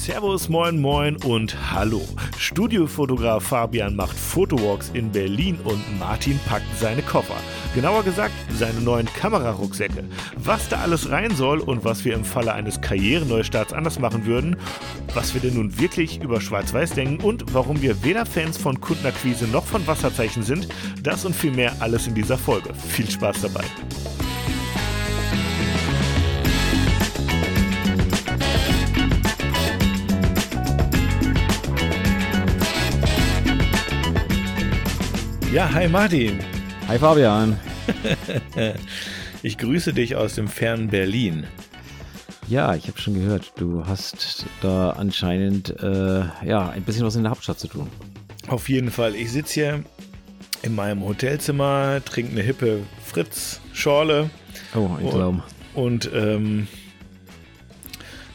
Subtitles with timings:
[0.00, 2.00] Servus, moin, moin und hallo.
[2.38, 7.34] Studiofotograf Fabian macht Fotowalks in Berlin und Martin packt seine Koffer.
[7.74, 10.02] Genauer gesagt, seine neuen Kamerarucksäcke.
[10.38, 14.56] Was da alles rein soll und was wir im Falle eines Karriereneustarts anders machen würden,
[15.12, 19.48] was wir denn nun wirklich über Schwarz-Weiß denken und warum wir weder Fans von Kundenakquise
[19.48, 20.66] noch von Wasserzeichen sind,
[21.02, 22.72] das und viel mehr alles in dieser Folge.
[22.72, 23.64] Viel Spaß dabei.
[35.52, 36.38] Ja, hi Martin.
[36.86, 37.58] Hi Fabian.
[39.42, 41.44] ich grüße dich aus dem fernen Berlin.
[42.46, 47.24] Ja, ich habe schon gehört, du hast da anscheinend äh, ja ein bisschen was in
[47.24, 47.88] der Hauptstadt zu tun.
[48.46, 49.16] Auf jeden Fall.
[49.16, 49.84] Ich sitze hier
[50.62, 54.30] in meinem Hotelzimmer, trinke eine hippe Fritz-Schorle.
[54.76, 55.42] Oh, ein Traum.
[55.74, 56.68] Und, und ähm,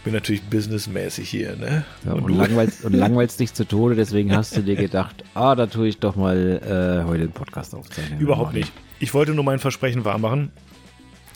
[0.05, 1.83] bin natürlich businessmäßig hier, ne?
[2.05, 5.55] Ja, und, und, langweilst, und langweilst dich zu Tode, deswegen hast du dir gedacht, ah,
[5.55, 8.19] da tue ich doch mal äh, heute den Podcast aufzeichnen.
[8.19, 8.71] Überhaupt nicht.
[8.99, 10.51] Ich wollte nur mein Versprechen wahrmachen.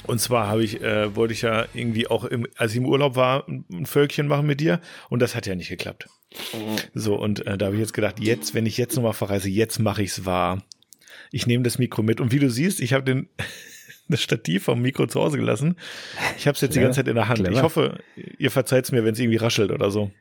[0.06, 3.16] Und zwar habe ich, äh, wollte ich ja irgendwie auch, im, als ich im Urlaub
[3.16, 4.80] war, ein Völkchen machen mit dir.
[5.10, 6.08] Und das hat ja nicht geklappt.
[6.94, 9.80] So, und äh, da habe ich jetzt gedacht, jetzt, wenn ich jetzt nochmal verreise, jetzt
[9.80, 10.64] mache ich es wahr.
[11.32, 12.22] Ich nehme das Mikro mit.
[12.22, 13.30] Und wie du siehst, ich habe den
[14.14, 15.76] das Stativ vom Mikro zu Hause gelassen.
[16.38, 17.40] Ich habe es jetzt ja, die ganze Zeit in der Hand.
[17.40, 17.56] Clever.
[17.56, 18.00] Ich hoffe,
[18.38, 20.12] ihr verzeiht es mir, wenn es irgendwie raschelt oder so.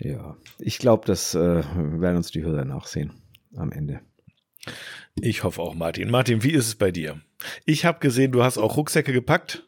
[0.00, 3.12] Ja, ich glaube, das äh, werden uns die Hörer nachsehen
[3.56, 4.00] am Ende.
[5.20, 6.10] Ich hoffe auch, Martin.
[6.10, 7.20] Martin, wie ist es bei dir?
[7.64, 9.64] Ich habe gesehen, du hast auch Rucksäcke gepackt.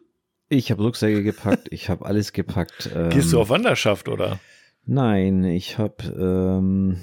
[0.49, 2.91] Ich habe Rucksäcke gepackt, ich habe alles gepackt.
[3.11, 4.39] Gehst du ähm, auf Wanderschaft oder?
[4.85, 6.99] Nein, ich habe ähm,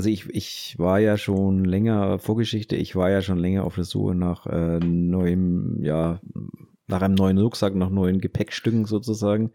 [0.00, 3.84] also ich, ich war ja schon länger, Vorgeschichte, ich war ja schon länger auf der
[3.84, 6.22] Suche nach äh, neuem, ja,
[6.86, 9.50] nach einem neuen Rucksack, nach neuen Gepäckstücken sozusagen.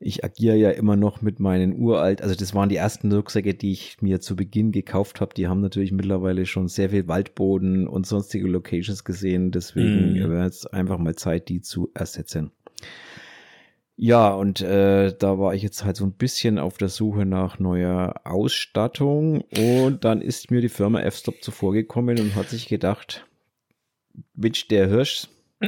[0.00, 3.72] Ich agiere ja immer noch mit meinen uralt, also das waren die ersten Rucksäcke, die
[3.72, 5.34] ich mir zu Beginn gekauft habe.
[5.34, 9.50] Die haben natürlich mittlerweile schon sehr viel Waldboden und sonstige Locations gesehen.
[9.50, 10.30] Deswegen mm.
[10.30, 12.52] wäre es einfach mal Zeit, die zu ersetzen.
[14.00, 17.58] Ja, und äh, da war ich jetzt halt so ein bisschen auf der Suche nach
[17.58, 19.40] neuer Ausstattung.
[19.40, 23.26] Und dann ist mir die Firma F-Stop zuvorgekommen und hat sich gedacht,
[24.34, 25.26] Mensch, der Hirsch,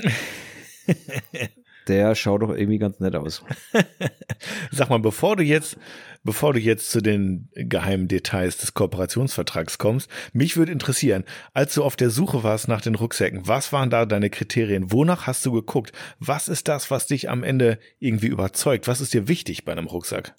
[1.88, 3.44] der schaut doch irgendwie ganz nett aus.
[4.70, 5.76] Sag mal, bevor du jetzt
[6.22, 11.24] bevor du jetzt zu den geheimen Details des Kooperationsvertrags kommst, mich würde interessieren,
[11.54, 14.92] als du auf der Suche warst nach den Rucksäcken, was waren da deine Kriterien?
[14.92, 15.92] Wonach hast du geguckt?
[16.18, 18.88] Was ist das, was dich am Ende irgendwie überzeugt?
[18.88, 20.34] Was ist dir wichtig bei einem Rucksack?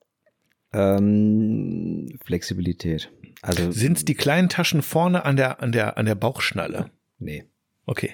[0.74, 3.12] Ähm, Flexibilität.
[3.42, 6.92] Also sind es die kleinen Taschen vorne an der an der an der Bauchschnalle?
[7.18, 7.44] Nee.
[7.86, 8.12] Okay.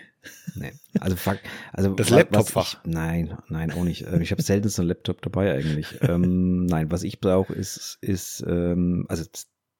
[0.56, 0.72] Nee.
[1.00, 1.38] Also, fuck,
[1.74, 2.84] also das Laptopfach.
[2.86, 4.06] Nein, nein, auch nicht.
[4.08, 6.00] Ähm, ich habe selten so ein Laptop dabei eigentlich.
[6.02, 9.24] ähm, nein, was ich brauche, ist, ist ähm, also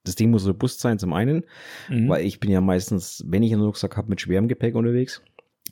[0.04, 1.44] das Ding muss robust sein zum einen,
[1.88, 2.08] mhm.
[2.08, 5.22] weil ich bin ja meistens, wenn ich einen Rucksack habe, mit schwerem Gepäck unterwegs.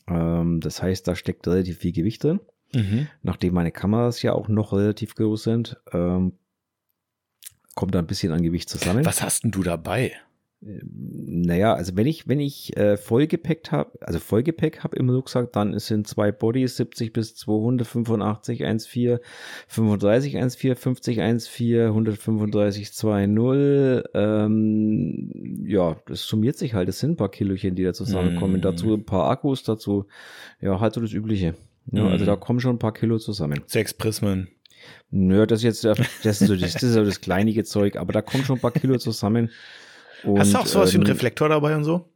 [0.08, 2.40] Ähm, das heißt, da steckt relativ viel Gewicht drin.
[2.74, 3.08] Mhm.
[3.22, 6.32] Nachdem meine Kameras ja auch noch relativ groß sind, ähm,
[7.74, 9.04] kommt da ein bisschen an Gewicht zusammen.
[9.04, 10.12] Was hast denn du dabei?
[10.60, 15.78] Naja, also wenn ich, wenn ich äh, Vollgepäck habe, also Vollgepäck habe im Rucksack, dann
[15.78, 19.20] sind zwei Bodies 70 bis 200, 85, 1,4,
[19.68, 24.04] 35, 1,4, 50, 1,4, 135, 2,0.
[24.14, 26.88] Ähm, ja, das summiert sich halt.
[26.88, 28.60] Das sind ein paar Kilochen, die da zusammenkommen.
[28.60, 28.62] Mm.
[28.62, 30.06] Dazu ein paar Akkus, dazu,
[30.60, 31.54] ja, halt so das Übliche.
[31.92, 32.08] Ja, mm.
[32.08, 33.62] Also da kommen schon ein paar Kilo zusammen.
[33.66, 34.48] Sechs Prismen.
[35.10, 38.12] Nö, das ist jetzt das, ist so das, das, ist so das kleinige Zeug, aber
[38.12, 39.50] da kommen schon ein paar Kilo zusammen.
[40.24, 42.08] Und, Hast du auch sowas ähm, wie einen Reflektor dabei und so?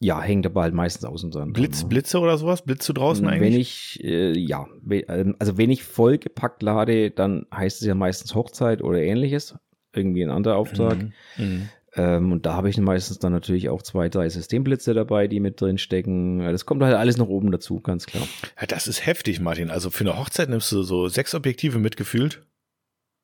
[0.00, 1.52] Ja, hängt aber halt meistens außen dran.
[1.52, 2.62] Blitz, Blitze oder sowas?
[2.62, 3.52] Blitze draußen eigentlich?
[3.52, 8.34] Wenn ich, äh, ja, ähm, also wenn ich vollgepackt lade, dann heißt es ja meistens
[8.34, 9.56] Hochzeit oder ähnliches.
[9.92, 10.98] Irgendwie ein anderer Auftrag.
[11.02, 11.12] Mhm.
[11.36, 11.68] Mhm.
[11.96, 15.60] Ähm, und da habe ich meistens dann natürlich auch zwei, drei Systemblitze dabei, die mit
[15.60, 16.38] drin stecken.
[16.38, 18.26] Das kommt halt alles nach oben dazu, ganz klar.
[18.60, 19.70] Ja, das ist heftig, Martin.
[19.70, 22.42] Also für eine Hochzeit nimmst du so sechs Objektive mitgefühlt?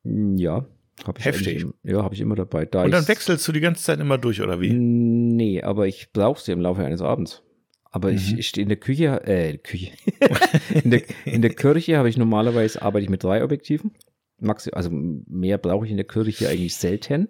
[0.03, 0.65] Ja.
[1.03, 1.65] Hab ich Heftig.
[1.83, 2.65] Ja, habe ich immer dabei.
[2.65, 4.71] Da Und dann wechselst du die ganze Zeit immer durch, oder wie?
[4.73, 7.43] Nee, aber ich brauche sie im Laufe eines Abends.
[7.91, 8.17] Aber mhm.
[8.17, 9.91] ich, ich stehe in der Küche, äh, Küche.
[10.83, 13.91] in, der, in der Kirche habe ich normalerweise arbeite ich mit drei Objektiven.
[14.39, 17.29] Maxi, also mehr brauche ich in der Kirche eigentlich selten.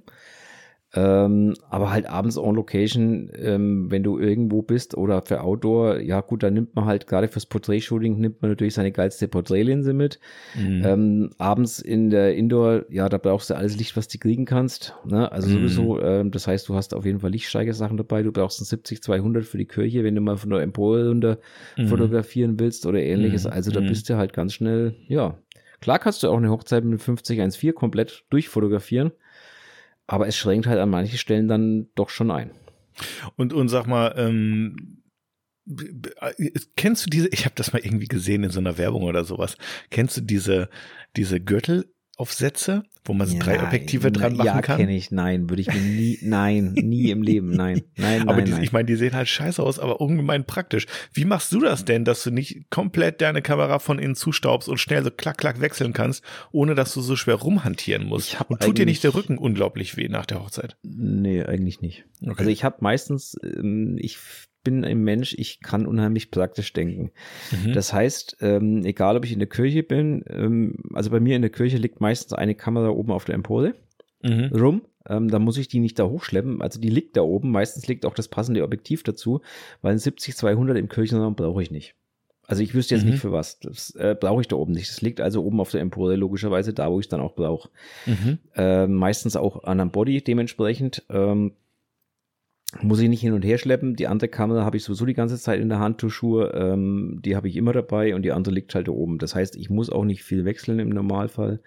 [0.95, 6.21] Ähm, aber halt abends on Location, ähm, wenn du irgendwo bist oder für Outdoor, ja
[6.21, 10.19] gut, dann nimmt man halt gerade fürs Portrait-Shooting nimmt man natürlich seine geilste Porträtlinse mit.
[10.55, 10.81] Mhm.
[10.85, 14.93] Ähm, abends in der Indoor, ja, da brauchst du alles Licht, was du kriegen kannst.
[15.05, 15.29] Ne?
[15.29, 15.53] Also mhm.
[15.53, 18.23] sowieso, ähm, das heißt, du hast auf jeden Fall Lichtsteigersachen dabei.
[18.23, 21.39] Du brauchst ein 70-200 für die Kirche, wenn du mal von der Empore runter
[21.77, 21.87] mhm.
[21.87, 23.43] fotografieren willst oder ähnliches.
[23.43, 23.51] Mhm.
[23.51, 23.87] Also da mhm.
[23.87, 25.37] bist du halt ganz schnell, ja,
[25.81, 29.11] Klar kannst du auch eine Hochzeit mit 50-1.4 komplett durchfotografieren,
[30.07, 32.51] aber es schränkt halt an manchen Stellen dann doch schon ein.
[33.35, 35.01] Und, und sag mal, ähm,
[36.75, 39.57] kennst du diese, ich habe das mal irgendwie gesehen in so einer Werbung oder sowas,
[39.89, 40.69] kennst du diese,
[41.15, 42.83] diese Gürtelaufsätze?
[43.05, 44.79] Wo man so ja, drei Objektive dran machen ja, kann.
[44.79, 45.11] Ja, kenne ich.
[45.11, 48.63] Nein, würde ich mir nie, nein, nie im Leben, nein, nein, aber nein, die, nein.
[48.63, 50.87] ich meine, die sehen halt scheiße aus, aber ungemein praktisch.
[51.13, 54.79] Wie machst du das denn, dass du nicht komplett deine Kamera von innen zustaubst und
[54.79, 58.37] schnell so klack, klack wechseln kannst, ohne dass du so schwer rumhantieren musst?
[58.47, 60.75] Und tut dir nicht der Rücken unglaublich weh nach der Hochzeit?
[60.83, 62.05] Nee, eigentlich nicht.
[62.21, 62.33] Okay.
[62.37, 64.17] Also ich habe meistens, ähm, ich
[64.65, 67.11] bin ein Mensch, ich kann unheimlich praktisch denken.
[67.51, 67.71] Mhm.
[67.71, 71.41] Das heißt, ähm, egal ob ich in der Kirche bin, ähm, also bei mir in
[71.41, 73.75] der Kirche liegt meistens eine Kamera oben auf der Empore
[74.21, 74.51] mhm.
[74.53, 74.81] rum.
[75.07, 76.61] Ähm, da muss ich die nicht da hochschleppen.
[76.61, 77.51] Also die liegt da oben.
[77.51, 79.41] Meistens liegt auch das passende Objektiv dazu,
[79.81, 81.95] weil ein 70-200 im Kirchenraum brauche ich nicht.
[82.47, 83.11] Also ich wüsste jetzt mhm.
[83.11, 83.59] nicht für was.
[83.59, 84.89] Das äh, brauche ich da oben nicht.
[84.89, 87.69] Das liegt also oben auf der Empore, logischerweise da, wo ich es dann auch brauche.
[88.55, 91.03] Äh, meistens auch an einem Body dementsprechend.
[91.09, 91.53] Ähm,
[92.81, 93.95] muss ich nicht hin und her schleppen.
[93.95, 96.51] Die andere Kamera habe ich sowieso die ganze Zeit in der Handtuchschuhe.
[96.53, 99.17] Ähm, die habe ich immer dabei und die andere liegt halt da oben.
[99.17, 101.61] Das heißt, ich muss auch nicht viel wechseln im Normalfall.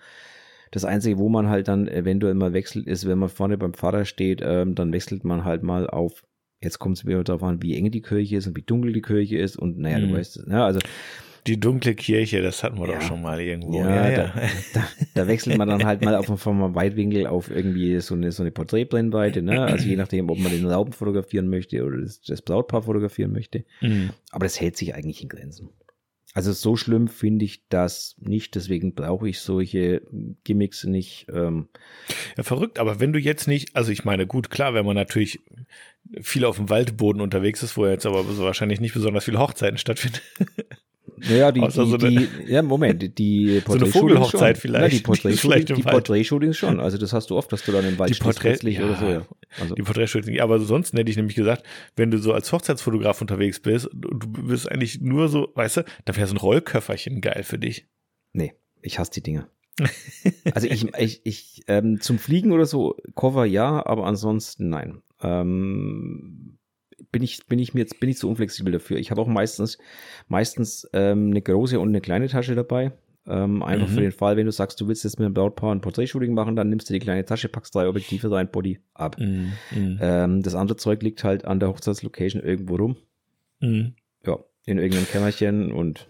[0.71, 4.05] Das Einzige, wo man halt dann eventuell mal wechselt, ist, wenn man vorne beim Vater
[4.05, 6.25] steht, ähm, dann wechselt man halt mal auf.
[6.61, 9.01] Jetzt kommt es wieder darauf an, wie eng die Kirche ist und wie dunkel die
[9.01, 9.57] Kirche ist.
[9.57, 10.09] Und naja, mhm.
[10.09, 10.47] du weißt es.
[10.47, 10.63] Ne?
[10.63, 10.81] Also
[11.47, 12.95] die dunkle Kirche, das hatten wir ja.
[12.95, 13.81] doch schon mal irgendwo.
[13.81, 14.17] Ja, ja.
[14.17, 14.33] Da,
[14.75, 18.43] da, da, wechselt man dann halt mal auf, vom Weitwinkel auf irgendwie so eine, so
[18.43, 19.63] eine Porträtbrennweite, ne?
[19.63, 23.65] Also je nachdem, ob man den Rauben fotografieren möchte oder das, das Brautpaar fotografieren möchte.
[23.81, 24.11] Mhm.
[24.31, 25.71] Aber das hält sich eigentlich in Grenzen.
[26.35, 30.03] Also so schlimm finde ich das nicht, deswegen brauche ich solche
[30.45, 31.27] Gimmicks nicht.
[31.33, 31.69] Ähm.
[32.37, 35.41] Ja, verrückt, aber wenn du jetzt nicht, also ich meine, gut, klar, wenn man natürlich
[36.21, 39.79] viel auf dem Waldboden unterwegs ist, wo jetzt aber so wahrscheinlich nicht besonders viele Hochzeiten
[39.79, 40.21] stattfinden.
[41.29, 44.61] Naja, die, die, so die, ja, Moment, die so eine Vogelhochzeit schon.
[44.61, 44.93] vielleicht.
[44.93, 46.25] Ja, die Porträtshootings Porträt
[46.55, 46.81] schon.
[46.81, 49.07] Also das hast du oft, dass du dann im Wald die Porträt, ja, oder so.
[49.07, 49.27] Ja.
[49.61, 49.75] Also.
[49.75, 50.41] Die Porträtshootings.
[50.41, 51.65] Aber sonst hätte ich nämlich gesagt,
[51.97, 56.17] wenn du so als Hochzeitsfotograf unterwegs bist, du bist eigentlich nur so, weißt du, dann
[56.17, 57.87] wäre so ein Rollköfferchen geil für dich.
[58.33, 59.49] Nee, ich hasse die Dinge.
[60.55, 65.03] also ich, ich, ich ähm, zum Fliegen oder so, Cover ja, aber ansonsten nein.
[65.23, 66.58] Ähm,
[67.13, 68.99] bin ich, bin ich mir jetzt, bin ich zu unflexibel dafür.
[68.99, 69.79] Ich habe auch meistens,
[70.29, 72.93] meistens ähm, eine große und eine kleine Tasche dabei.
[73.27, 73.93] Ähm, einfach mhm.
[73.93, 76.57] für den Fall, wenn du sagst, du willst jetzt mit einem Brautpaar ein Porträtshooting machen,
[76.57, 79.17] dann nimmst du die kleine Tasche, packst drei Objektive rein, Body ab.
[79.19, 79.53] Mhm.
[79.71, 79.99] mhm.
[80.01, 82.97] Ähm, das andere Zeug liegt halt an der Hochzeitslocation irgendwo rum.
[83.61, 83.95] Mhm.
[84.25, 86.09] Ja, in irgendeinem Kämmerchen und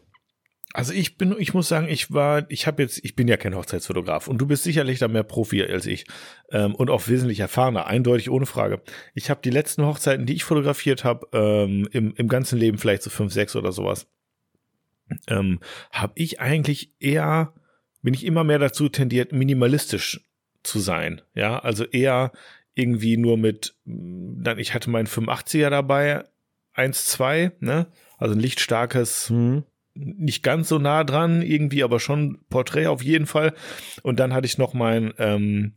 [0.75, 3.55] also ich bin, ich muss sagen, ich war, ich habe jetzt, ich bin ja kein
[3.55, 6.05] Hochzeitsfotograf und du bist sicherlich da mehr Profi als ich
[6.51, 8.83] ähm, und auch wesentlich erfahrener, eindeutig ohne Frage.
[9.15, 13.03] Ich habe die letzten Hochzeiten, die ich fotografiert habe, ähm, im, im ganzen Leben vielleicht
[13.03, 14.09] so fünf, sechs oder sowas,
[15.27, 15.61] ähm,
[15.91, 17.55] habe ich eigentlich eher,
[18.03, 20.21] bin ich immer mehr dazu tendiert, minimalistisch
[20.63, 21.23] zu sein.
[21.35, 22.31] Ja, also eher
[22.75, 26.25] irgendwie nur mit, dann ich hatte meinen 85er dabei,
[26.75, 27.87] 1, 2, ne?
[28.19, 29.31] Also ein lichtstarkes.
[29.31, 29.65] Mhm
[29.99, 33.55] nicht ganz so nah dran, irgendwie, aber schon Porträt auf jeden Fall.
[34.03, 35.73] Und dann hatte ich noch mein, ähm,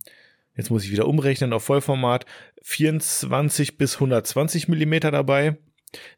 [0.56, 2.26] jetzt muss ich wieder umrechnen auf Vollformat,
[2.62, 5.58] 24 bis 120 Millimeter dabei.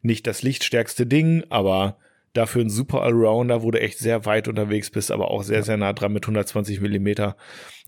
[0.02, 1.98] Nicht das lichtstärkste Ding, aber
[2.34, 5.76] dafür ein super Allrounder, wo du echt sehr weit unterwegs bist, aber auch sehr, sehr
[5.76, 7.36] nah dran mit 120 Millimeter.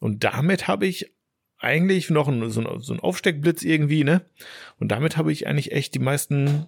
[0.00, 1.12] Und damit habe ich
[1.58, 4.24] eigentlich noch ein, so, ein, so ein Aufsteckblitz irgendwie, ne?
[4.78, 6.66] Und damit habe ich eigentlich echt die meisten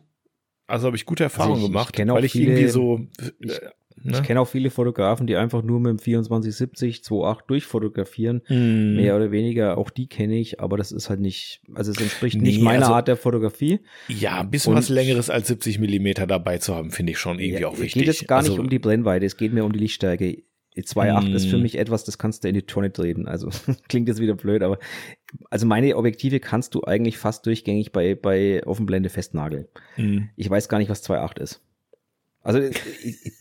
[0.68, 3.00] also habe ich gute Erfahrungen also gemacht, ich weil ich viele, irgendwie so.
[3.40, 3.70] Ich, äh,
[4.02, 4.12] ne?
[4.12, 8.42] ich kenne auch viele Fotografen, die einfach nur mit dem 2470 2.8 durchfotografieren.
[8.48, 8.96] Mm.
[8.96, 12.36] Mehr oder weniger, auch die kenne ich, aber das ist halt nicht, also es entspricht
[12.36, 13.80] nee, nicht meiner also, Art der Fotografie.
[14.08, 17.38] Ja, ein bisschen Und, was längeres als 70 Millimeter dabei zu haben, finde ich schon
[17.38, 17.88] irgendwie ja, auch wichtig.
[17.88, 20.42] Es geht jetzt gar also, nicht um die Brennweite, es geht mir um die Lichtstärke.
[20.76, 21.34] 2.8 mm.
[21.34, 21.62] ist für mm.
[21.62, 23.26] mich etwas, das kannst du in die Tonne treten.
[23.26, 23.50] Also
[23.88, 24.78] klingt jetzt wieder blöd, aber
[25.50, 29.66] also meine Objektive kannst du eigentlich fast durchgängig bei, bei Offenblende festnageln.
[29.96, 30.30] Mhm.
[30.36, 31.62] Ich weiß gar nicht, was 2.8 ist.
[32.42, 32.60] Also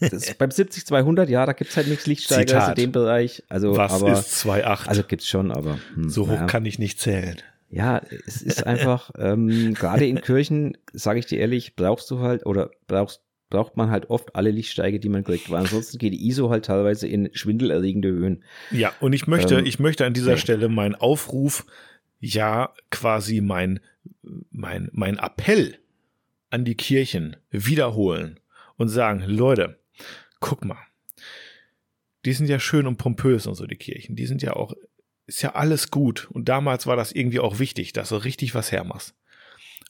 [0.02, 3.44] das, beim 70-200, ja, da gibt es halt nichts Lichtsteiger in dem Bereich.
[3.48, 4.88] Also, was aber, ist 2.8?
[4.88, 6.46] Also gibt es schon, aber hm, so hoch naja.
[6.46, 7.38] kann ich nicht zählen.
[7.70, 12.46] Ja, es ist einfach, ähm, gerade in Kirchen, sage ich dir ehrlich, brauchst du halt
[12.46, 16.28] oder brauchst braucht man halt oft alle Lichtsteige, die man kriegt, weil ansonsten geht die
[16.28, 18.44] ISO halt teilweise in schwindelerregende Höhen.
[18.72, 20.38] Ja, und ich möchte, ähm, ich möchte an dieser ja.
[20.38, 21.66] Stelle meinen Aufruf,
[22.20, 23.80] ja, quasi mein,
[24.52, 25.78] mein, mein Appell
[26.50, 28.40] an die Kirchen wiederholen
[28.78, 29.80] und sagen, Leute,
[30.40, 30.78] guck mal,
[32.26, 34.74] die sind ja schön und pompös und so, die Kirchen, die sind ja auch,
[35.26, 38.72] ist ja alles gut und damals war das irgendwie auch wichtig, dass du richtig was
[38.72, 39.16] hermachst.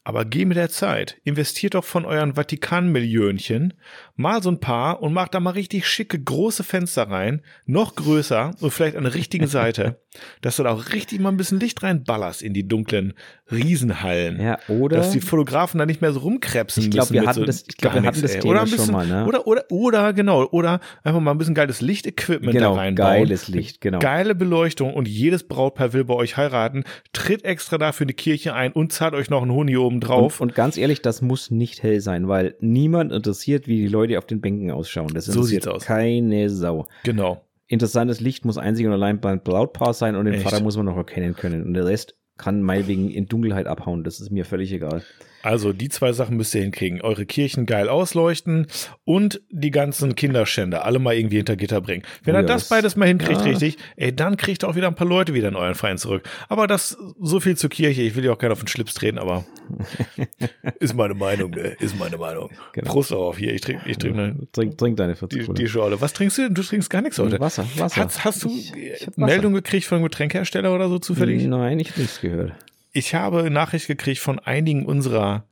[0.07, 1.19] Aber geh mit der Zeit.
[1.25, 3.73] Investiert doch von euren Vatikan-Millionchen.
[4.15, 8.55] Mal so ein paar und macht da mal richtig schicke große Fenster rein, noch größer
[8.61, 9.99] und vielleicht an der richtigen Seite,
[10.41, 13.13] dass du da auch richtig mal ein bisschen Licht reinballerst in die dunklen
[13.51, 14.41] Riesenhallen.
[14.41, 14.97] Ja, oder?
[14.97, 17.13] Dass die Fotografen da nicht mehr so rumkrebsen ich glaub, müssen.
[17.13, 18.41] wir hatten so das, ich glaube, wir gar hatten nichts, das ey.
[18.41, 19.25] Thema oder ein schon bisschen, mal, ne?
[19.25, 23.13] Oder, oder, oder, genau, oder einfach mal ein bisschen geiles Lichtequipment genau, da reinbauen.
[23.13, 23.99] geiles Licht, genau.
[23.99, 26.83] Geile Beleuchtung und jedes Brautpaar will bei euch heiraten,
[27.13, 30.41] tritt extra dafür eine Kirche ein und zahlt euch noch einen Honig oben drauf.
[30.41, 34.17] Und, und ganz ehrlich, das muss nicht hell sein, weil niemand interessiert, wie die Leute
[34.17, 35.11] auf den Bänken ausschauen.
[35.13, 35.85] Das So interessiert sieht's aus.
[35.85, 36.87] keine Sau.
[37.03, 37.41] genau.
[37.67, 40.43] Interessantes Licht muss einzig und allein beim Brautpaar sein und den Echt?
[40.43, 41.63] Vater muss man noch erkennen können.
[41.63, 44.03] Und der Rest kann meinetwegen in Dunkelheit abhauen.
[44.03, 45.03] Das ist mir völlig egal.
[45.47, 46.99] Also die zwei Sachen müsst ihr hinkriegen.
[47.01, 48.67] Eure Kirchen geil ausleuchten
[49.05, 52.03] und die ganzen Kinderschänder alle mal irgendwie hinter Gitter bringen.
[52.25, 53.47] Wenn Ja, er das beides mal hinkriegt, ja.
[53.47, 56.27] richtig, ey, dann kriegt ihr auch wieder ein paar Leute wieder in euren Verein zurück.
[56.49, 58.01] Aber das so viel zur Kirche.
[58.01, 59.45] Ich will ja auch keiner auf den Schlips treten, aber
[60.79, 61.75] ist meine Meinung, ne?
[61.79, 62.49] Ist meine Meinung.
[62.73, 62.91] Genau.
[62.91, 63.53] Prost darauf hier.
[63.53, 66.01] Ich trinke ich trink, ne, Trink, trink deine 40 die, die Schorle.
[66.01, 66.53] Was trinkst du denn?
[66.55, 67.39] Du trinkst gar nichts heute.
[67.39, 68.03] Wasser, Wasser.
[68.03, 69.07] Hast, hast du Ich- ich.
[69.15, 71.43] Meldung gekriegt von einem Getränkehersteller oder so zufällig?
[71.45, 72.53] Nein, ich habe nichts gehört.
[72.91, 75.45] Ich habe Nachricht gekriegt von einigen unserer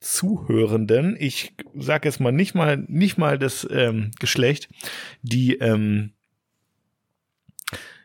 [0.00, 1.16] Zuhörenden.
[1.18, 4.68] Ich sage jetzt mal nicht mal nicht mal das ähm, Geschlecht,
[5.22, 6.12] die ähm,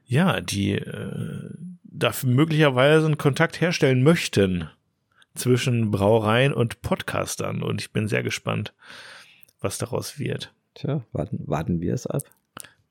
[0.05, 1.49] ja, die äh,
[1.83, 4.69] dafür möglicherweise einen Kontakt herstellen möchten
[5.35, 7.61] zwischen Brauereien und Podcastern.
[7.61, 8.73] Und ich bin sehr gespannt,
[9.61, 10.53] was daraus wird.
[10.73, 12.23] Tja, warten, warten wir es ab.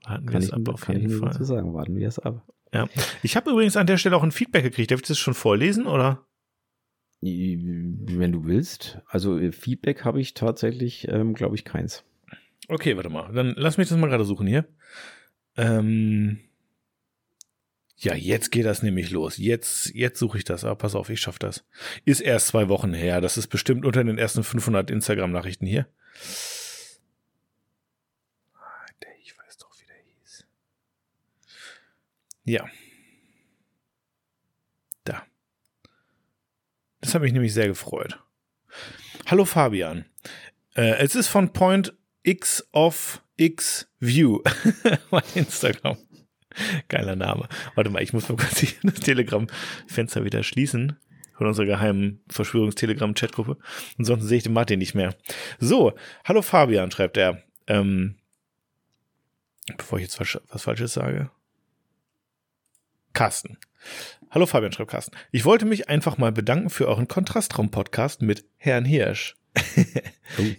[0.05, 1.45] Warten wir Kann es ich, ab auf jeden Fall.
[1.45, 1.75] sagen.
[1.75, 2.43] Warten wir es ab.
[2.73, 2.89] Ja.
[3.23, 4.91] Ich habe übrigens an der Stelle auch ein Feedback gekriegt.
[4.91, 6.27] Darf ich das schon vorlesen oder?
[7.21, 8.99] Wenn du willst.
[9.09, 12.05] Also äh, Feedback habe ich tatsächlich, ähm, glaube ich, keins.
[12.69, 13.33] Okay, warte mal.
[13.33, 14.67] Dann lass mich das mal gerade suchen hier.
[15.57, 16.39] Ähm
[17.97, 19.39] ja, jetzt geht das nämlich los.
[19.39, 20.65] Jetzt, jetzt suche ich das.
[20.65, 21.65] Aber pass auf, ich schaffe das.
[22.05, 23.21] Ist erst zwei Wochen her.
[23.21, 25.89] Das ist bestimmt unter den ersten 500 Instagram-Nachrichten hier.
[28.55, 30.47] Ah, der- Ich weiß doch, wie der hieß.
[32.49, 32.67] Ja.
[35.05, 35.23] Da.
[37.03, 38.19] Das hat mich nämlich sehr gefreut.
[39.27, 40.07] Hallo Fabian.
[40.75, 44.41] Äh, es ist von Point X of X View
[45.11, 45.99] bei Instagram.
[46.89, 47.51] Geiler Name.
[47.75, 50.99] Warte mal, ich muss mal kurz das Telegram-Fenster wieder schließen
[51.37, 53.59] von unserer geheimen Verschwörungstelegram-Chatgruppe.
[53.99, 55.15] Ansonsten sehe ich den Martin nicht mehr.
[55.61, 55.93] So,
[56.25, 57.43] hallo Fabian, schreibt er.
[57.67, 58.17] Ähm,
[59.77, 61.31] bevor ich jetzt was, was Falsches sage.
[63.13, 63.59] Carsten.
[64.31, 65.17] Hallo Fabian, schreibt Carsten.
[65.31, 69.38] Ich wollte mich einfach mal bedanken für euren Kontrastraum-Podcast mit Herrn Hirsch.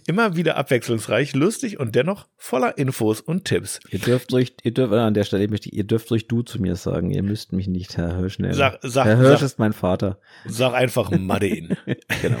[0.06, 3.78] Immer wieder abwechslungsreich, lustig und dennoch voller Infos und Tipps.
[3.90, 6.60] Ihr dürft euch, ihr dürft an der Stelle möchte ich, ihr dürft euch du zu
[6.60, 7.10] mir sagen.
[7.12, 8.54] Ihr müsst mich nicht Herr Hirsch nennen.
[8.54, 10.18] Sag, sag, Herr Hirsch sag, ist mein Vater.
[10.44, 11.76] sag einfach Madin.
[12.22, 12.38] Genau.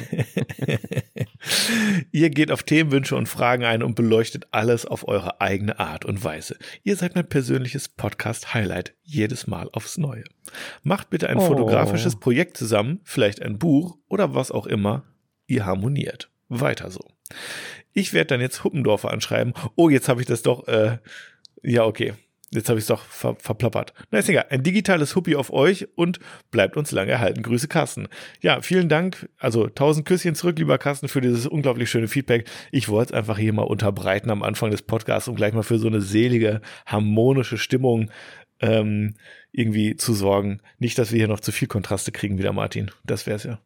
[2.12, 6.22] Ihr geht auf Themenwünsche und Fragen ein und beleuchtet alles auf eure eigene Art und
[6.22, 6.56] Weise.
[6.82, 10.24] Ihr seid mein persönliches Podcast-Highlight jedes Mal aufs Neue.
[10.82, 11.46] Macht bitte ein Oh.
[11.46, 15.04] fotografisches Projekt zusammen, vielleicht ein Buch oder was auch immer.
[15.46, 16.30] Ihr harmoniert.
[16.50, 17.00] Weiter so.
[17.92, 19.54] Ich werde dann jetzt Huppendorfer anschreiben.
[19.76, 20.68] Oh, jetzt habe ich das doch.
[20.68, 20.98] Äh,
[21.62, 22.14] ja, okay.
[22.52, 23.94] Jetzt habe ich es doch ver verplappert.
[24.10, 24.46] Na, ist egal.
[24.50, 26.18] Ein digitales Huppi auf euch und
[26.50, 27.42] bleibt uns lange erhalten.
[27.42, 28.08] Grüße, Carsten.
[28.40, 29.28] Ja, vielen Dank.
[29.38, 32.50] Also tausend Küsschen zurück, lieber Carsten, für dieses unglaublich schöne Feedback.
[32.72, 35.78] Ich wollte es einfach hier mal unterbreiten am Anfang des Podcasts, um gleich mal für
[35.78, 38.10] so eine selige, harmonische Stimmung
[38.58, 39.14] ähm,
[39.52, 40.60] irgendwie zu sorgen.
[40.80, 42.90] Nicht, dass wir hier noch zu viel Kontraste kriegen wieder, Martin.
[43.04, 43.60] Das wär's ja.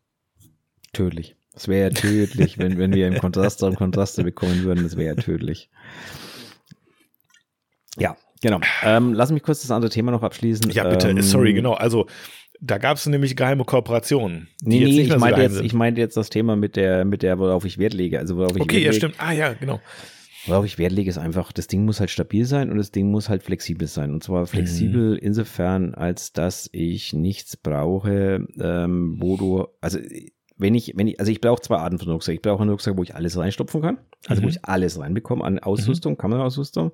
[0.92, 1.36] Tödlich.
[1.54, 4.82] Das wäre ja tödlich, wenn, wenn wir im Kontrast und Kontraste bekommen würden.
[4.82, 5.70] Das wäre ja tödlich.
[7.96, 8.60] Ja, genau.
[8.82, 10.70] Ähm, lass mich kurz das andere Thema noch abschließen.
[10.70, 11.74] Ja, bitte, Ähm, sorry, genau.
[11.74, 12.06] Also,
[12.60, 14.48] da gab es nämlich geheime Kooperationen.
[14.62, 17.64] Nee, nee, ich meinte jetzt, ich meinte jetzt das Thema mit der, mit der, worauf
[17.64, 18.18] ich Wert lege.
[18.18, 19.14] Also worauf ich Okay, Wert ja, lege, stimmt.
[19.18, 19.80] Ah, ja, genau.
[20.46, 23.10] Worauf ich Wert lege, ist einfach, das Ding muss halt stabil sein und das Ding
[23.10, 24.12] muss halt flexibel sein.
[24.12, 25.18] Und zwar flexibel Mhm.
[25.20, 29.98] insofern, als dass ich nichts brauche, ähm, wo du, also
[30.56, 32.34] wenn ich, wenn ich, also ich brauche zwei Arten von Rucksack.
[32.36, 34.46] Ich brauche einen Rucksack, wo ich alles reinstopfen kann, also Mhm.
[34.46, 36.92] wo ich alles reinbekomme an Ausrüstung, Kameraausrüstung.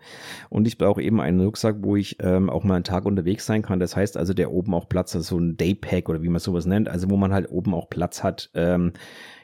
[0.48, 3.60] Und ich brauche eben einen Rucksack, wo ich ähm, auch mal einen Tag unterwegs sein
[3.62, 3.78] kann.
[3.78, 6.64] Das heißt also, der oben auch Platz hat, so ein Daypack oder wie man sowas
[6.64, 8.92] nennt, also wo man halt oben auch Platz hat, ähm,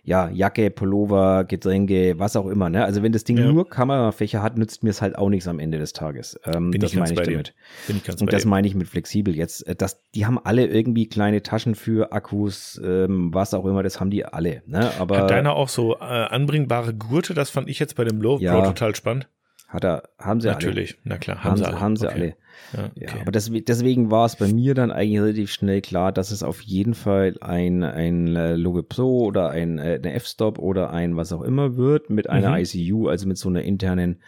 [0.07, 2.71] ja, Jacke, Pullover, Getränke, was auch immer.
[2.71, 2.85] Ne?
[2.85, 3.51] Also wenn das Ding Ja.
[3.53, 6.39] nur Kamerafächer hat, nützt mir es halt auch nichts am Ende des Tages.
[6.47, 7.55] Ähm, das meine ich damit.
[7.89, 9.67] Bin ich Und das meine ich mit flexibel jetzt.
[9.67, 13.99] Äh, Das, die haben alle irgendwie kleine Taschen für Akkus, ähm, was auch immer, das
[13.99, 14.63] haben die alle.
[14.67, 14.93] Ne?
[15.01, 17.35] Aber Hat deiner auch so äh, anbringbare Gurte?
[17.35, 18.55] Das fand ich jetzt bei dem Low Ja.
[18.55, 19.29] Pro total spannend.
[19.67, 21.01] Hat er, haben sie Natürlich, alle.
[21.03, 21.81] na klar, haben, haben sie alle.
[21.81, 22.15] Haben sie okay.
[22.15, 22.37] alle.
[22.73, 23.07] Ja, okay.
[23.07, 26.43] ja, aber das, deswegen war es bei mir dann eigentlich relativ schnell klar, dass es
[26.43, 31.17] auf jeden Fall ein, ein äh, Logo Pro oder ein, äh, eine F-Stop oder ein
[31.17, 32.65] was auch immer wird mit einer mhm.
[32.65, 34.23] ICU, also mit so einer internen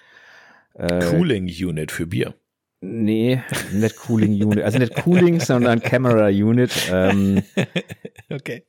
[0.74, 2.34] äh, Cooling Unit für Bier.
[2.80, 3.42] Nee,
[3.72, 4.62] nicht Cooling Unit.
[4.62, 6.70] Also nicht Cooling, sondern Camera Unit.
[6.92, 7.42] Ähm,
[8.30, 8.64] okay.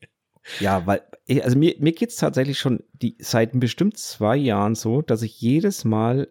[0.59, 1.01] Ja, weil,
[1.43, 5.39] also mir, mir geht es tatsächlich schon die, seit bestimmt zwei Jahren so, dass ich
[5.39, 6.29] jedes Mal,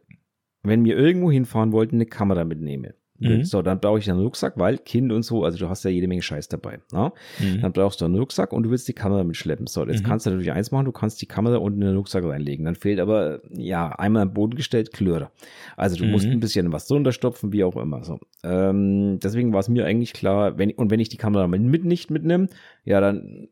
[0.62, 2.94] wenn wir irgendwo hinfahren wollten, eine Kamera mitnehme.
[3.18, 3.44] Mhm.
[3.44, 6.06] So, dann brauche ich einen Rucksack, weil Kind und so, also du hast ja jede
[6.06, 6.78] Menge Scheiß dabei.
[6.92, 7.12] Ne?
[7.40, 7.60] Mhm.
[7.62, 9.66] Dann brauchst du einen Rucksack und du willst die Kamera mitschleppen.
[9.66, 10.06] So, jetzt mhm.
[10.06, 12.64] kannst du natürlich eins machen, du kannst die Kamera unten in den Rucksack reinlegen.
[12.64, 15.30] Dann fehlt aber, ja, einmal am Boden gestellt, Klöre.
[15.76, 16.32] Also du musst mhm.
[16.32, 18.04] ein bisschen was drunter stopfen, wie auch immer.
[18.04, 18.20] So.
[18.44, 22.10] Ähm, deswegen war es mir eigentlich klar, wenn, und wenn ich die Kamera mit nicht
[22.10, 22.48] mitnehme,
[22.84, 23.48] ja, dann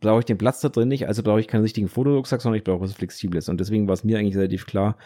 [0.00, 2.64] brauche ich den Platz da drin nicht, also brauche ich keinen richtigen Fotorucksack, sondern ich
[2.64, 3.48] brauche was Flexibles.
[3.48, 4.96] Und deswegen war es mir eigentlich relativ klar,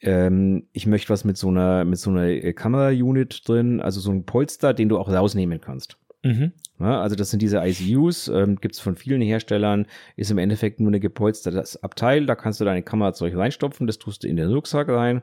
[0.00, 4.10] ähm, ich möchte was mit so einer, mit so einer äh, Kamera-Unit drin, also so
[4.10, 5.96] ein Polster, den du auch rausnehmen kannst.
[6.22, 6.52] Mhm.
[6.80, 9.86] Ja, also das sind diese ICUs, ähm, gibt es von vielen Herstellern,
[10.16, 14.24] ist im Endeffekt nur eine gepolstertes Abteil, da kannst du deine Kamerazeug reinstopfen, das tust
[14.24, 15.22] du in den Rucksack rein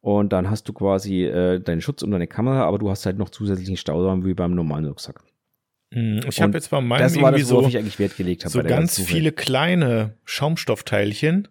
[0.00, 3.18] und dann hast du quasi äh, deinen Schutz um deine Kamera, aber du hast halt
[3.18, 5.22] noch zusätzlichen Stauraum wie beim normalen Rucksack.
[5.90, 8.44] Mhm, ich habe jetzt bei meinem das war das, worauf so, ich eigentlich Wert gelegt
[8.44, 8.52] habe.
[8.52, 11.48] So ganz viele kleine Schaumstoffteilchen,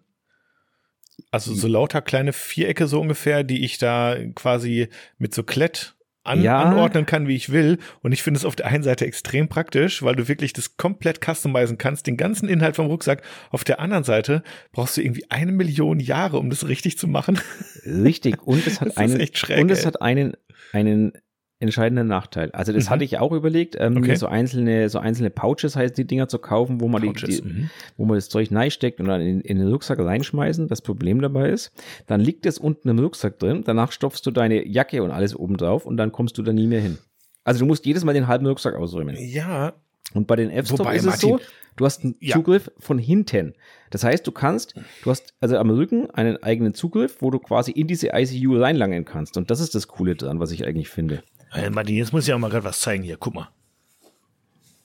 [1.30, 5.94] also so lauter kleine Vierecke so ungefähr, die ich da quasi mit so Klett
[6.28, 6.62] an, ja.
[6.62, 7.78] anordnen kann, wie ich will.
[8.02, 11.24] Und ich finde es auf der einen Seite extrem praktisch, weil du wirklich das komplett
[11.24, 13.22] customizen kannst, den ganzen Inhalt vom Rucksack.
[13.50, 17.40] Auf der anderen Seite brauchst du irgendwie eine Million Jahre, um das richtig zu machen.
[17.84, 18.42] Richtig.
[18.46, 20.34] Und es hat einen, schräg, und es hat einen,
[20.72, 21.12] einen
[21.60, 22.50] entscheidender Nachteil.
[22.52, 22.90] Also das mhm.
[22.90, 24.14] hatte ich auch überlegt, ähm, okay.
[24.14, 27.48] so einzelne, so einzelne Pouches heißt die Dinger zu kaufen, wo man Pouches, die, die
[27.48, 27.70] mhm.
[27.96, 30.68] wo man das Zeug steckt und dann in, in, den Rucksack reinschmeißen.
[30.68, 31.72] Das Problem dabei ist,
[32.06, 35.56] dann liegt es unten im Rucksack drin, danach stopfst du deine Jacke und alles oben
[35.56, 36.98] drauf und dann kommst du da nie mehr hin.
[37.42, 39.16] Also du musst jedes Mal den halben Rucksack ausräumen.
[39.18, 39.72] Ja.
[40.14, 41.40] Und bei den F-Stop ist es so,
[41.76, 42.36] du hast einen ja.
[42.36, 43.54] Zugriff von hinten.
[43.90, 47.72] Das heißt, du kannst, du hast also am Rücken einen eigenen Zugriff, wo du quasi
[47.72, 49.36] in diese ICU reinlangen kannst.
[49.36, 51.22] Und das ist das Coole dran, was ich eigentlich finde.
[51.50, 53.16] Hey Martin, jetzt muss ich auch mal gerade was zeigen hier.
[53.16, 53.48] Guck mal.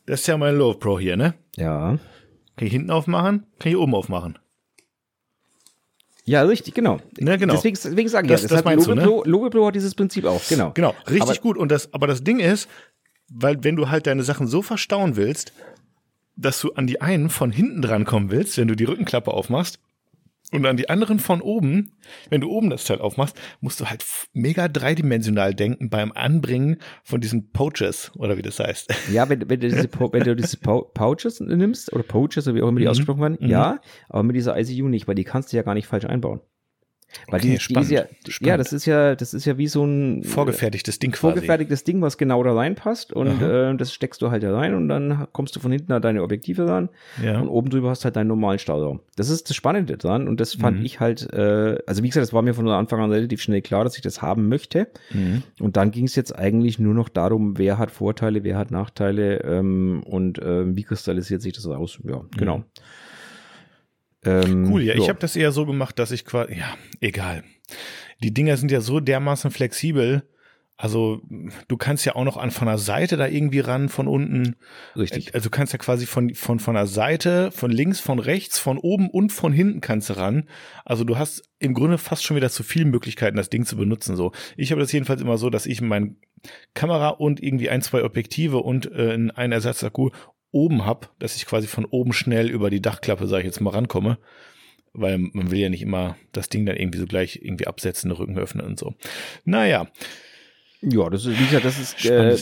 [0.05, 1.33] Das ist ja mein Love Pro hier, ne?
[1.55, 1.97] Ja.
[2.55, 3.45] Kann ich hinten aufmachen?
[3.59, 4.37] Kann ich oben aufmachen?
[6.25, 6.99] Ja, richtig, genau.
[7.19, 7.53] Ne, genau.
[7.55, 9.29] Deswegen, deswegen sagen das, ja, das, das meinst Logo, du, ne?
[9.29, 10.71] Logo Pro hat dieses Prinzip auch, genau.
[10.73, 11.57] Genau, richtig aber, gut.
[11.57, 12.69] Und das, aber das Ding ist,
[13.29, 15.51] weil wenn du halt deine Sachen so verstauen willst,
[16.35, 19.79] dass du an die einen von hinten dran kommen willst, wenn du die Rückenklappe aufmachst,
[20.53, 21.91] und an die anderen von oben,
[22.29, 27.21] wenn du oben das Teil aufmachst, musst du halt mega dreidimensional denken beim Anbringen von
[27.21, 28.93] diesen Pouches oder wie das heißt.
[29.11, 32.69] Ja, wenn, wenn du diese, wenn du diese Pouches nimmst oder Pouches, oder wie auch
[32.69, 32.91] immer die mhm.
[32.91, 33.47] ausgesprochen werden, mhm.
[33.47, 36.41] ja, aber mit dieser ICU nicht, weil die kannst du ja gar nicht falsch einbauen.
[37.27, 38.47] Weil okay, die, spannend, die ist ja, spannend.
[38.47, 41.33] ja, das ist ja, das ist ja wie so ein vorgefertigtes Ding quasi.
[41.33, 44.89] Vorgefertigtes Ding, was genau da reinpasst und äh, das steckst du halt da rein und
[44.89, 46.89] dann kommst du von hinten an deine Objektive ran
[47.23, 47.39] ja.
[47.39, 49.01] und oben drüber hast halt deinen normalen Stauraum.
[49.15, 50.85] Das ist das Spannende dran und das fand mhm.
[50.85, 53.83] ich halt, äh, also wie gesagt, das war mir von Anfang an relativ schnell klar,
[53.83, 54.87] dass ich das haben möchte.
[55.11, 55.43] Mhm.
[55.59, 59.41] Und dann ging es jetzt eigentlich nur noch darum, wer hat Vorteile, wer hat Nachteile
[59.43, 61.99] ähm, und äh, wie kristallisiert sich das aus.
[62.03, 62.59] Ja, genau.
[62.59, 62.63] Mhm.
[64.25, 65.03] Ähm, cool, ja, so.
[65.03, 67.43] ich habe das eher so gemacht, dass ich quasi, ja, egal.
[68.21, 70.23] Die Dinger sind ja so dermaßen flexibel.
[70.75, 71.21] Also
[71.67, 74.55] du kannst ja auch noch an von der Seite da irgendwie ran, von unten.
[74.97, 75.33] Richtig.
[75.35, 78.77] Also du kannst ja quasi von, von, von der Seite, von links, von rechts, von
[78.79, 80.49] oben und von hinten kannst du ran.
[80.83, 84.15] Also du hast im Grunde fast schon wieder zu viele Möglichkeiten, das Ding zu benutzen.
[84.15, 86.17] So, ich habe das jedenfalls immer so, dass ich mein
[86.73, 90.09] Kamera und irgendwie ein, zwei Objektive und äh, einen Ersatzakku
[90.53, 93.71] oben habe, dass ich quasi von oben schnell über die Dachklappe, sage ich jetzt mal,
[93.71, 94.17] rankomme.
[94.93, 98.15] Weil man will ja nicht immer das Ding dann irgendwie so gleich irgendwie absetzen, den
[98.15, 98.93] Rücken öffnen und so.
[99.43, 99.87] Naja.
[100.85, 102.35] Ja, das ist, wie gesagt, das ist, äh,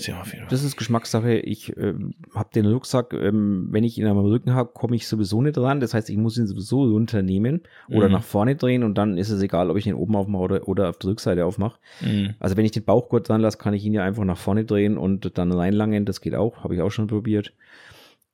[0.49, 1.37] das ist Geschmackssache.
[1.37, 1.93] Ich äh,
[2.33, 5.79] habe den Rucksack, ähm, wenn ich ihn am Rücken habe, komme ich sowieso nicht dran.
[5.79, 8.13] Das heißt, ich muss ihn sowieso runternehmen oder mhm.
[8.13, 10.89] nach vorne drehen und dann ist es egal, ob ich ihn oben aufmache oder, oder
[10.89, 11.79] auf der Rückseite aufmache.
[12.01, 12.33] Mhm.
[12.39, 14.97] Also wenn ich den Bauchgurt dran lasse, kann ich ihn ja einfach nach vorne drehen
[14.97, 16.05] und dann reinlangen.
[16.05, 17.53] Das geht auch, habe ich auch schon probiert.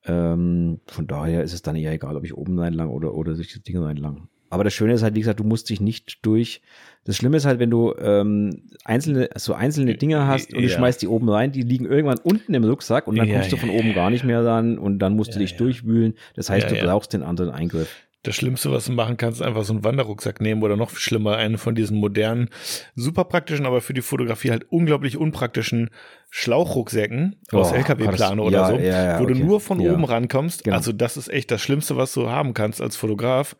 [0.08, 3.54] Ähm, von daher ist es dann eher egal, ob ich oben reinlang oder, oder durch
[3.54, 4.30] das Ding reinlang.
[4.50, 6.62] Aber das Schöne ist halt, wie gesagt, du musst dich nicht durch.
[7.04, 10.67] Das Schlimme ist halt, wenn du ähm, einzelne, so einzelne Dinge hast und ja.
[10.67, 13.52] du schmeißt die oben rein, die liegen irgendwann unten im Rucksack und dann ja, kommst
[13.52, 16.15] du von ja, oben gar nicht mehr ran und dann musst du dich durchwühlen.
[16.36, 18.07] Das heißt, du brauchst den anderen Eingriff.
[18.28, 21.38] Das Schlimmste, was du machen kannst, ist einfach so einen Wanderrucksack nehmen oder noch schlimmer,
[21.38, 22.50] einen von diesen modernen,
[22.94, 25.92] super praktischen, aber für die Fotografie halt unglaublich unpraktischen
[26.30, 29.34] Schlauchrucksäcken oh, aus LKW-Plane oder ja, so, ja, ja, wo okay.
[29.34, 30.66] du nur von oben rankommst.
[30.66, 30.76] Genau.
[30.76, 33.56] Also das ist echt das Schlimmste, was du haben kannst als Fotograf.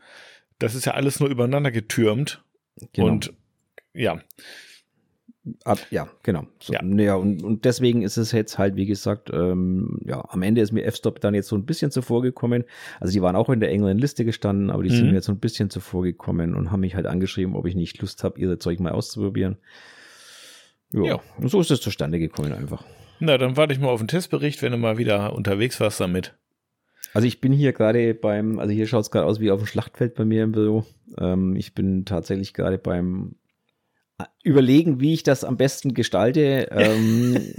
[0.60, 2.44] Das ist ja alles nur übereinander getürmt.
[2.92, 3.08] Genau.
[3.08, 3.32] Und
[3.94, 4.20] ja.
[5.64, 6.46] Ab, ja, genau.
[6.60, 6.84] So, ja.
[6.84, 10.72] ja und, und deswegen ist es jetzt halt, wie gesagt, ähm, ja, am Ende ist
[10.72, 12.64] mir F-Stop dann jetzt so ein bisschen zuvor gekommen.
[13.00, 14.96] Also die waren auch in der engeren Liste gestanden, aber die mhm.
[14.96, 17.76] sind mir jetzt so ein bisschen zuvor gekommen und haben mich halt angeschrieben, ob ich
[17.76, 19.58] nicht Lust habe, ihre Zeug mal auszuprobieren.
[20.94, 21.20] Ja, ja.
[21.38, 22.84] Und so ist es zustande gekommen einfach.
[23.20, 26.36] Na, dann warte ich mal auf den Testbericht, wenn du mal wieder unterwegs warst damit.
[27.14, 29.66] Also ich bin hier gerade beim, also hier schaut es gerade aus wie auf dem
[29.66, 30.86] Schlachtfeld bei mir im Büro.
[31.18, 33.36] Ähm, ich bin tatsächlich gerade beim
[34.44, 36.70] überlegen, wie ich das am besten gestalte.
[36.78, 37.54] Ähm,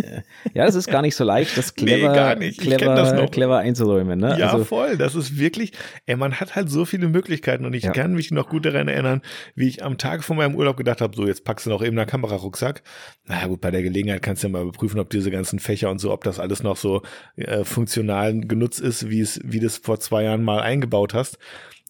[0.55, 4.18] ja, das ist gar nicht so leicht, das clever, nee, clever, das clever einzuräumen.
[4.18, 4.37] Ne?
[4.38, 4.97] Ja, also, voll.
[4.97, 5.73] Das ist wirklich,
[6.07, 7.92] ey, man hat halt so viele Möglichkeiten und ich ja.
[7.92, 9.23] kann mich noch gut daran erinnern,
[9.55, 11.99] wie ich am Tag vor meinem Urlaub gedacht habe, so jetzt packst du noch eben
[11.99, 12.83] einen Kamerarucksack.
[13.27, 15.99] Na gut, bei der Gelegenheit kannst du ja mal überprüfen, ob diese ganzen Fächer und
[15.99, 17.03] so, ob das alles noch so
[17.37, 21.38] äh, funktional genutzt ist, wie es, wie du es vor zwei Jahren mal eingebaut hast.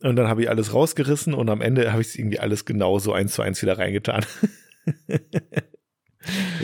[0.02, 3.12] Und dann habe ich alles rausgerissen und am Ende habe ich es irgendwie alles genauso
[3.12, 4.24] eins zu eins wieder reingetan.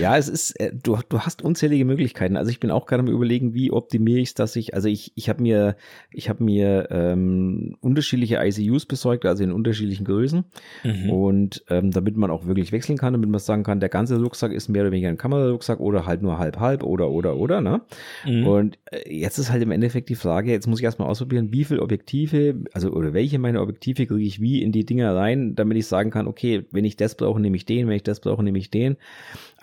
[0.01, 2.37] Ja, es ist, äh, du, du hast unzählige Möglichkeiten.
[2.37, 5.13] Also ich bin auch gerade am überlegen, wie optimiere ich es, dass ich, also ich,
[5.15, 5.77] ich habe mir,
[6.11, 10.45] ich habe mir ähm, unterschiedliche ICUs besorgt, also in unterschiedlichen Größen.
[10.83, 11.11] Mhm.
[11.11, 14.53] Und ähm, damit man auch wirklich wechseln kann, damit man sagen kann, der ganze Rucksack
[14.53, 17.83] ist mehr oder weniger ein Kamerarucksack oder halt nur halb halb oder oder oder, ne?
[18.27, 18.47] Mhm.
[18.47, 21.65] Und äh, jetzt ist halt im Endeffekt die Frage, jetzt muss ich erstmal ausprobieren, wie
[21.65, 25.79] viel Objektive, also oder welche meine Objektive kriege ich wie in die Dinger rein, damit
[25.79, 28.43] ich sagen kann, okay, wenn ich das brauche, nehme ich den, wenn ich das brauche,
[28.43, 28.97] nehme ich den.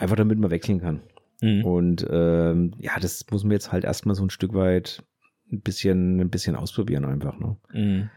[0.01, 1.03] Einfach damit man wechseln kann.
[1.41, 1.63] Mhm.
[1.63, 5.03] Und ähm, ja, das muss man jetzt halt erstmal so ein Stück weit
[5.51, 7.37] ein bisschen, ein bisschen ausprobieren einfach.
[7.37, 7.57] Ne?
[7.71, 8.09] Mhm.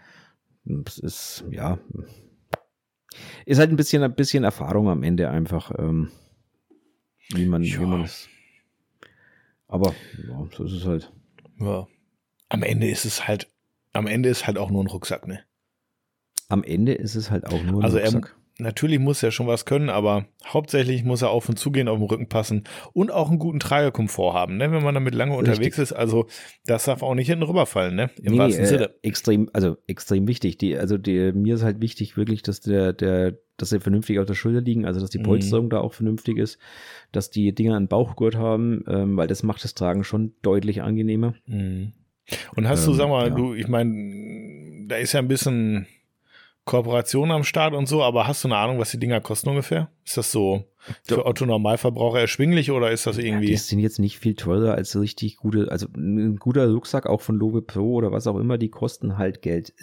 [0.83, 1.79] Das ist, ja,
[3.45, 6.11] ist halt ein bisschen, ein bisschen Erfahrung am Ende einfach, ähm,
[7.35, 7.79] wie man, ja.
[7.79, 8.31] wie man es.
[9.69, 9.95] Aber
[10.27, 11.13] ja, so ist es halt.
[11.61, 11.87] Ja.
[12.49, 13.53] Am Ende ist es halt,
[13.93, 15.41] am Ende ist halt auch nur ein Rucksack, ne?
[16.49, 18.35] Am Ende ist es halt auch nur ein also Rucksack.
[18.59, 22.05] Natürlich muss er schon was können, aber hauptsächlich muss er auf und zugehen, auf dem
[22.05, 22.63] Rücken passen
[22.93, 24.71] und auch einen guten Tragekomfort haben, ne?
[24.71, 25.49] wenn man damit lange Richtig.
[25.49, 25.93] unterwegs ist.
[25.93, 26.27] Also
[26.65, 28.11] das darf auch nicht hinten rüberfallen, ne?
[28.23, 28.95] Im nee, wahrsten äh, Sinne.
[29.03, 30.57] Extrem, also extrem wichtig.
[30.59, 34.27] Die, also die, mir ist halt wichtig wirklich, dass der, der, dass sie vernünftig auf
[34.27, 35.25] der Schulter liegen, also dass die mhm.
[35.25, 35.71] Polsterung mhm.
[35.71, 36.59] da auch vernünftig ist,
[37.11, 41.35] dass die Dinger einen Bauchgurt haben, ähm, weil das macht das Tragen schon deutlich angenehmer.
[41.47, 41.93] Mhm.
[42.55, 43.35] Und hast ähm, du, sag mal, ja.
[43.35, 45.89] du, ich meine, da ist ja ein bisschen
[46.65, 49.91] Kooperation am Start und so, aber hast du eine Ahnung, was die Dinger kosten ungefähr?
[50.05, 50.65] Ist das so
[51.03, 53.47] für Otto Normalverbraucher erschwinglich oder ist das irgendwie?
[53.47, 57.21] Ja, die sind jetzt nicht viel teurer als richtig gute, also ein guter Rucksack auch
[57.21, 59.75] von Lowe Pro oder was auch immer, die kosten halt Geld.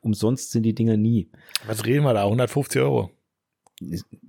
[0.00, 1.30] Umsonst sind die Dinger nie.
[1.66, 2.24] Was reden wir da?
[2.24, 3.10] 150 Euro?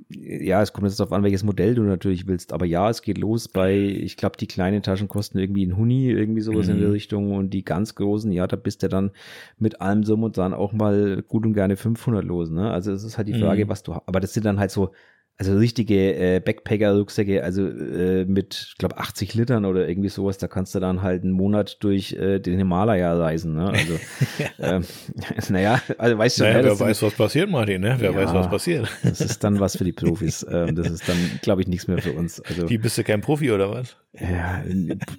[0.10, 2.52] Ja, es kommt jetzt darauf an, welches Modell du natürlich willst.
[2.52, 6.10] Aber ja, es geht los bei, ich glaube, die kleinen Taschen kosten irgendwie ein Huni,
[6.10, 6.74] irgendwie sowas mhm.
[6.74, 6.94] in der mhm.
[6.94, 7.32] Richtung.
[7.34, 9.12] Und die ganz großen, ja, da bist du dann
[9.60, 12.50] mit allem so und dann auch mal gut und gerne 500 los.
[12.50, 12.72] Ne?
[12.72, 13.70] Also es ist halt die Frage, mhm.
[13.70, 14.92] was du, aber das sind dann halt so
[15.38, 20.48] also richtige äh, Backpacker-Rucksäcke, also äh, mit, ich glaube, 80 Litern oder irgendwie sowas, da
[20.48, 23.56] kannst du dann halt einen Monat durch äh, den Himalaya reisen.
[23.56, 23.69] Ne?
[23.69, 24.00] Also,
[24.60, 24.86] ähm,
[25.50, 27.95] naja, also weißt du naja, ne, Wer weiß, was passiert, Martin, ne?
[28.00, 28.89] Wer ja, weiß, was passiert.
[29.04, 30.45] Das ist dann was für die Profis.
[30.50, 32.41] ähm, das ist dann, glaube ich, nichts mehr für uns.
[32.41, 33.98] Also, Wie bist du kein Profi oder was?
[34.19, 34.63] Ja,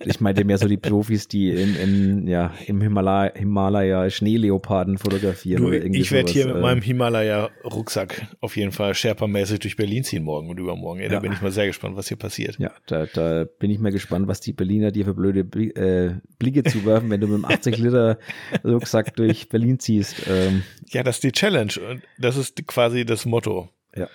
[0.05, 5.63] ich meinte mehr so die Profis, die in, in, ja, im Himalaya, Himalaya Schneeleoparden fotografieren.
[5.63, 9.77] Du, oder irgendwie ich werde hier mit äh, meinem Himalaya-Rucksack auf jeden Fall Sherpa-mäßig durch
[9.77, 11.01] Berlin ziehen morgen und übermorgen.
[11.01, 12.59] Ja, da bin ich mal sehr gespannt, was hier passiert.
[12.59, 16.65] Ja, da, da bin ich mal gespannt, was die Berliner dir für blöde äh, Blicke
[16.65, 18.19] zuwerfen, wenn du mit einem 80 Liter
[18.65, 20.23] Rucksack durch Berlin ziehst.
[20.29, 20.63] Ähm.
[20.89, 23.69] Ja, das ist die Challenge und das ist quasi das Motto.
[23.95, 24.09] Ja.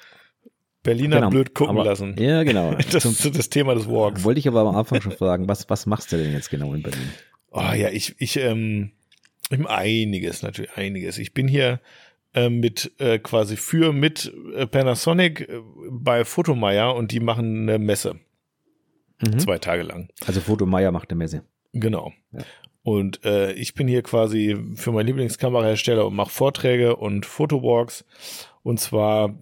[0.83, 2.15] Berliner genau, blöd gucken aber, lassen.
[2.17, 2.75] Ja, genau.
[2.91, 4.23] Das ist das Thema des Walks.
[4.23, 6.81] Wollte ich aber am Anfang schon fragen, was, was machst du denn jetzt genau in
[6.81, 7.11] Berlin?
[7.51, 8.91] Oh ja, ich, ich, ähm,
[9.67, 11.17] einiges, natürlich einiges.
[11.17, 11.79] Ich bin hier
[12.33, 17.79] äh, mit äh, quasi für mit äh, Panasonic äh, bei Fotomeier und die machen eine
[17.79, 18.19] Messe.
[19.21, 19.39] Mhm.
[19.39, 20.09] Zwei Tage lang.
[20.25, 21.43] Also Fotomeier macht eine Messe.
[21.73, 22.13] Genau.
[22.31, 22.39] Ja.
[22.83, 28.05] Und äh, ich bin hier quasi für meinen Lieblingskamerahersteller und mache Vorträge und Fotowalks.
[28.63, 29.35] Und zwar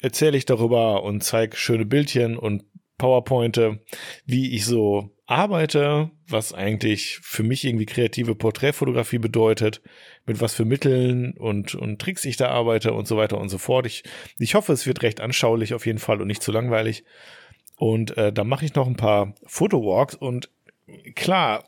[0.00, 2.64] erzähle ich darüber und zeige schöne Bildchen und
[2.96, 3.80] PowerPointe,
[4.24, 9.80] wie ich so arbeite, was eigentlich für mich irgendwie kreative Porträtfotografie bedeutet,
[10.26, 13.58] mit was für Mitteln und, und Tricks ich da arbeite und so weiter und so
[13.58, 13.86] fort.
[13.86, 14.04] Ich,
[14.38, 17.04] ich hoffe, es wird recht anschaulich auf jeden Fall und nicht zu langweilig.
[17.76, 20.50] Und äh, da mache ich noch ein paar Fotowalks und
[21.14, 21.64] klar,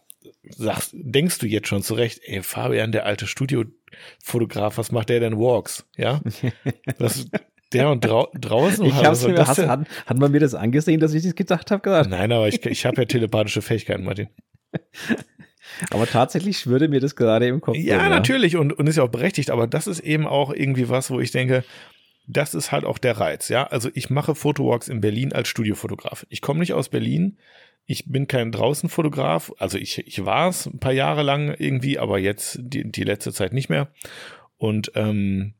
[0.48, 5.38] sagst, denkst du jetzt schon zurecht, ey, Fabian, der alte Studiofotograf, was macht der denn
[5.38, 5.86] Walks?
[5.96, 6.20] Ja?
[6.98, 7.26] Das,
[7.72, 8.84] der und drau draußen?
[8.84, 11.82] Ich hab's mir, hast, hat, hat man mir das angesehen, dass ich das gedacht habe
[11.82, 12.08] gerade?
[12.08, 14.28] Nein, aber ich, ich habe ja telepathische Fähigkeiten, Martin.
[15.90, 17.76] Aber tatsächlich würde mir das gerade im Kopf.
[17.76, 20.88] Ja, gehen, natürlich und, und ist ja auch berechtigt, aber das ist eben auch irgendwie
[20.88, 21.64] was, wo ich denke,
[22.26, 23.66] das ist halt auch der Reiz, ja.
[23.66, 26.26] Also ich mache Fotowalks in Berlin als Studiofotograf.
[26.28, 27.38] Ich komme nicht aus Berlin.
[27.84, 29.52] Ich bin kein Draußenfotograf.
[29.58, 33.32] Also ich, ich war es ein paar Jahre lang irgendwie, aber jetzt die, die letzte
[33.32, 33.88] Zeit nicht mehr.
[34.56, 35.54] Und ähm,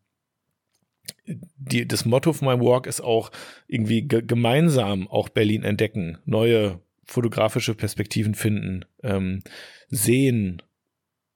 [1.27, 3.31] die, das Motto von meinem Walk ist auch
[3.67, 9.43] irgendwie gemeinsam auch Berlin entdecken, neue fotografische Perspektiven finden, ähm,
[9.89, 10.63] sehen,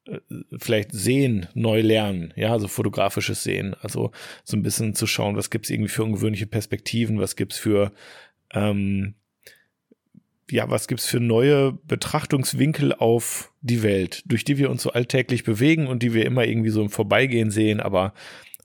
[0.07, 0.18] äh,
[0.59, 4.11] vielleicht sehen, neu lernen, ja, also fotografisches Sehen, also
[4.44, 7.92] so ein bisschen zu schauen, was gibt's irgendwie für ungewöhnliche Perspektiven, was gibt's für
[8.53, 9.14] ähm,
[10.50, 15.44] ja, was gibt's für neue Betrachtungswinkel auf die Welt, durch die wir uns so alltäglich
[15.44, 18.14] bewegen und die wir immer irgendwie so im Vorbeigehen sehen, aber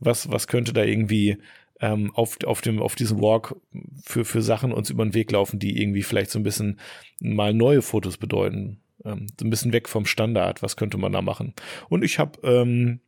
[0.06, 1.38] was, was könnte da irgendwie
[1.82, 3.56] ähm, auf, auf, dem, auf diesem Walk
[4.04, 6.80] für, für Sachen uns über den Weg laufen, die irgendwie vielleicht so ein bisschen
[7.20, 8.80] mal neue Fotos bedeuten.
[9.04, 10.64] Ähm, so ein bisschen weg vom Standard.
[10.64, 11.54] Was könnte man da machen?
[11.90, 13.02] Und ich habe ähm,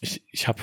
[0.00, 0.62] ich, ich habe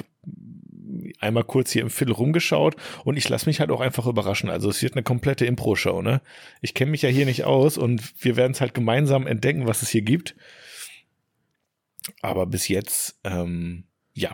[1.19, 4.49] einmal kurz hier im Viertel rumgeschaut und ich lasse mich halt auch einfach überraschen.
[4.49, 6.21] Also es wird eine komplette Impro-Show, ne?
[6.61, 9.81] Ich kenne mich ja hier nicht aus und wir werden es halt gemeinsam entdecken, was
[9.81, 10.35] es hier gibt.
[12.21, 14.31] Aber bis jetzt, ähm, ja,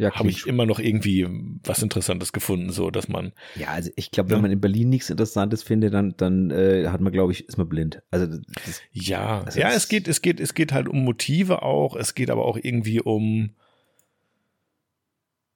[0.00, 1.28] ja, habe ich immer noch irgendwie
[1.62, 3.32] was Interessantes gefunden, so dass man.
[3.54, 4.42] Ja, also ich glaube, wenn ja.
[4.42, 7.68] man in Berlin nichts Interessantes findet, dann, dann äh, hat man, glaube ich, ist man
[7.68, 8.02] blind.
[8.10, 11.96] Also das, ja, also ja, es geht, es geht, es geht halt um Motive auch.
[11.96, 13.50] Es geht aber auch irgendwie um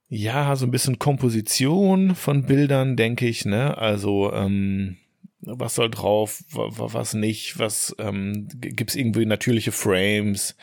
[0.09, 3.45] ja so ein bisschen Komposition von Bildern, denke ich.
[3.45, 4.97] Ne, also ähm,
[5.41, 10.55] was soll drauf, was nicht, was ähm, gibt es irgendwie natürliche Frames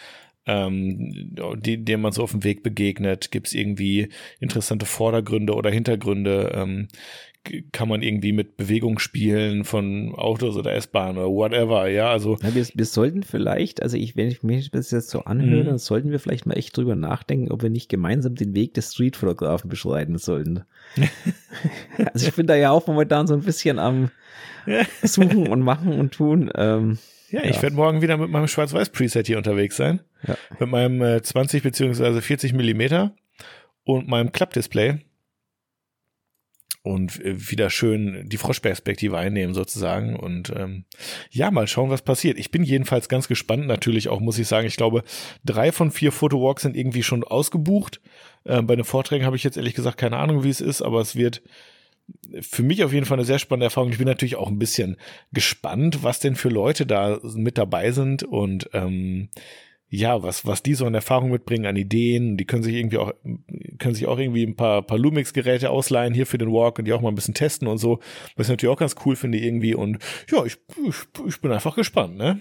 [0.46, 3.30] ähm, die, dem man so auf dem Weg begegnet?
[3.30, 4.08] Gibt es irgendwie
[4.40, 6.52] interessante Vordergründe oder Hintergründe?
[6.54, 6.88] Ähm,
[7.72, 12.38] kann man irgendwie mit Bewegung spielen von Autos oder S-Bahn oder whatever, ja, also.
[12.40, 15.66] Ja, wir, wir sollten vielleicht, also ich, wenn ich mich das jetzt so anhöre, mhm.
[15.66, 18.92] dann sollten wir vielleicht mal echt drüber nachdenken, ob wir nicht gemeinsam den Weg des
[18.92, 20.62] Streetfotografen beschreiten sollten.
[22.12, 24.10] also ich bin da ja auch momentan so ein bisschen am
[25.02, 26.48] Suchen und Machen und Tun.
[26.54, 26.98] Ähm,
[27.30, 30.00] ja, ich werde morgen wieder mit meinem Schwarz-Weiß-Preset hier unterwegs sein.
[30.26, 30.36] Ja.
[30.58, 33.14] Mit meinem äh, 20 beziehungsweise 40 Millimeter
[33.84, 34.98] und meinem Klappdisplay.
[36.84, 40.16] Und äh, wieder schön die Froschperspektive einnehmen sozusagen.
[40.16, 40.84] Und ähm,
[41.30, 42.38] ja, mal schauen, was passiert.
[42.38, 43.66] Ich bin jedenfalls ganz gespannt.
[43.66, 45.04] Natürlich auch, muss ich sagen, ich glaube,
[45.44, 48.00] drei von vier Fotowalks sind irgendwie schon ausgebucht.
[48.44, 51.00] Äh, bei den Vorträgen habe ich jetzt ehrlich gesagt keine Ahnung, wie es ist, aber
[51.00, 51.42] es wird
[52.40, 53.90] für mich auf jeden Fall eine sehr spannende Erfahrung.
[53.90, 54.96] Ich bin natürlich auch ein bisschen
[55.32, 59.28] gespannt, was denn für Leute da mit dabei sind und ähm,
[59.94, 62.38] ja, was, was die so an Erfahrung mitbringen, an Ideen.
[62.38, 63.12] Die können sich irgendwie auch,
[63.78, 66.94] können sich auch irgendwie ein paar, paar Lumix-Geräte ausleihen hier für den Walk und die
[66.94, 68.00] auch mal ein bisschen testen und so.
[68.36, 69.74] Was ich natürlich auch ganz cool finde irgendwie.
[69.74, 69.98] Und
[70.30, 70.56] ja, ich,
[70.88, 70.96] ich,
[71.28, 72.40] ich bin einfach gespannt, ne?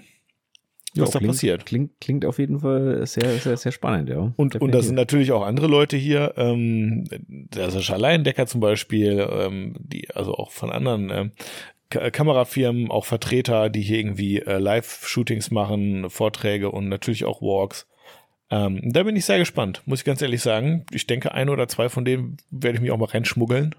[0.95, 1.65] was jo, da klingt, passiert.
[1.65, 4.33] Klingt, klingt auf jeden Fall sehr, sehr, sehr spannend, ja.
[4.35, 9.27] Und, und da sind natürlich auch andere Leute hier, ähm, der Sascha Leindecker zum Beispiel,
[9.29, 11.31] ähm, die, also auch von anderen ähm,
[11.91, 17.87] Kamerafirmen, auch Vertreter, die hier irgendwie äh, Live-Shootings machen, Vorträge und natürlich auch Walks.
[18.49, 20.85] Ähm, da bin ich sehr gespannt, muss ich ganz ehrlich sagen.
[20.91, 23.75] Ich denke, ein oder zwei von denen werde ich mich auch mal reinschmuggeln.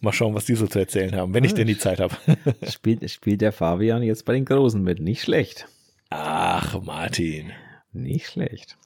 [0.00, 2.16] Mal schauen, was die so zu erzählen haben, wenn ich denn die Zeit habe.
[2.68, 5.68] spielt, spielt der Fabian jetzt bei den Großen mit, nicht schlecht.
[6.10, 7.52] Ach, Martin.
[7.92, 8.76] Nicht schlecht.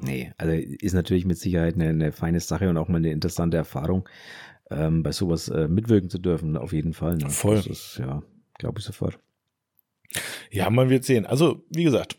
[0.00, 3.56] Nee, also ist natürlich mit Sicherheit eine, eine feine Sache und auch mal eine interessante
[3.56, 4.08] Erfahrung,
[4.70, 7.16] ähm, bei sowas äh, mitwirken zu dürfen, auf jeden Fall.
[7.16, 7.30] Ne?
[7.30, 7.56] Voll.
[7.56, 8.22] Das ist, ja,
[8.58, 9.18] glaube ich sofort.
[10.50, 11.26] Ja, man wird sehen.
[11.26, 12.16] Also, wie gesagt,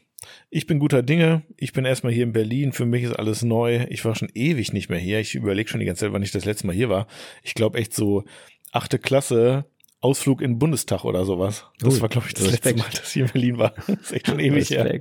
[0.49, 1.43] ich bin guter Dinge.
[1.57, 2.71] Ich bin erstmal hier in Berlin.
[2.71, 3.85] Für mich ist alles neu.
[3.89, 5.19] Ich war schon ewig nicht mehr hier.
[5.19, 7.07] Ich überlege schon die ganze Zeit, wann ich das letzte Mal hier war.
[7.43, 8.23] Ich glaube echt so
[8.71, 9.65] achte Klasse
[10.01, 11.65] Ausflug in den Bundestag oder sowas.
[11.79, 12.77] Das Ui, war, glaube ich, das Respekt.
[12.77, 13.73] letzte Mal, dass ich in Berlin war.
[13.88, 14.97] Das ist echt schon ewig her.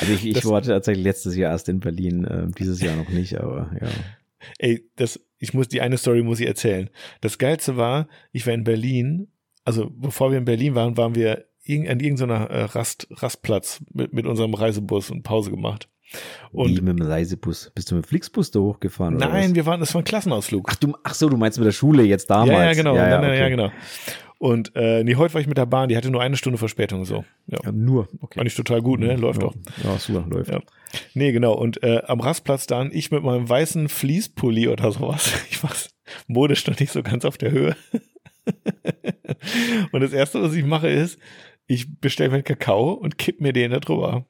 [0.00, 3.38] Also ich, ich war tatsächlich letztes Jahr erst in Berlin, äh, dieses Jahr noch nicht,
[3.38, 3.88] aber ja.
[4.58, 6.90] Ey, das, ich muss, die eine Story muss ich erzählen.
[7.20, 9.28] Das Geilste war, ich war in Berlin,
[9.64, 14.26] also bevor wir in Berlin waren, waren wir an irgendeiner äh, Rast, Rastplatz mit, mit
[14.26, 15.88] unserem Reisebus und Pause gemacht.
[16.50, 17.70] Und Wie mit dem Reisebus?
[17.74, 19.16] Bist du mit dem Flixbus da hochgefahren?
[19.16, 20.66] Nein, wir waren, das war ein Klassenausflug.
[20.68, 22.50] Ach, du, ach so, du meinst mit der Schule jetzt damals?
[22.50, 22.96] Ja, ja genau.
[22.96, 23.38] Ja, ja, okay.
[23.38, 23.70] ja, genau.
[24.40, 27.04] Und äh, nee, heute war ich mit der Bahn, die hatte nur eine Stunde Verspätung
[27.04, 27.26] so.
[27.46, 28.08] Ja, ja nur.
[28.22, 28.38] Okay.
[28.38, 29.14] Fand ich total gut, ne?
[29.16, 29.48] Läuft ja.
[29.48, 29.54] doch.
[29.84, 30.50] Ja, super, läuft.
[30.50, 30.62] Ja.
[31.12, 31.52] Nee, genau.
[31.52, 35.30] Und äh, am Rastplatz dann, ich mit meinem weißen Fließpulli oder sowas.
[35.50, 35.72] Ich war
[36.26, 37.76] modisch noch nicht so ganz auf der Höhe.
[39.92, 41.18] und das erste, was ich mache, ist,
[41.66, 44.24] ich bestelle mir Kakao und kipp mir den da drüber.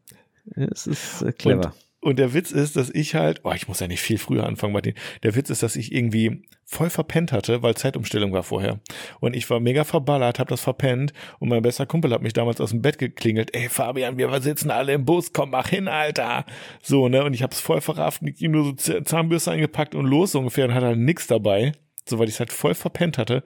[0.56, 1.66] Es ist äh, clever.
[1.66, 4.46] Und und der Witz ist, dass ich halt, oh, ich muss ja nicht viel früher
[4.46, 4.94] anfangen, Martin.
[5.22, 8.80] Der Witz ist, dass ich irgendwie voll verpennt hatte, weil Zeitumstellung war vorher.
[9.20, 11.12] Und ich war mega verballert, hab das verpennt.
[11.40, 13.54] Und mein bester Kumpel hat mich damals aus dem Bett geklingelt.
[13.54, 16.46] Ey, Fabian, wir sitzen alle im Bus, komm, mach hin, Alter.
[16.82, 17.22] So, ne?
[17.22, 20.86] Und ich hab's voll verrafft, ihm nur so Zahnbürste eingepackt und los ungefähr und hatte
[20.86, 21.72] halt nix dabei.
[22.08, 23.44] So, weil ich es halt voll verpennt hatte.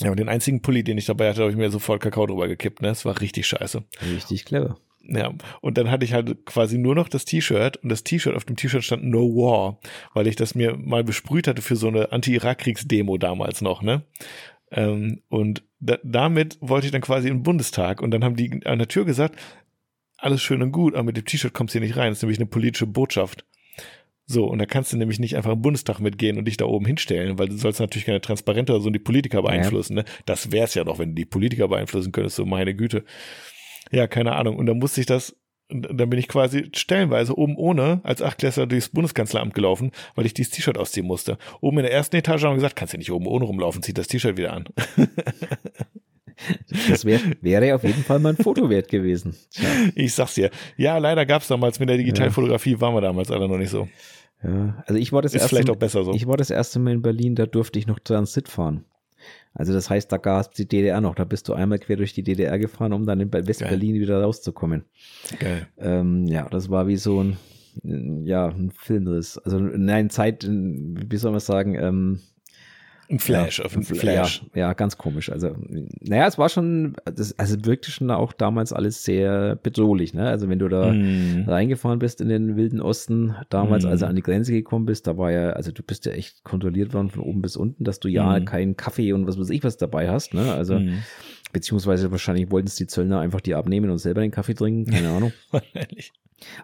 [0.00, 2.48] Ja, und den einzigen Pulli, den ich dabei hatte, habe ich mir sofort Kakao drüber
[2.48, 2.88] gekippt, ne?
[2.88, 3.84] Das war richtig scheiße.
[4.14, 4.78] Richtig clever.
[5.04, 8.44] Ja, und dann hatte ich halt quasi nur noch das T-Shirt und das T-Shirt, auf
[8.44, 9.80] dem T-Shirt stand No War,
[10.14, 14.02] weil ich das mir mal besprüht hatte für so eine Anti-Irak-Kriegs-Demo damals noch, ne?
[14.70, 18.64] Ähm, und da, damit wollte ich dann quasi in den Bundestag und dann haben die
[18.64, 19.38] an der Tür gesagt,
[20.18, 22.22] alles schön und gut, aber mit dem T-Shirt kommst du hier nicht rein, das ist
[22.22, 23.44] nämlich eine politische Botschaft.
[24.24, 26.86] So, und da kannst du nämlich nicht einfach im Bundestag mitgehen und dich da oben
[26.86, 29.96] hinstellen, weil du sollst natürlich keine Transparente oder so die Politiker beeinflussen.
[29.96, 30.04] Ja.
[30.04, 30.08] Ne?
[30.26, 33.04] Das wär's ja doch, wenn du die Politiker beeinflussen könntest, so meine Güte.
[33.92, 34.56] Ja, keine Ahnung.
[34.56, 35.36] Und dann musste ich das,
[35.68, 40.52] dann bin ich quasi stellenweise oben ohne als Achtklässler durchs Bundeskanzleramt gelaufen, weil ich dieses
[40.52, 41.38] T-Shirt ausziehen musste.
[41.60, 43.94] Oben in der ersten Etage haben wir gesagt, kannst du nicht oben ohne rumlaufen, zieh
[43.94, 44.64] das T-Shirt wieder an.
[46.88, 49.36] Das wär, wäre auf jeden Fall mal ein Foto wert gewesen.
[49.50, 49.68] Tja.
[49.94, 50.50] Ich sag's dir.
[50.76, 53.88] Ja, leider gab's damals mit der Digitalfotografie, waren wir damals alle noch nicht so.
[54.42, 56.14] Ja, also ich war das Ist erste vielleicht auch besser so.
[56.14, 58.84] Ich war das erste Mal in Berlin, da durfte ich noch Transit fahren.
[59.54, 61.14] Also das heißt, da gab es die DDR noch.
[61.14, 64.84] Da bist du einmal quer durch die DDR gefahren, um dann in West-Berlin wieder rauszukommen.
[65.38, 65.66] Geil.
[65.78, 67.36] Ähm, ja, das war wie so ein,
[67.82, 69.38] ja, ein Filmriss.
[69.38, 72.20] Also nein, Zeit, wie soll man sagen, ähm,
[73.10, 74.44] ein Flash, ja, auf ein Flash.
[74.54, 75.30] Ja, ja, ganz komisch.
[75.30, 75.54] Also,
[76.00, 80.28] naja, es war schon, das, also wirkte schon auch damals alles sehr bedrohlich, ne?
[80.28, 81.44] Also wenn du da mm.
[81.46, 83.88] reingefahren bist in den wilden Osten, damals, mm.
[83.88, 86.44] als du an die Grenze gekommen bist, da war ja, also du bist ja echt
[86.44, 88.44] kontrolliert worden von oben bis unten, dass du ja mm.
[88.44, 90.52] keinen Kaffee und was weiß ich was dabei hast, ne?
[90.52, 91.02] Also, mm.
[91.52, 95.10] beziehungsweise wahrscheinlich wollten es die Zöllner einfach die abnehmen und selber den Kaffee trinken, keine
[95.10, 95.32] Ahnung.
[95.50, 96.12] Wahrscheinlich.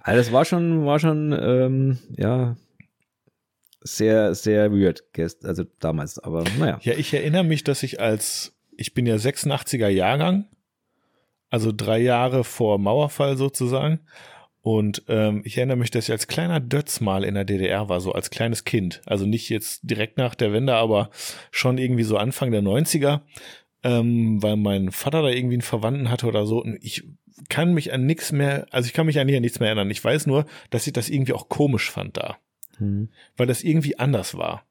[0.02, 2.56] Also das war schon, war schon, ähm, ja,
[3.80, 5.04] sehr, sehr weird,
[5.44, 6.78] also damals, aber naja.
[6.82, 10.46] Ja, ich erinnere mich, dass ich als, ich bin ja 86er Jahrgang,
[11.50, 14.00] also drei Jahre vor Mauerfall sozusagen.
[14.60, 18.00] Und ähm, ich erinnere mich, dass ich als kleiner Dötz mal in der DDR war,
[18.00, 19.00] so als kleines Kind.
[19.06, 21.10] Also nicht jetzt direkt nach der Wende, aber
[21.50, 23.20] schon irgendwie so Anfang der 90er,
[23.82, 26.60] ähm, weil mein Vater da irgendwie einen Verwandten hatte oder so.
[26.60, 27.04] Und ich
[27.48, 29.90] kann mich an nichts mehr, also ich kann mich an nichts mehr erinnern.
[29.90, 32.36] Ich weiß nur, dass ich das irgendwie auch komisch fand da.
[32.78, 33.08] Hm.
[33.36, 34.64] Weil das irgendwie anders war.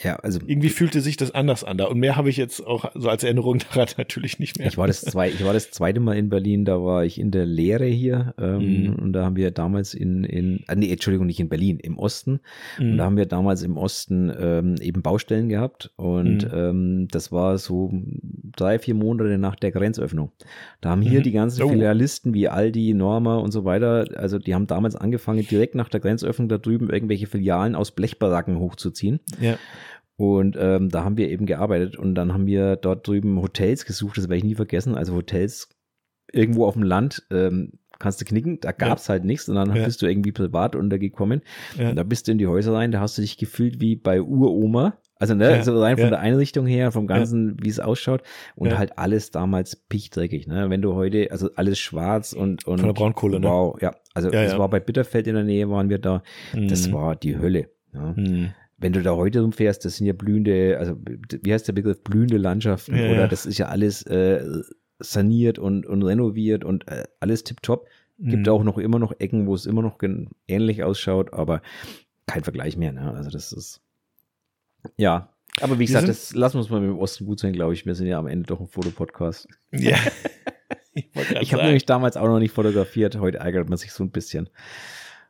[0.00, 2.90] Ja, also irgendwie fühlte sich das anders an da und mehr habe ich jetzt auch
[2.94, 4.68] so als Erinnerung daran natürlich nicht mehr.
[4.68, 7.30] Ich war das zwei, ich war das zweite Mal in Berlin, da war ich in
[7.30, 8.94] der Lehre hier ähm, mhm.
[8.94, 12.40] und da haben wir damals in in ah, nee, Entschuldigung, nicht in Berlin, im Osten
[12.78, 12.92] mhm.
[12.92, 16.50] und da haben wir damals im Osten ähm, eben Baustellen gehabt und mhm.
[16.54, 17.92] ähm, das war so
[18.56, 20.32] drei vier Monate nach der Grenzöffnung.
[20.80, 21.24] Da haben hier mhm.
[21.24, 21.68] die ganzen oh.
[21.68, 26.00] Filialisten wie Aldi, Norma und so weiter, also die haben damals angefangen direkt nach der
[26.00, 29.20] Grenzöffnung da drüben irgendwelche Filialen aus Blechbaracken hochzuziehen.
[29.40, 29.56] Ja.
[30.16, 34.18] Und ähm, da haben wir eben gearbeitet und dann haben wir dort drüben Hotels gesucht,
[34.18, 34.94] das werde ich nie vergessen.
[34.94, 35.68] Also Hotels
[36.32, 39.12] irgendwo auf dem Land, ähm, kannst du knicken, da gab's ja.
[39.12, 39.84] halt nichts und dann ja.
[39.84, 41.42] bist du irgendwie privat untergekommen.
[41.78, 41.90] Ja.
[41.90, 44.20] Und da bist du in die Häuser rein, da hast du dich gefühlt wie bei
[44.20, 44.98] Uroma.
[45.22, 48.22] Also ne, ja, so rein von der Einrichtung her, vom Ganzen, wie es ausschaut
[48.56, 50.48] und halt alles damals pichtdreckig.
[50.48, 50.68] Ne?
[50.68, 53.46] Wenn du heute, also alles schwarz und und von der Braunkohle, ne?
[53.46, 53.92] Wow, ja.
[54.14, 56.24] Also das war bei Bitterfeld in der Nähe, waren wir da.
[56.52, 56.66] Mhm.
[56.66, 57.68] Das war die Hölle.
[57.94, 58.14] Ja.
[58.16, 60.96] Mhm wenn du da heute rumfährst, das sind ja blühende, also
[61.40, 64.44] wie heißt der Begriff, blühende Landschaften ja, oder das ist ja alles äh,
[64.98, 67.86] saniert und, und renoviert und äh, alles tipptopp.
[68.18, 68.52] Gibt mhm.
[68.52, 70.00] auch noch immer noch Ecken, wo es immer noch
[70.48, 71.62] ähnlich ausschaut, aber
[72.26, 72.90] kein Vergleich mehr.
[72.90, 73.12] Ne?
[73.14, 73.80] Also das ist
[74.96, 75.28] ja.
[75.60, 77.84] Aber wie gesagt, das lassen wir uns mal mit dem Osten gut sein, glaube ich.
[77.84, 79.48] Wir sind ja am Ende doch ein Fotopodcast.
[79.72, 79.98] Ja.
[80.94, 83.18] ich, ich habe nämlich damals auch noch nicht fotografiert.
[83.18, 84.48] Heute ärgert man sich so ein bisschen.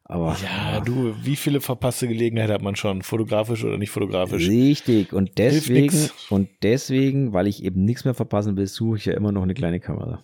[0.04, 4.46] Aber, ja, ja, du, wie viele verpasste Gelegenheiten hat man schon, fotografisch oder nicht fotografisch?
[4.48, 9.14] Richtig, und deswegen, und deswegen, weil ich eben nichts mehr verpassen will, suche ich ja
[9.14, 10.22] immer noch eine kleine Kamera.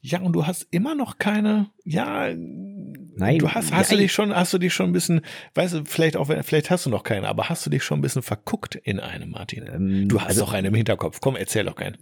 [0.00, 2.34] Ja, und du hast immer noch keine, ja,
[3.16, 3.98] Nein, du hast, hast nein.
[3.98, 5.20] du dich schon, hast du dich schon ein bisschen,
[5.54, 8.02] weißt du, vielleicht auch, vielleicht hast du noch keine, aber hast du dich schon ein
[8.02, 9.66] bisschen verguckt in einem, Martin?
[9.72, 11.20] Ähm, du hast also, doch einen im Hinterkopf.
[11.20, 11.96] Komm, erzähl doch keinen.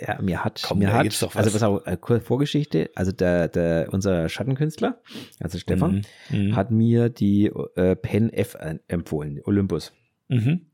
[0.00, 1.44] Ja, mir hat, Komm, mir hat, doch was.
[1.44, 5.00] also was auch, äh, Vorgeschichte, also der, der, unser Schattenkünstler,
[5.40, 6.48] also Stefan, mhm.
[6.48, 6.56] mhm.
[6.56, 7.46] hat mir die
[7.76, 8.56] äh, Pen F
[8.88, 9.92] empfohlen, Olympus.
[10.28, 10.66] Mhm.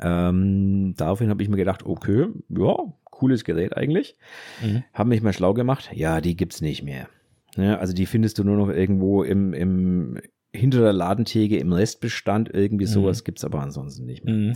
[0.00, 4.16] Ähm, daraufhin habe ich mir gedacht, okay, ja, cooles Gerät eigentlich.
[4.62, 4.84] Mhm.
[4.92, 5.90] Haben mich mal schlau gemacht.
[5.92, 7.08] Ja, die gibt's nicht mehr.
[7.56, 10.18] Ja, also die findest du nur noch irgendwo im, im
[10.52, 12.50] hinter der Ladentheke im Restbestand.
[12.52, 12.90] Irgendwie mhm.
[12.90, 14.34] sowas gibt's aber ansonsten nicht mehr.
[14.34, 14.52] Mhm.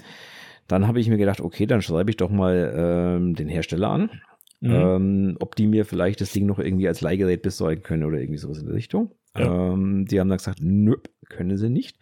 [0.68, 4.10] Dann habe ich mir gedacht, okay, dann schreibe ich doch mal ähm, den Hersteller an.
[4.60, 4.70] Mhm.
[4.70, 8.38] Ähm, ob die mir vielleicht das Ding noch irgendwie als Leihgerät besorgen können oder irgendwie
[8.38, 9.12] sowas in der Richtung.
[9.36, 9.72] Ja.
[9.72, 10.96] Ähm, die haben dann gesagt, nö,
[11.28, 11.98] können sie nicht.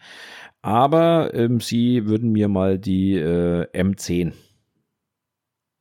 [0.61, 4.33] Aber ähm, sie würden mir mal die äh, M10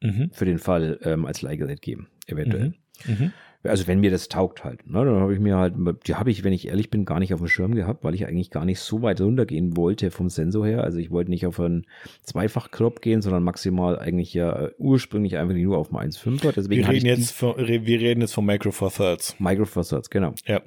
[0.01, 0.30] mhm.
[0.32, 2.74] für den Fall ähm, als Leihgerät geben, eventuell.
[3.05, 3.14] Mhm.
[3.14, 3.34] Mhm.
[3.64, 4.88] Also wenn mir das taugt halt.
[4.88, 5.76] Ne, dann habe ich mir halt,
[6.07, 8.26] die habe ich, wenn ich ehrlich bin, gar nicht auf dem Schirm gehabt, weil ich
[8.26, 10.84] eigentlich gar nicht so weit runtergehen wollte vom Sensor her.
[10.84, 11.86] Also ich wollte nicht auf einen
[12.24, 16.53] Zweifach-Crop gehen, sondern maximal eigentlich ja äh, ursprünglich einfach nur auf einen 1.5er.
[16.53, 19.36] Deswegen wir, reden jetzt von, wir reden jetzt von Micro Four Thirds.
[19.39, 20.34] Micro Four Thirds, genau.
[20.45, 20.62] Ja.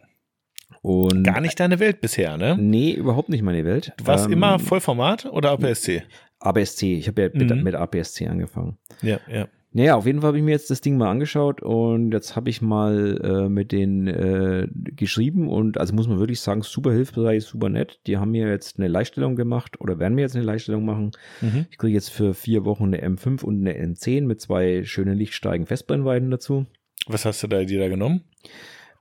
[0.83, 2.57] Und Gar nicht deine Welt bisher, ne?
[2.59, 3.93] Nee, überhaupt nicht meine Welt.
[3.97, 6.03] Du warst ähm, immer Vollformat oder APS-C?
[6.41, 6.95] APS-C.
[6.95, 7.63] Ich habe ja mit, mhm.
[7.63, 8.77] mit APS-C angefangen.
[9.01, 9.47] Ja, ja.
[9.75, 12.51] Naja, auf jeden Fall habe ich mir jetzt das Ding mal angeschaut und jetzt habe
[12.51, 17.45] ich mal äh, mit denen äh, geschrieben und also muss man wirklich sagen, super hilfreich,
[17.45, 18.01] super nett.
[18.07, 21.13] Die haben mir jetzt eine Leihstellung gemacht oder werden mir jetzt eine Leihstellung machen.
[21.41, 21.67] Mhm.
[21.71, 25.67] Ich kriege jetzt für vier Wochen eine M5 und eine M10 mit zwei schönen Lichtsteigen
[25.67, 26.67] Festbrennweiten dazu.
[27.07, 28.25] Was hast du da dir da genommen?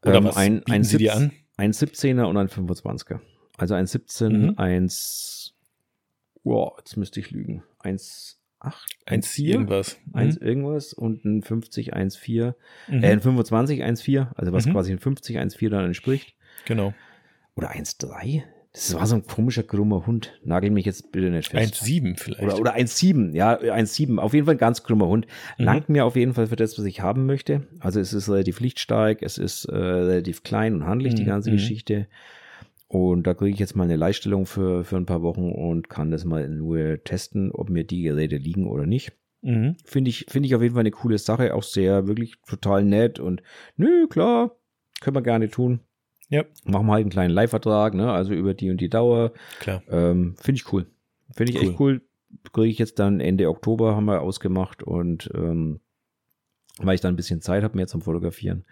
[0.03, 1.31] Oder ähm, was ein, ein sie dir an?
[1.57, 3.19] Ein 17er und ein 25er.
[3.57, 4.53] Also ein 17, mhm.
[4.57, 5.53] eins,
[6.43, 7.63] wow, jetzt müsste ich lügen.
[7.77, 9.97] Eins 8, 1, 4, irgendwas.
[10.13, 10.47] 1 mhm.
[10.47, 12.55] irgendwas und ein 50, 1, 4,
[12.87, 13.03] mhm.
[13.03, 14.71] äh, ein 25, 1, 4, also was mhm.
[14.71, 16.35] quasi ein 50, 1, 4 dann entspricht.
[16.65, 16.93] Genau.
[17.55, 18.43] Oder 1, 3?
[18.73, 20.39] Das war so ein komischer, krummer Hund.
[20.45, 21.83] Nagel mich jetzt bitte nicht fest.
[21.83, 22.41] 1,7 vielleicht.
[22.41, 24.17] Oder, oder 1,7, ja, 1,7.
[24.17, 25.27] Auf jeden Fall ein ganz krummer Hund.
[25.57, 25.65] Mhm.
[25.65, 27.67] Langt mir auf jeden Fall für das, was ich haben möchte.
[27.79, 31.27] Also es ist relativ lichtsteig, es ist äh, relativ klein und handlich, die mhm.
[31.27, 31.55] ganze mhm.
[31.55, 32.07] Geschichte.
[32.91, 36.11] Und da kriege ich jetzt mal eine Leihstellung für, für ein paar Wochen und kann
[36.11, 39.13] das mal in Ruhe testen, ob mir die Geräte liegen oder nicht.
[39.41, 39.77] Mhm.
[39.85, 43.17] Finde ich, finde ich auf jeden Fall eine coole Sache, auch sehr, wirklich total nett
[43.17, 43.43] und
[43.77, 44.57] nö, klar,
[44.99, 45.79] können wir gerne tun.
[46.27, 46.43] Ja.
[46.65, 49.31] Machen wir halt einen kleinen Live-Vertrag, ne, also über die und die Dauer.
[49.61, 49.81] Klar.
[49.89, 50.85] Ähm, finde ich cool.
[51.33, 51.69] Finde ich cool.
[51.69, 52.01] echt cool.
[52.51, 55.79] Kriege ich jetzt dann Ende Oktober, haben wir ausgemacht und ähm,
[56.79, 58.65] weil ich dann ein bisschen Zeit habe mehr zum Fotografieren.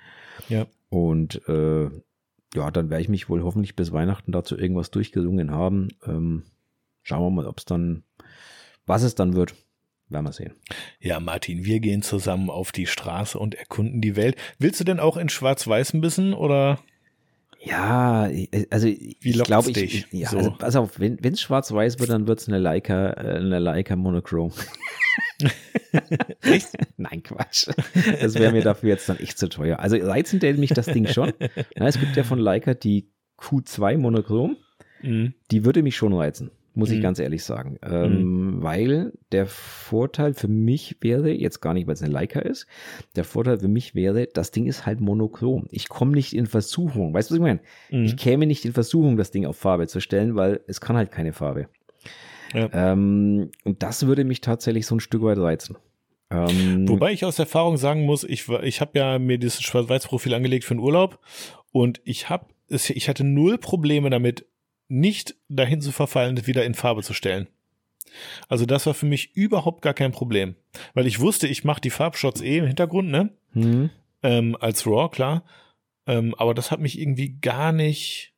[0.49, 0.67] Ja.
[0.89, 1.89] Und äh,
[2.53, 5.89] ja, dann werde ich mich wohl hoffentlich bis Weihnachten dazu irgendwas durchgelungen haben.
[6.05, 6.43] Ähm,
[7.03, 8.03] schauen wir mal, ob es dann,
[8.85, 9.55] was es dann wird.
[10.07, 10.53] Werden wir sehen.
[10.99, 14.35] Ja, Martin, wir gehen zusammen auf die Straße und erkunden die Welt.
[14.57, 16.79] Willst du denn auch in Schwarz-Weiß ein bisschen oder?
[17.61, 18.29] Ja,
[18.69, 20.37] also Wie ich glaube, ich, ja, so?
[20.37, 23.95] also pass auf, wenn es schwarz-weiß wird, dann wird es eine Leica, äh, eine Leica
[23.95, 24.53] Monochrome.
[26.41, 26.69] echt?
[26.97, 27.69] Nein, Quatsch.
[28.21, 29.79] Das wäre mir dafür jetzt dann echt zu teuer.
[29.79, 31.33] Also reizen hätte mich das Ding schon.
[31.75, 34.57] Ja, es gibt ja von Leica die Q2 Monochrom.
[35.01, 35.33] Mhm.
[35.51, 37.03] Die würde mich schon reizen muss ich mhm.
[37.03, 37.77] ganz ehrlich sagen.
[37.83, 38.63] Ähm, mhm.
[38.63, 42.65] Weil der Vorteil für mich wäre, jetzt gar nicht, weil es eine Leica ist,
[43.15, 45.67] der Vorteil für mich wäre, das Ding ist halt monochrom.
[45.69, 47.13] Ich komme nicht in Versuchung.
[47.13, 47.59] Weißt du, was ich meine?
[47.91, 48.05] Mhm.
[48.05, 51.11] Ich käme nicht in Versuchung, das Ding auf Farbe zu stellen, weil es kann halt
[51.11, 51.67] keine Farbe.
[52.53, 52.69] Ja.
[52.73, 55.77] Ähm, und das würde mich tatsächlich so ein Stück weit reizen.
[56.31, 60.63] Ähm, Wobei ich aus Erfahrung sagen muss, ich, ich habe ja mir dieses Schwarz-Weiß-Profil angelegt
[60.63, 61.19] für den Urlaub
[61.71, 64.45] und ich habe ich hatte null Probleme damit,
[64.87, 67.47] nicht dahin zu verfallen, wieder in Farbe zu stellen.
[68.47, 70.55] Also das war für mich überhaupt gar kein Problem,
[70.93, 73.31] weil ich wusste, ich mache die Farbshots eh im Hintergrund, ne?
[73.53, 73.89] Mhm.
[74.21, 75.43] Ähm, als RAW, klar.
[76.07, 78.33] Ähm, aber das hat mich irgendwie gar nicht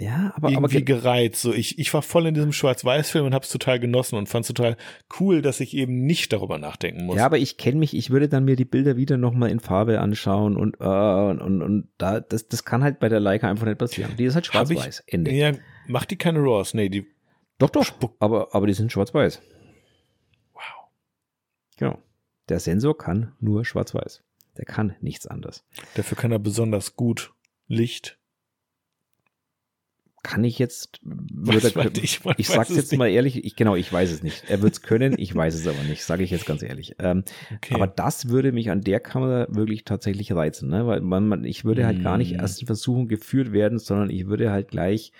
[0.00, 1.42] ja, aber, irgendwie aber gereizt.
[1.42, 4.78] So, ich, ich war voll in diesem Schwarz-Weiß-Film und hab's total genossen und fand's total
[5.20, 7.16] cool, dass ich eben nicht darüber nachdenken muss.
[7.16, 10.00] Ja, aber ich kenne mich, ich würde dann mir die Bilder wieder nochmal in Farbe
[10.00, 13.66] anschauen und, äh, und, und, und da, das, das kann halt bei der Leica einfach
[13.66, 14.16] nicht passieren.
[14.16, 15.04] Die ist halt schwarz-weiß.
[15.06, 15.32] Ende.
[15.32, 15.52] Ja,
[15.86, 16.72] macht die keine RAWs?
[16.72, 17.06] Nee, die.
[17.58, 17.84] Doch, doch,
[18.20, 19.42] aber, aber die sind schwarz-weiß.
[20.54, 20.62] Wow.
[21.76, 21.98] Genau.
[22.48, 24.22] Der Sensor kann nur schwarz-weiß.
[24.56, 25.66] Der kann nichts anderes.
[25.94, 27.34] Dafür kann er besonders gut
[27.68, 28.19] Licht
[30.22, 32.98] kann ich jetzt, würde, ich, ich sag's jetzt nicht.
[32.98, 34.44] mal ehrlich, ich, genau, ich weiß es nicht.
[34.48, 36.96] Er wird's können, ich weiß es aber nicht, sage ich jetzt ganz ehrlich.
[36.98, 37.74] Ähm, okay.
[37.74, 40.86] Aber das würde mich an der Kamera wirklich tatsächlich reizen, ne?
[40.86, 42.02] weil man, man ich würde halt mm.
[42.02, 42.40] gar nicht mm.
[42.40, 45.12] erst in Versuchung geführt werden, sondern ich würde halt gleich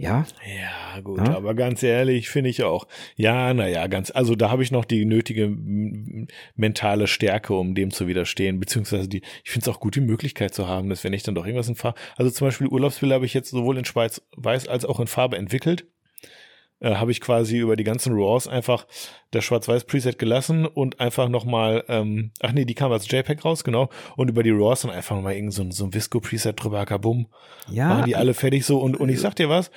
[0.00, 0.26] ja.
[0.46, 1.36] Ja, gut, ja?
[1.36, 2.86] aber ganz ehrlich, finde ich auch.
[3.16, 5.48] Ja, naja, ganz, also da habe ich noch die nötige
[6.56, 10.54] mentale Stärke, um dem zu widerstehen, beziehungsweise die, ich finde es auch gut, die Möglichkeit
[10.54, 13.26] zu haben, dass wenn ich dann doch irgendwas in Farbe, also zum Beispiel Urlaubsbilder habe
[13.26, 15.86] ich jetzt sowohl in Schweiz weiß als auch in Farbe entwickelt
[16.80, 18.86] äh, habe ich quasi über die ganzen RAWs einfach
[19.30, 23.88] das Schwarz-Weiß-Preset gelassen und einfach nochmal, ähm, ach nee, die kam als JPEG raus, genau,
[24.16, 27.28] und über die RAWs dann einfach mal irgend so, ein, so ein Visco-Preset drüber, kabum.
[27.70, 27.88] Ja.
[27.88, 29.70] Machen die alle fertig so und, und ich sag dir was,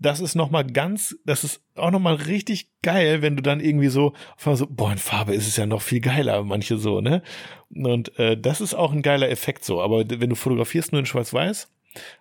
[0.00, 4.14] das ist nochmal ganz, das ist auch nochmal richtig geil, wenn du dann irgendwie so,
[4.38, 7.22] so, boah, in Farbe ist es ja noch viel geiler, manche so, ne?
[7.68, 9.82] Und äh, das ist auch ein geiler Effekt so.
[9.82, 11.70] Aber wenn du fotografierst nur in Schwarz-Weiß,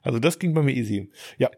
[0.01, 1.09] also das ging bei mir easy.
[1.37, 1.49] Ja,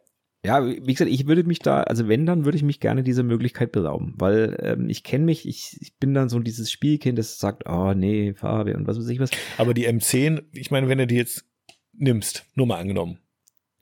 [0.44, 3.24] ja, wie gesagt, ich würde mich da, also wenn, dann würde ich mich gerne dieser
[3.24, 7.38] Möglichkeit berauben, weil ähm, ich kenne mich, ich, ich bin dann so dieses Spielkind, das
[7.38, 9.30] sagt, oh nee, Farbe und was weiß ich was.
[9.58, 11.46] Aber die M10, ich meine, wenn du die jetzt
[11.94, 13.20] nimmst, nur mal angenommen.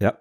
[0.02, 0.18] Ja.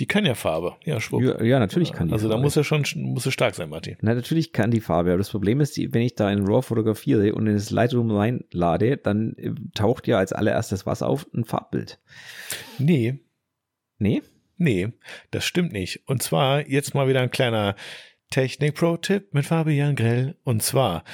[0.00, 0.76] Die kann ja Farbe.
[0.84, 1.22] Ja, schwupp.
[1.22, 2.44] Ja, ja natürlich kann die Also da Farbe.
[2.44, 3.96] muss er schon muss er stark sein, Martin.
[4.00, 6.62] Na, natürlich kann die Farbe, aber das Problem ist, die, wenn ich da in RAW
[6.62, 11.26] fotografiere und in das Lightroom reinlade, dann äh, taucht ja als allererstes was auf?
[11.34, 12.00] Ein Farbbild.
[12.78, 13.20] Nee,
[14.02, 14.22] Nee?
[14.62, 14.88] Nee,
[15.30, 16.02] das stimmt nicht.
[16.06, 17.76] Und zwar jetzt mal wieder ein kleiner
[18.30, 20.36] Technik-Pro-Tipp mit Fabian Grell.
[20.44, 21.04] Und zwar,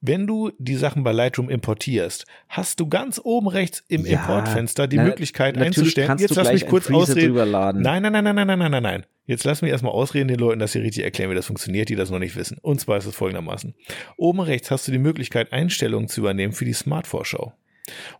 [0.00, 4.86] wenn du die Sachen bei Lightroom importierst, hast du ganz oben rechts im Ja, Importfenster
[4.86, 6.18] die na, Möglichkeit einzustellen.
[6.18, 7.34] Jetzt lass mich kurz ausreden.
[7.34, 9.06] Nein, nein, nein, nein, nein, nein, nein, nein, nein.
[9.26, 11.96] Jetzt lassen wir erstmal ausreden den Leuten, dass sie richtig erklären, wie das funktioniert, die
[11.96, 12.58] das noch nicht wissen.
[12.60, 13.74] Und zwar ist es folgendermaßen.
[14.18, 17.54] Oben rechts hast du die Möglichkeit, Einstellungen zu übernehmen für die Smart-Vorschau.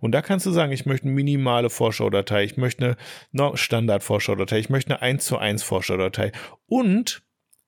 [0.01, 2.97] Und da kannst du sagen, ich möchte eine minimale Vorschaudatei, ich möchte
[3.33, 6.33] eine Standard-Vorschaudatei, ich möchte eine 1 zu 1 Vorschaudatei.
[6.67, 7.23] Und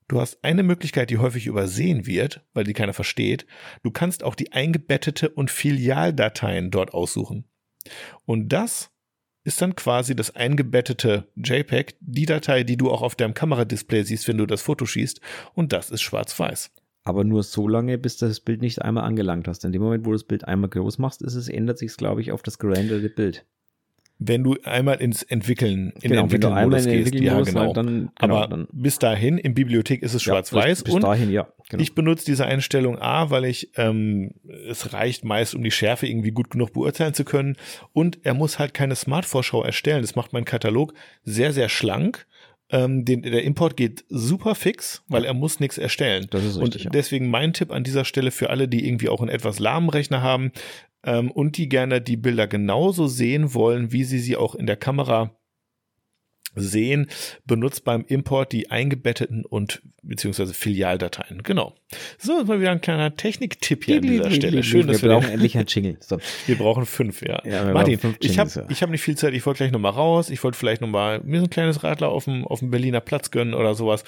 [0.08, 3.46] du hast eine Möglichkeit, die häufig übersehen wird, weil die keiner versteht.
[3.82, 7.44] Du kannst auch die eingebettete und Filialdateien dort aussuchen.
[8.24, 8.90] Und das
[9.44, 14.26] ist dann quasi das eingebettete JPEG, die Datei, die du auch auf deinem Kameradisplay siehst,
[14.26, 15.20] wenn du das Foto schießt.
[15.54, 16.72] Und das ist schwarz-weiß.
[17.06, 19.64] Aber nur so lange, bis du das Bild nicht einmal angelangt hast.
[19.64, 22.20] In dem Moment, wo du das Bild einmal groß machst, ist es, ändert sich glaube
[22.20, 23.46] ich, auf das gerenderte Bild.
[24.18, 27.72] Wenn du einmal ins Entwickeln, in genau, den in Entwickelmodus den gehst, ja genau.
[27.72, 31.02] dann, genau, Aber dann bis dahin, in Bibliothek ist es ja, schwarz-weiß bis, bis und
[31.02, 31.46] dahin, ja.
[31.68, 31.80] Genau.
[31.80, 34.32] Ich benutze diese Einstellung A, weil ich ähm,
[34.68, 37.56] es reicht meist, um die Schärfe irgendwie gut genug beurteilen zu können.
[37.92, 40.02] Und er muss halt keine Smart-Vorschau erstellen.
[40.02, 40.92] Das macht mein Katalog
[41.22, 42.26] sehr, sehr schlank.
[42.70, 46.26] Ähm, den, der Import geht super fix, weil er muss nichts erstellen.
[46.30, 49.20] Das ist richtig, und deswegen mein Tipp an dieser Stelle für alle, die irgendwie auch
[49.20, 50.50] einen etwas lahmen Rechner haben
[51.04, 54.76] ähm, und die gerne die Bilder genauso sehen wollen, wie sie sie auch in der
[54.76, 55.36] Kamera
[56.56, 57.08] sehen,
[57.46, 61.42] benutzt beim Import die eingebetteten und beziehungsweise Filialdateien.
[61.42, 61.74] Genau.
[62.18, 64.62] So, ist mal wieder ein kleiner Techniktipp hier an dieser Stelle.
[64.62, 65.96] Schön, dass wir brauchen endlich einen Jingle.
[66.00, 66.18] So.
[66.46, 67.42] wir brauchen fünf, ja.
[67.44, 68.66] Ja, Martin, fünf ich habe ja.
[68.68, 71.40] ich hab nicht viel Zeit, ich wollte gleich nochmal raus, ich wollte vielleicht nochmal mir
[71.40, 74.04] so ein kleines Radler auf dem, auf dem Berliner Platz gönnen oder sowas.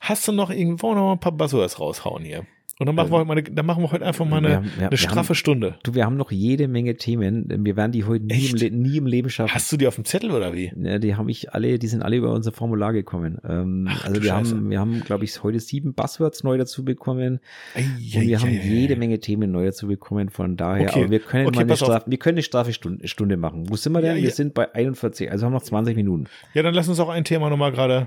[0.00, 2.46] Hast du noch wir noch mal ein paar Buzzwords raushauen hier?
[2.80, 4.54] Und dann machen, wir, heute mal eine, dann machen wir heute einfach mal eine, Wir
[4.56, 5.74] haben- wir- eine wir straffe haben- Stunde.
[5.82, 7.46] Du, wir haben noch jede Menge Themen.
[7.64, 8.56] Wir werden die heute nie im?
[8.56, 9.52] Le- nie im Leben schaffen.
[9.52, 10.72] Hast du die auf dem Zettel oder wie?
[10.80, 13.38] Ja, die habe ich alle, die sind alle über unser Formular gekommen.
[13.48, 14.54] Ähm, Ach, also wir Scheiße.
[14.54, 17.40] haben, wir haben, glaube ich, heute sieben Buzzwords neu dazu bekommen.
[17.74, 18.94] Ei, Und ei, wir haben ei, ei, jede.
[18.96, 20.28] Menge Themen neu dazu bekommen.
[20.30, 21.00] Von daher, Okay.
[21.02, 21.88] aber wir können Okay, mal eine pass auf.
[21.88, 23.68] Straf, wir können eine Strafestunde Stunde machen.
[23.68, 24.10] Wo sind wir denn?
[24.10, 24.34] Ja, wir ja.
[24.34, 26.26] sind bei 41, also haben noch 20 Minuten.
[26.54, 28.06] Ja, dann lass uns auch ein Thema nochmal gerade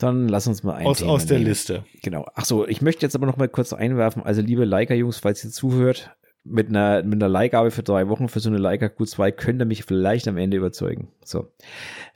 [0.00, 1.50] Dann lass uns mal ein aus, Thema aus der nehmen.
[1.50, 1.84] Liste.
[2.02, 2.26] Genau.
[2.34, 4.22] Ach so, ich möchte jetzt aber noch mal kurz einwerfen.
[4.22, 6.10] Also liebe Leica-Jungs, falls ihr zuhört,
[6.42, 9.66] mit einer, mit einer Leihgabe für drei Wochen für so eine Leica Q2 könnt ihr
[9.66, 11.08] mich vielleicht am Ende überzeugen.
[11.22, 11.52] So,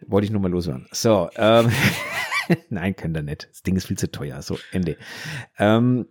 [0.06, 0.86] wollte ich nur mal loswerden.
[0.92, 1.70] So, ähm,
[2.70, 3.48] nein, könnt ihr nicht.
[3.50, 4.40] Das Ding ist viel zu teuer.
[4.42, 4.96] So, Ende.
[5.58, 6.06] Ähm,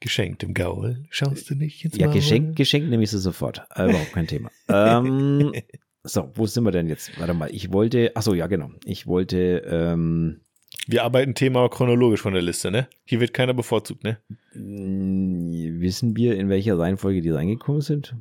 [0.00, 1.06] Geschenkt im Gaul.
[1.10, 2.16] Schaust du nicht ins ja, Maul?
[2.16, 3.62] Geschenk, Geschenk nehme ich sie sofort.
[3.74, 4.50] Äh, überhaupt kein Thema.
[4.68, 5.52] ähm,
[6.02, 7.18] so, wo sind wir denn jetzt?
[7.18, 8.70] Warte mal, ich wollte, ach so, ja, genau.
[8.84, 10.40] Ich wollte, ähm,
[10.88, 12.88] Wir arbeiten Thema chronologisch von der Liste, ne?
[13.04, 14.18] Hier wird keiner bevorzugt, ne?
[14.54, 18.14] wissen wir, in welcher Reihenfolge die reingekommen sind?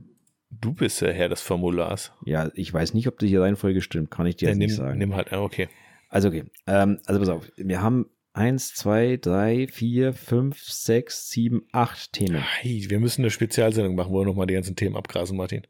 [0.49, 2.11] Du bist der Herr des Formulars.
[2.25, 4.75] Ja, ich weiß nicht, ob die Reihenfolge stimmt, kann ich dir Ja, jetzt nimm, nicht
[4.75, 4.97] sagen.
[4.97, 5.69] nimm halt, okay.
[6.09, 11.63] Also okay, ähm, also pass auf, wir haben eins, zwei, drei, vier, fünf, sechs, sieben,
[11.71, 12.41] acht Themen.
[12.41, 15.61] Hey, wir müssen eine Spezialsendung machen, wo wir nochmal die ganzen Themen abgrasen, Martin.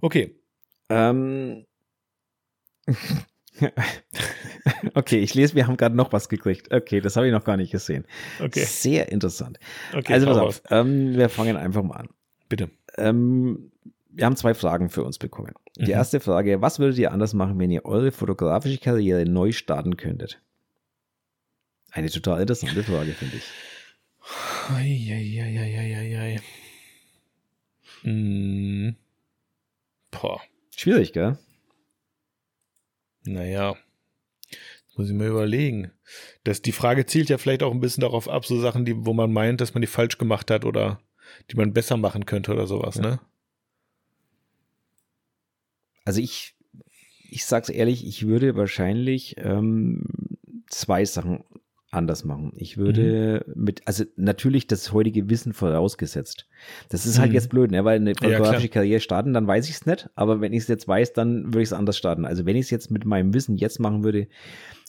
[0.00, 0.34] Okay.
[0.88, 1.66] Ähm,
[4.94, 6.72] okay, ich lese, wir haben gerade noch was gekriegt.
[6.72, 8.06] Okay, das habe ich noch gar nicht gesehen.
[8.40, 8.64] Okay.
[8.64, 9.58] Sehr interessant.
[9.94, 12.08] okay also pass auf, ähm, wir fangen einfach mal an.
[12.48, 12.70] Bitte.
[12.96, 13.70] Ähm,
[14.10, 15.52] wir haben zwei Fragen für uns bekommen.
[15.76, 15.90] Die Mhm.
[15.90, 20.40] erste Frage, was würdet ihr anders machen, wenn ihr eure fotografische Karriere neu starten könntet?
[21.92, 23.44] Eine total interessante Frage, finde ich.
[24.74, 26.40] Eieieiei.
[28.02, 28.96] Hm.
[30.10, 30.40] Boah.
[30.76, 31.38] Schwierig, gell?
[33.26, 33.76] Naja,
[34.96, 35.90] muss ich mir überlegen.
[36.44, 39.12] Das, die Frage zielt ja vielleicht auch ein bisschen darauf ab, so Sachen, die, wo
[39.12, 41.00] man meint, dass man die falsch gemacht hat oder
[41.50, 43.02] die man besser machen könnte oder sowas, Ja.
[43.02, 43.20] ne?
[46.04, 46.54] Also ich,
[47.30, 50.04] ich sag's ehrlich, ich würde wahrscheinlich ähm,
[50.68, 51.42] zwei Sachen
[51.90, 52.52] anders machen.
[52.56, 53.64] Ich würde Mhm.
[53.64, 56.46] mit, also natürlich das heutige Wissen vorausgesetzt.
[56.88, 57.34] Das ist halt Mhm.
[57.34, 57.84] jetzt blöd, ne?
[57.84, 60.88] weil eine fotografische Karriere starten, dann weiß ich es nicht, aber wenn ich es jetzt
[60.88, 62.24] weiß, dann würde ich es anders starten.
[62.24, 64.26] Also wenn ich es jetzt mit meinem Wissen jetzt machen würde,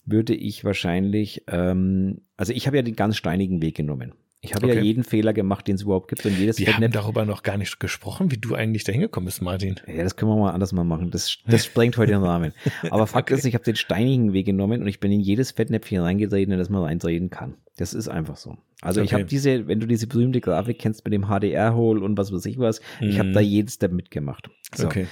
[0.05, 4.13] würde ich wahrscheinlich, ähm, also ich habe ja den ganz steinigen Weg genommen.
[4.47, 4.83] Ich habe ja Okay.
[4.83, 7.57] jeden Fehler gemacht, den es überhaupt gibt und jedes Wir haben Fettnäpfchen- darüber noch gar
[7.57, 9.75] nicht gesprochen, wie du eigentlich da hingekommen bist, Martin.
[9.87, 11.11] ja, das können wir mal anders mal machen.
[11.11, 12.53] Das, das sprengt heute den Rahmen.
[12.89, 15.99] Aber Fakt ist, ich habe den steinigen Weg genommen und ich bin in jedes Fettnäpfchen
[16.01, 17.55] reingetreten, in das man reintreten kann.
[17.77, 18.57] Das ist einfach so.
[18.81, 19.21] Also ich Okay.
[19.21, 22.57] habe diese, wenn du diese berühmte Grafik kennst mit dem HDR-Hole und was weiß ich
[22.57, 23.33] was, ich habe Mhm.
[23.33, 24.49] da jeden Step mitgemacht.
[24.75, 24.85] So.
[24.87, 25.07] Okay.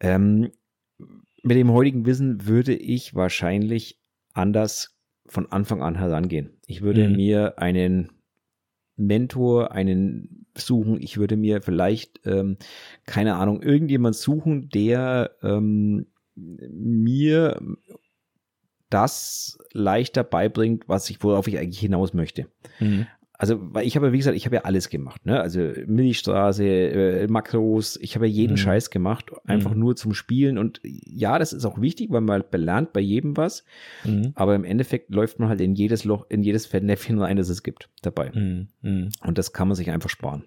[0.00, 0.50] Ähm,
[1.42, 3.98] mit dem heutigen Wissen würde ich wahrscheinlich
[4.34, 4.94] anders
[5.26, 6.50] von Anfang an herangehen.
[6.66, 7.16] Ich würde mhm.
[7.16, 8.10] mir einen
[8.98, 11.00] Mentor, einen suchen.
[11.00, 12.56] Ich würde mir vielleicht, ähm,
[13.06, 17.60] keine Ahnung, irgendjemand suchen, der ähm, mir
[18.90, 22.46] das leichter beibringt, was ich, worauf ich eigentlich hinaus möchte.
[22.80, 23.06] Mhm.
[23.40, 25.40] Also, weil ich habe, wie gesagt, ich habe ja alles gemacht, ne?
[25.40, 28.56] Also Milchstraße, äh, Makros, ich habe ja jeden mhm.
[28.56, 29.78] Scheiß gemacht, einfach mhm.
[29.78, 30.58] nur zum Spielen.
[30.58, 33.64] Und ja, das ist auch wichtig, weil man belernt bei jedem was.
[34.04, 34.32] Mhm.
[34.34, 37.62] Aber im Endeffekt läuft man halt in jedes Loch, in jedes Fettnäpfchen rein, das es
[37.62, 38.32] gibt, dabei.
[38.34, 38.68] Mhm.
[38.82, 39.10] Mhm.
[39.24, 40.42] Und das kann man sich einfach sparen.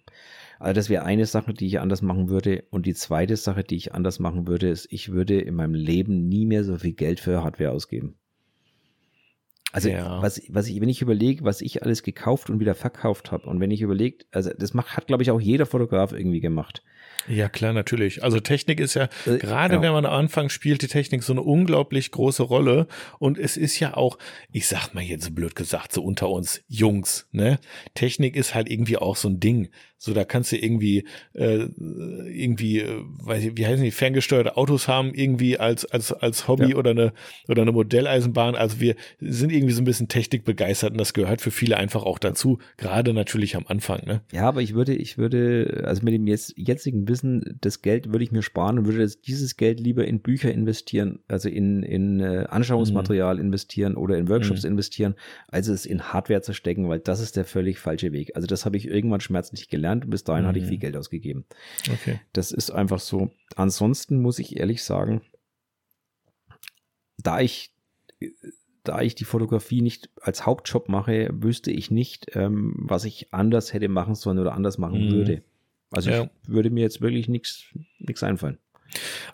[0.59, 2.65] Also das wäre eine Sache, die ich anders machen würde.
[2.71, 6.27] Und die zweite Sache, die ich anders machen würde, ist, ich würde in meinem Leben
[6.27, 8.15] nie mehr so viel Geld für Hardware ausgeben.
[9.71, 10.21] Also ja.
[10.21, 13.59] was, was ich, wenn ich überlege, was ich alles gekauft und wieder verkauft habe und
[13.59, 16.83] wenn ich überlege, also das macht, hat glaube ich auch jeder Fotograf irgendwie gemacht.
[17.27, 18.23] Ja, klar, natürlich.
[18.23, 19.81] Also Technik ist ja, äh, gerade ja.
[19.81, 22.87] wenn man am Anfang spielt, die Technik so eine unglaublich große Rolle.
[23.19, 24.17] Und es ist ja auch,
[24.51, 27.59] ich sag mal jetzt blöd gesagt, so unter uns Jungs, ne?
[27.93, 29.69] Technik ist halt irgendwie auch so ein Ding.
[30.03, 34.87] So, da kannst du irgendwie, äh, irgendwie, äh, weiß ich, wie heißen die, ferngesteuerte Autos
[34.87, 36.75] haben, irgendwie als, als, als Hobby ja.
[36.75, 37.13] oder eine,
[37.47, 38.55] oder eine Modelleisenbahn.
[38.55, 42.01] Also wir sind irgendwie so ein bisschen Technik begeistert und das gehört für viele einfach
[42.01, 42.57] auch dazu.
[42.77, 44.21] Gerade natürlich am Anfang, ne?
[44.31, 48.23] Ja, aber ich würde, ich würde, also mit dem jetzt, jetzigen Wissen, das Geld würde
[48.23, 52.47] ich mir sparen und würde dieses Geld lieber in Bücher investieren, also in, in äh,
[52.49, 53.41] Anschauungsmaterial mhm.
[53.41, 54.71] investieren oder in Workshops mhm.
[54.71, 55.13] investieren,
[55.47, 58.35] als es in Hardware zu stecken, weil das ist der völlig falsche Weg.
[58.35, 60.47] Also das habe ich irgendwann schmerzlich gelernt gelernt und bis dahin mhm.
[60.47, 60.81] hatte ich viel mhm.
[60.81, 61.45] Geld ausgegeben.
[61.91, 62.19] Okay.
[62.33, 63.31] Das ist einfach so.
[63.55, 65.21] Ansonsten muss ich ehrlich sagen,
[67.17, 67.73] da ich,
[68.83, 73.73] da ich die Fotografie nicht als Hauptjob mache, wüsste ich nicht, ähm, was ich anders
[73.73, 75.11] hätte machen sollen oder anders machen mhm.
[75.11, 75.43] würde.
[75.91, 76.23] Also ja.
[76.23, 77.73] ich würde mir jetzt wirklich nichts
[78.21, 78.57] einfallen.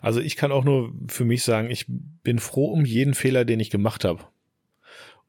[0.00, 3.60] Also ich kann auch nur für mich sagen, ich bin froh um jeden Fehler, den
[3.60, 4.24] ich gemacht habe.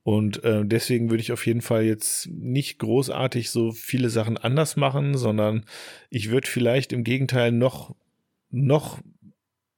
[0.09, 4.75] Und äh, deswegen würde ich auf jeden Fall jetzt nicht großartig so viele Sachen anders
[4.75, 5.65] machen, sondern
[6.09, 7.95] ich würde vielleicht im Gegenteil noch,
[8.49, 8.97] noch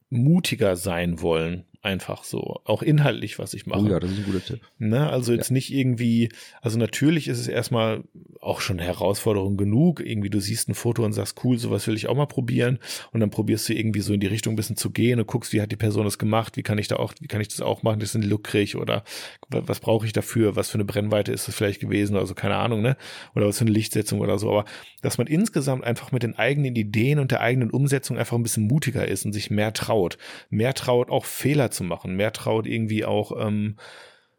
[0.10, 3.82] mutiger sein wollen einfach so, auch inhaltlich, was ich mache.
[3.82, 4.62] Oh ja, das ist ein guter Tipp.
[4.78, 5.10] Ne?
[5.10, 5.54] Also jetzt ja.
[5.54, 6.30] nicht irgendwie,
[6.62, 8.04] also natürlich ist es erstmal
[8.40, 10.00] auch schon eine Herausforderung genug.
[10.00, 12.78] Irgendwie du siehst ein Foto und sagst, cool, sowas will ich auch mal probieren.
[13.12, 15.54] Und dann probierst du irgendwie so in die Richtung ein bisschen zu gehen und guckst,
[15.54, 17.62] wie hat die Person das gemacht, wie kann ich da auch, wie kann ich das
[17.62, 19.04] auch machen, das ist ein Look krieg oder
[19.50, 22.82] was brauche ich dafür, was für eine Brennweite ist das vielleicht gewesen, also keine Ahnung,
[22.82, 22.96] ne?
[23.36, 24.52] Oder was für eine Lichtsetzung oder so.
[24.52, 24.66] Aber
[25.02, 28.68] dass man insgesamt einfach mit den eigenen Ideen und der eigenen Umsetzung einfach ein bisschen
[28.68, 30.18] mutiger ist und sich mehr traut.
[30.50, 33.78] Mehr traut, auch Fehler zu machen, mehr traut irgendwie auch, ähm,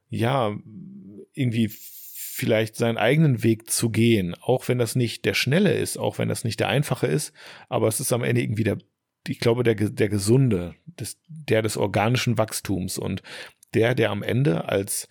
[0.09, 0.57] ja,
[1.35, 1.71] irgendwie
[2.35, 6.29] vielleicht seinen eigenen Weg zu gehen, auch wenn das nicht der schnelle ist, auch wenn
[6.29, 7.33] das nicht der einfache ist,
[7.69, 8.79] aber es ist am Ende irgendwie der,
[9.27, 13.23] ich glaube, der, der gesunde, des, der des organischen Wachstums und
[13.75, 15.09] der, der am Ende als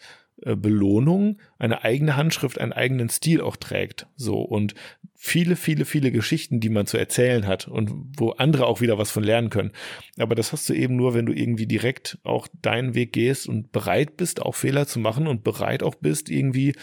[0.55, 4.07] Belohnung eine eigene Handschrift, einen eigenen Stil auch trägt.
[4.15, 4.75] So und
[5.15, 9.11] viele, viele, viele Geschichten, die man zu erzählen hat und wo andere auch wieder was
[9.11, 9.71] von lernen können.
[10.17, 13.71] Aber das hast du eben nur, wenn du irgendwie direkt auch deinen Weg gehst und
[13.71, 16.73] bereit bist, auch Fehler zu machen und bereit auch bist, irgendwie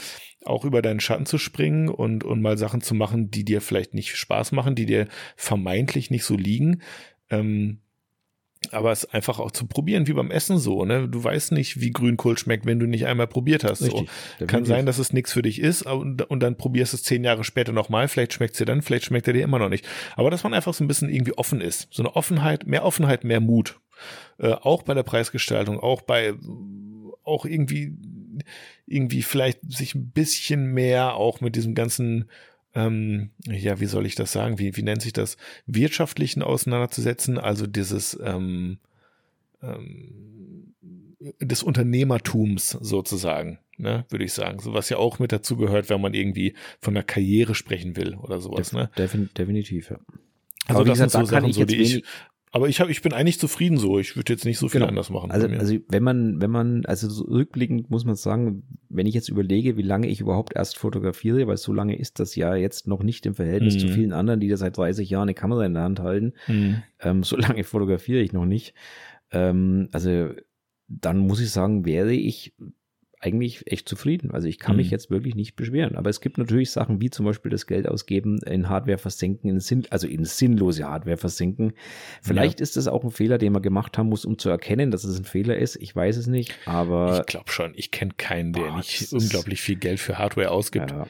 [0.44, 3.94] auch über deinen Schatten zu springen und, und mal Sachen zu machen, die dir vielleicht
[3.94, 6.82] nicht Spaß machen, die dir vermeintlich nicht so liegen.
[7.30, 7.80] Ähm,
[8.72, 11.08] aber es einfach auch zu probieren, wie beim Essen so, ne?
[11.08, 13.82] Du weißt nicht, wie Grünkohl schmeckt, wenn du nicht einmal probiert hast.
[13.82, 14.08] Richtig,
[14.38, 14.46] so.
[14.46, 17.44] Kann sein, dass es nichts für dich ist und, und dann probierst es zehn Jahre
[17.44, 18.08] später nochmal.
[18.08, 19.86] Vielleicht schmeckt es dir dann, vielleicht schmeckt er dir immer noch nicht.
[20.16, 21.88] Aber dass man einfach so ein bisschen irgendwie offen ist.
[21.90, 23.80] So eine Offenheit, mehr Offenheit, mehr Mut.
[24.38, 26.34] Äh, auch bei der Preisgestaltung, auch bei,
[27.24, 27.96] auch irgendwie,
[28.86, 32.30] irgendwie vielleicht sich ein bisschen mehr auch mit diesem ganzen
[32.78, 34.58] ähm, ja, wie soll ich das sagen?
[34.60, 35.36] Wie, wie nennt sich das?
[35.66, 38.78] Wirtschaftlichen auseinanderzusetzen, also dieses ähm,
[39.62, 40.74] ähm,
[41.40, 44.60] des Unternehmertums sozusagen, ne, würde ich sagen.
[44.60, 48.14] So was ja auch mit dazu gehört, wenn man irgendwie von der Karriere sprechen will
[48.14, 48.90] oder sowas, ne?
[49.36, 49.98] definitiv, ja.
[50.66, 52.04] Also Aber das gesagt, sind so Sachen, so, die ich,
[52.50, 53.98] aber ich habe, ich bin eigentlich zufrieden so.
[53.98, 54.88] Ich würde jetzt nicht so viel genau.
[54.88, 55.30] anders machen.
[55.30, 59.28] Also, also wenn man, wenn man, also so rückblickend muss man sagen, wenn ich jetzt
[59.28, 63.02] überlege, wie lange ich überhaupt erst fotografiere, weil so lange ist das ja jetzt noch
[63.02, 63.78] nicht im Verhältnis mhm.
[63.80, 66.32] zu vielen anderen, die da seit 30 Jahren eine Kamera in der Hand halten.
[66.46, 66.82] Mhm.
[67.00, 68.74] Ähm, so lange fotografiere ich noch nicht.
[69.30, 70.30] Ähm, also
[70.88, 72.54] dann muss ich sagen, wäre ich
[73.20, 74.30] eigentlich echt zufrieden.
[74.30, 74.82] Also ich kann mhm.
[74.82, 75.96] mich jetzt wirklich nicht beschweren.
[75.96, 79.60] Aber es gibt natürlich Sachen wie zum Beispiel das Geld ausgeben, in Hardware versenken, in
[79.60, 81.72] Sinn, also in sinnlose Hardware versenken.
[82.22, 82.62] Vielleicht ja.
[82.62, 85.18] ist das auch ein Fehler, den man gemacht haben muss, um zu erkennen, dass es
[85.18, 85.76] ein Fehler ist.
[85.76, 87.20] Ich weiß es nicht, aber.
[87.20, 87.72] Ich glaube schon.
[87.74, 90.90] Ich kenne keinen, der boah, nicht unglaublich viel Geld für Hardware ausgibt.
[90.92, 91.06] Ja,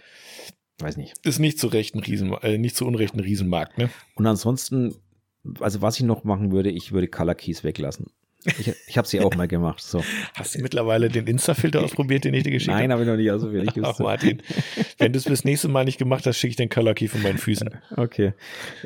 [0.78, 1.14] weiß nicht.
[1.24, 3.90] Ist nicht zu Recht ein Riesen, äh, nicht zu Unrecht ein Riesenmarkt, ne?
[4.14, 4.94] Und ansonsten,
[5.60, 8.06] also was ich noch machen würde, ich würde Color Keys weglassen.
[8.44, 9.80] Ich, ich habe sie auch mal gemacht.
[9.80, 10.02] So.
[10.34, 12.82] Hast du mittlerweile den Insta-Filter ausprobiert, den ich dir geschickt habe?
[12.82, 13.72] Nein, habe ich noch nicht ausprobiert.
[13.82, 14.42] Ach, Martin,
[14.98, 17.22] wenn du es bis nächste Mal nicht gemacht hast, schicke ich den Color Key von
[17.22, 17.68] meinen Füßen.
[17.96, 18.34] Okay.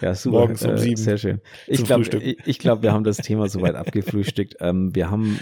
[0.00, 0.38] Ja, super.
[0.38, 0.96] Morgens um äh, sieben.
[0.96, 1.40] Sehr schön.
[1.66, 4.56] Ich glaube, ich, ich glaub, wir haben das Thema soweit abgefrühstückt.
[4.60, 5.38] Ähm, wir haben,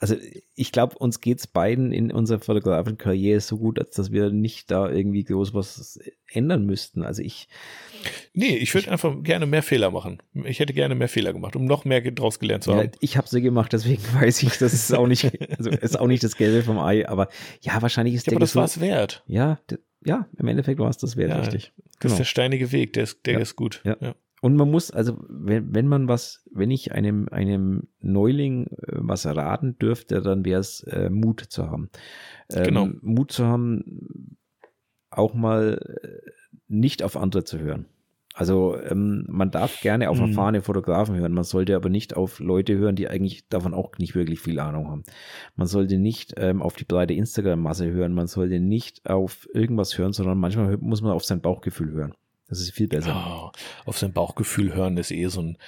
[0.00, 0.14] also
[0.54, 4.70] ich glaube, uns geht es beiden in unserer Fotografenkarriere so gut, als dass wir nicht
[4.70, 5.98] da irgendwie groß was
[6.30, 7.02] ändern müssten.
[7.02, 7.48] Also ich.
[8.32, 10.22] Nee, ich würde einfach gerne mehr Fehler machen.
[10.44, 12.86] Ich hätte gerne mehr Fehler gemacht, um noch mehr draus gelernt zu haben.
[12.86, 15.24] Ja, ich habe sie gemacht, deswegen weiß ich, das ist auch nicht,
[15.58, 17.28] also ist auch nicht das Gelbe vom Ei, aber
[17.60, 18.36] ja, wahrscheinlich ist ja, der.
[18.36, 19.24] Aber das war es wert.
[19.26, 19.58] Ja,
[20.04, 21.72] ja, im Endeffekt war es das wert, ja, richtig.
[21.76, 22.12] Das genau.
[22.12, 23.40] ist der steinige Weg, der ist, der ja.
[23.40, 23.80] ist gut.
[23.84, 23.96] Ja.
[24.00, 24.14] ja.
[24.40, 29.24] Und man muss, also wenn, wenn man was, wenn ich einem, einem Neuling äh, was
[29.24, 31.90] erraten dürfte, dann wäre es äh, Mut zu haben.
[32.50, 32.88] Ähm, genau.
[33.02, 34.36] Mut zu haben,
[35.10, 36.30] auch mal äh,
[36.68, 37.86] nicht auf andere zu hören.
[38.38, 40.28] Also ähm, man darf gerne auf mhm.
[40.28, 44.14] erfahrene Fotografen hören, man sollte aber nicht auf Leute hören, die eigentlich davon auch nicht
[44.14, 45.02] wirklich viel Ahnung haben.
[45.56, 50.12] Man sollte nicht ähm, auf die breite Instagram-Masse hören, man sollte nicht auf irgendwas hören,
[50.12, 52.14] sondern manchmal muss man auf sein Bauchgefühl hören.
[52.48, 53.52] Das ist viel besser.
[53.54, 55.58] Oh, auf sein Bauchgefühl hören ist eh so ein,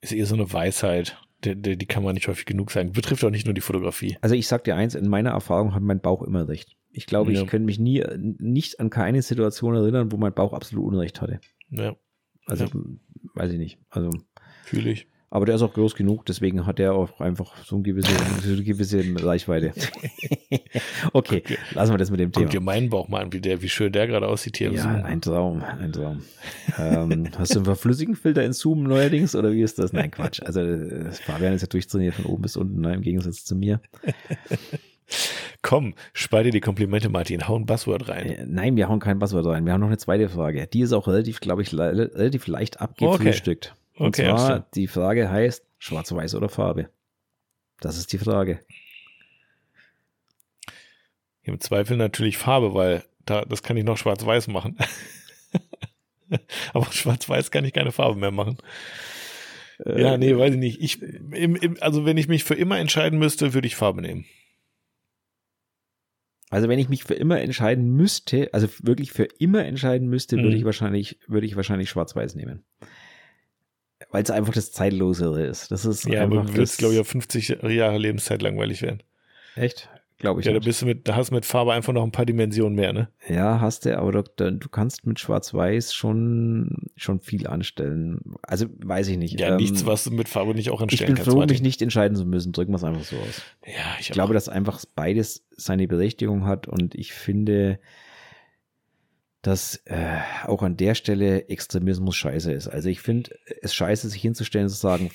[0.00, 1.18] ist eh so eine Weisheit.
[1.44, 2.92] Die, die, die, kann man nicht häufig genug sagen.
[2.92, 4.16] Betrifft auch nicht nur die Fotografie.
[4.22, 6.76] Also ich sag dir eins, in meiner Erfahrung hat mein Bauch immer recht.
[6.90, 7.42] Ich glaube, ja.
[7.42, 11.40] ich könnte mich nie, nicht an keine Situation erinnern, wo mein Bauch absolut Unrecht hatte.
[11.68, 11.96] Ja.
[12.46, 12.70] Also, ja.
[13.34, 13.78] weiß ich nicht.
[13.90, 14.10] Also.
[14.64, 15.06] Fühle ich.
[15.34, 18.12] Aber der ist auch groß genug, deswegen hat er auch einfach so eine gewisse,
[18.44, 19.72] eine gewisse Reichweite.
[21.12, 22.44] okay, lassen wir das mit dem Thema.
[22.44, 24.82] Guck dir meinen Bauch mal an, wie, der, wie schön der gerade aussieht hier ja,
[24.82, 25.04] Zoom.
[25.04, 26.22] ein Traum, ein Traum.
[26.78, 29.92] ähm, hast du einen verflüssigen Filter in Zoom neuerdings oder wie ist das?
[29.92, 30.40] Nein, Quatsch.
[30.40, 30.60] Also
[31.24, 33.80] Fabian ist ja durchtrainiert von oben bis unten, ne, im Gegensatz zu mir.
[35.62, 37.48] Komm, spar dir die Komplimente, Martin.
[37.48, 38.26] Hau ein Buzzword rein.
[38.26, 39.66] Äh, nein, wir hauen kein Buzzword rein.
[39.66, 40.68] Wir haben noch eine zweite Frage.
[40.68, 43.72] Die ist auch relativ, glaube ich, le relativ leicht abgefrühstückt.
[43.72, 43.83] Okay.
[43.94, 46.90] Und okay, zwar, die Frage heißt, schwarz-weiß oder Farbe?
[47.80, 48.60] Das ist die Frage.
[51.42, 54.76] Im Zweifel natürlich Farbe, weil da, das kann ich noch schwarz-weiß machen.
[56.72, 58.58] Aber schwarz-weiß kann ich keine Farbe mehr machen.
[59.84, 60.80] Äh, ja, nee, weiß ich nicht.
[60.80, 64.24] Ich, im, im, also wenn ich mich für immer entscheiden müsste, würde ich Farbe nehmen.
[66.50, 70.50] Also wenn ich mich für immer entscheiden müsste, also wirklich für immer entscheiden müsste, würde
[70.50, 70.56] mhm.
[70.56, 72.64] ich wahrscheinlich, würde ich wahrscheinlich schwarz-weiß nehmen
[74.14, 75.72] weil es einfach das Zeitlosere ist.
[75.72, 79.02] Das ist ja, aber du willst, glaube ich, auf 50 Jahre Lebenszeit langweilig werden.
[79.56, 79.88] Echt?
[80.18, 80.46] Glaube ich.
[80.46, 82.76] Ja, da bist du mit, da hast du mit Farbe einfach noch ein paar Dimensionen
[82.76, 83.08] mehr, ne?
[83.28, 88.20] Ja, hast du, aber du, du kannst mit Schwarz-Weiß schon, schon viel anstellen.
[88.42, 89.40] Also weiß ich nicht.
[89.40, 91.22] Ja, ähm, nichts, was du mit Farbe nicht auch anstellen kannst.
[91.22, 92.52] Ich bin froh, mich nicht entscheiden zu müssen.
[92.52, 93.42] Drücken wir es einfach so aus.
[93.66, 97.80] Ja, ich, ich glaube, dass einfach beides seine Berechtigung hat und ich finde,
[99.46, 102.66] dass äh, auch an der Stelle Extremismus scheiße ist.
[102.68, 103.30] Also ich finde
[103.60, 105.10] es scheiße, sich hinzustellen und zu sagen,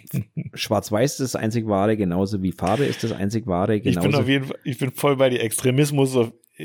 [0.54, 3.80] Schwarz-Weiß ist das einzig wahre, genauso wie Farbe ist das einzig wahre.
[3.80, 4.06] Genauso.
[4.06, 5.40] Ich bin auf jeden Fall, ich bin voll bei dir.
[5.40, 6.16] Extremismus,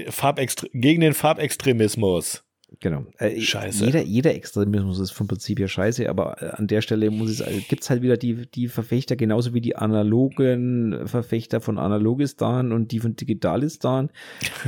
[0.09, 2.44] Farbextre gegen den Farbextremismus.
[2.79, 3.05] Genau.
[3.17, 3.85] Äh, scheiße.
[3.85, 7.89] Jeder, jeder Extremismus ist vom Prinzip her scheiße, aber an der Stelle muss es, gibt's
[7.89, 13.15] halt wieder die, die Verfechter, genauso wie die analogen Verfechter von Analogistan und die von
[13.15, 14.09] Digitalistan.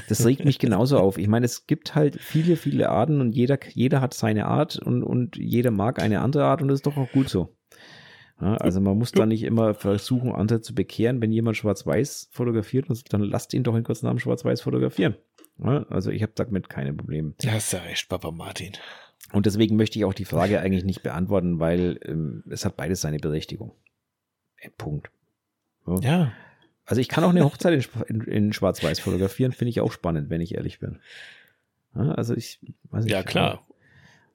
[0.09, 1.17] Das regt mich genauso auf.
[1.17, 5.03] Ich meine, es gibt halt viele, viele Arten und jeder, jeder hat seine Art und,
[5.03, 7.53] und jeder mag eine andere Art und das ist doch auch gut so.
[8.39, 11.21] Ja, also man muss da nicht immer versuchen, andere zu bekehren.
[11.21, 15.15] Wenn jemand schwarz-weiß fotografiert, dann lasst ihn doch in kurzen Namen schwarz-weiß fotografieren.
[15.59, 17.33] Also ich habe damit keine Probleme.
[17.41, 18.73] Ja, hast du recht, Papa Martin.
[19.31, 23.01] Und deswegen möchte ich auch die Frage eigentlich nicht beantworten, weil ähm, es hat beides
[23.01, 23.73] seine Berechtigung.
[24.77, 25.11] Punkt.
[25.85, 25.99] Ja.
[25.99, 26.31] ja.
[26.85, 30.39] Also ich kann auch eine Hochzeit in, in, Schwarz-Weiß fotografieren, finde ich auch spannend, wenn
[30.39, 30.99] ich ehrlich bin.
[31.95, 32.59] Ja, also ich
[32.91, 33.13] weiß nicht.
[33.13, 33.67] Ja, klar.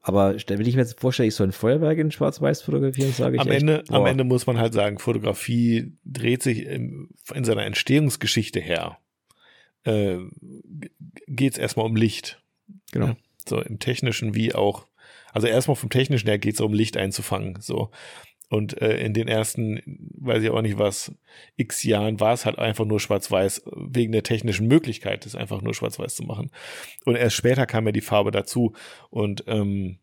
[0.03, 3.41] Aber wenn ich mir jetzt vorstelle, ich soll ein Feuerwerk in Schwarz-Weiß fotografieren, sage ich
[3.41, 7.65] am echt, Ende, Am Ende muss man halt sagen, Fotografie dreht sich in, in seiner
[7.65, 8.99] Entstehungsgeschichte her
[9.85, 10.19] äh,
[11.27, 12.43] geht es erstmal um Licht.
[12.93, 13.07] Genau.
[13.07, 13.17] Ja,
[13.49, 14.87] so im technischen wie auch,
[15.33, 17.59] also erstmal vom technischen her geht es um Licht einzufangen.
[17.61, 17.91] So.
[18.49, 19.81] Und äh, in den ersten,
[20.19, 21.11] weiß ich auch nicht was,
[21.57, 25.73] x Jahren war es halt einfach nur schwarz-weiß, wegen der technischen Möglichkeit, das einfach nur
[25.73, 26.51] schwarz-weiß zu machen.
[27.07, 28.75] Und erst später kam ja die Farbe dazu.
[29.09, 29.99] Und ähm,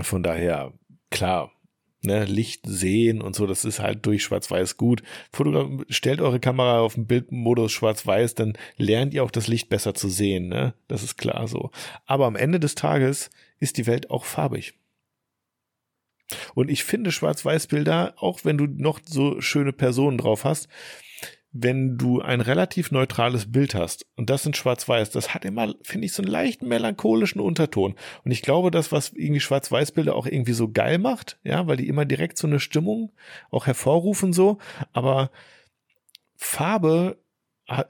[0.00, 0.72] von daher,
[1.10, 1.50] klar,
[2.02, 5.02] ne, Licht sehen und so, das ist halt durch Schwarz-Weiß gut.
[5.32, 9.94] Fotograf stellt eure Kamera auf den Bildmodus Schwarz-Weiß, dann lernt ihr auch das Licht besser
[9.94, 10.74] zu sehen, ne?
[10.88, 11.70] Das ist klar so.
[12.06, 14.74] Aber am Ende des Tages ist die Welt auch farbig.
[16.54, 20.68] Und ich finde Schwarz-Weiß-Bilder, auch wenn du noch so schöne Personen drauf hast,
[21.52, 26.06] wenn du ein relativ neutrales Bild hast und das in Schwarz-Weiß, das hat immer, finde
[26.06, 27.94] ich, so einen leichten melancholischen Unterton.
[28.24, 31.88] Und ich glaube, das, was irgendwie Schwarz-Weiß-Bilder auch irgendwie so geil macht, ja, weil die
[31.88, 33.12] immer direkt so eine Stimmung
[33.50, 34.58] auch hervorrufen so,
[34.92, 35.30] aber
[36.36, 37.18] Farbe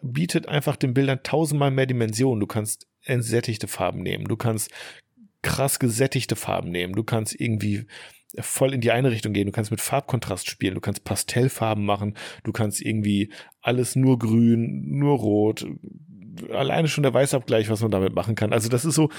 [0.03, 2.41] bietet einfach den Bildern tausendmal mehr Dimensionen.
[2.41, 4.71] Du kannst entsättigte Farben nehmen, du kannst
[5.43, 7.87] krass gesättigte Farben nehmen, du kannst irgendwie
[8.39, 9.47] voll in die eine Richtung gehen.
[9.47, 14.99] Du kannst mit Farbkontrast spielen, du kannst Pastellfarben machen, du kannst irgendwie alles nur grün,
[14.99, 15.67] nur rot.
[16.51, 18.53] Alleine schon der Weißabgleich, was man damit machen kann.
[18.53, 19.11] Also das ist so,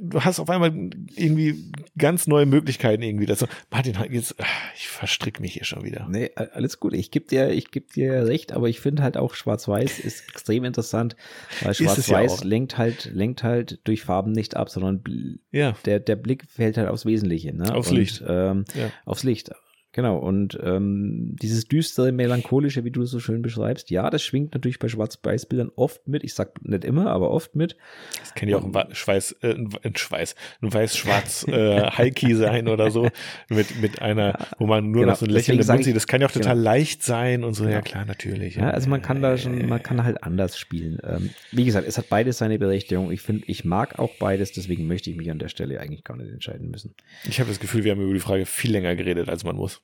[0.00, 0.72] du hast auf einmal
[1.14, 3.26] irgendwie ganz neue Möglichkeiten irgendwie.
[3.26, 4.46] Das, Martin, jetzt, ah,
[4.76, 6.06] ich verstrick mich hier schon wieder.
[6.08, 6.94] Nee, alles gut.
[6.94, 10.64] Ich gebe dir, ich geb dir recht, aber ich finde halt auch Schwarz-Weiß ist extrem
[10.64, 11.16] interessant,
[11.62, 15.02] weil Schwarz-Weiß ja lenkt halt, lenkt halt durch Farben nicht ab, sondern
[15.50, 15.76] ja.
[15.84, 17.74] der, der Blick fällt halt aufs Wesentliche, ne?
[17.74, 18.22] Aufs Licht.
[18.26, 18.90] ähm, ja.
[19.04, 19.50] Aufs Licht.
[19.94, 24.54] Genau, und ähm, dieses düstere, melancholische, wie du es so schön beschreibst, ja, das schwingt
[24.54, 26.24] natürlich bei Schwarz-Weiß-Bildern oft mit.
[26.24, 27.76] Ich sag nicht immer, aber oft mit.
[28.18, 32.90] Das kann ja auch ein Schweiß, äh, ein Schweiß, ein weiß-schwarz äh, Heiki sein oder
[32.90, 33.10] so,
[33.50, 35.94] mit, mit einer, wo man nur genau, noch so ein Lächeln im Mund sieht.
[35.94, 36.64] Das kann ja auch total genau.
[36.64, 37.76] leicht sein und so, genau.
[37.76, 38.56] ja klar, natürlich.
[38.56, 41.00] Ja, also man kann da schon, man kann halt anders spielen.
[41.04, 43.12] Ähm, wie gesagt, es hat beides seine Berechtigung.
[43.12, 46.16] Ich finde, ich mag auch beides, deswegen möchte ich mich an der Stelle eigentlich gar
[46.16, 46.94] nicht entscheiden müssen.
[47.28, 49.81] Ich habe das Gefühl, wir haben über die Frage viel länger geredet, als man muss.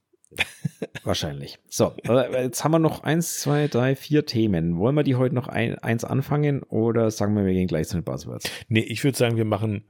[1.05, 1.59] Wahrscheinlich.
[1.69, 4.79] So, jetzt haben wir noch eins, zwei, drei, vier Themen.
[4.79, 7.97] Wollen wir die heute noch ein, eins anfangen oder sagen wir, wir gehen gleich zu
[7.97, 8.51] den Buzzwords?
[8.69, 9.85] Nee, ich würde sagen, wir machen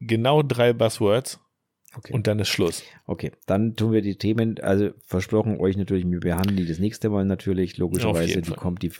[0.00, 1.40] genau drei Buzzwords
[1.96, 2.12] okay.
[2.12, 2.82] und dann ist Schluss.
[3.06, 7.08] Okay, dann tun wir die Themen, also versprochen euch natürlich, wir behandeln die das nächste
[7.08, 8.56] Mal natürlich, logischerweise, die Fall.
[8.56, 8.92] kommt die,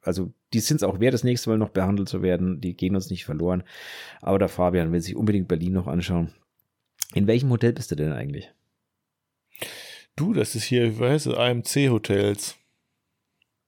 [0.00, 2.94] also die sind es auch wert, das nächste Mal noch behandelt zu werden, die gehen
[2.94, 3.64] uns nicht verloren.
[4.20, 6.32] Aber der Fabian will sich unbedingt Berlin noch anschauen.
[7.14, 8.52] In welchem Hotel bist du denn eigentlich?
[10.18, 12.56] Du, das ist hier, wie heißt es, AMC-Hotels.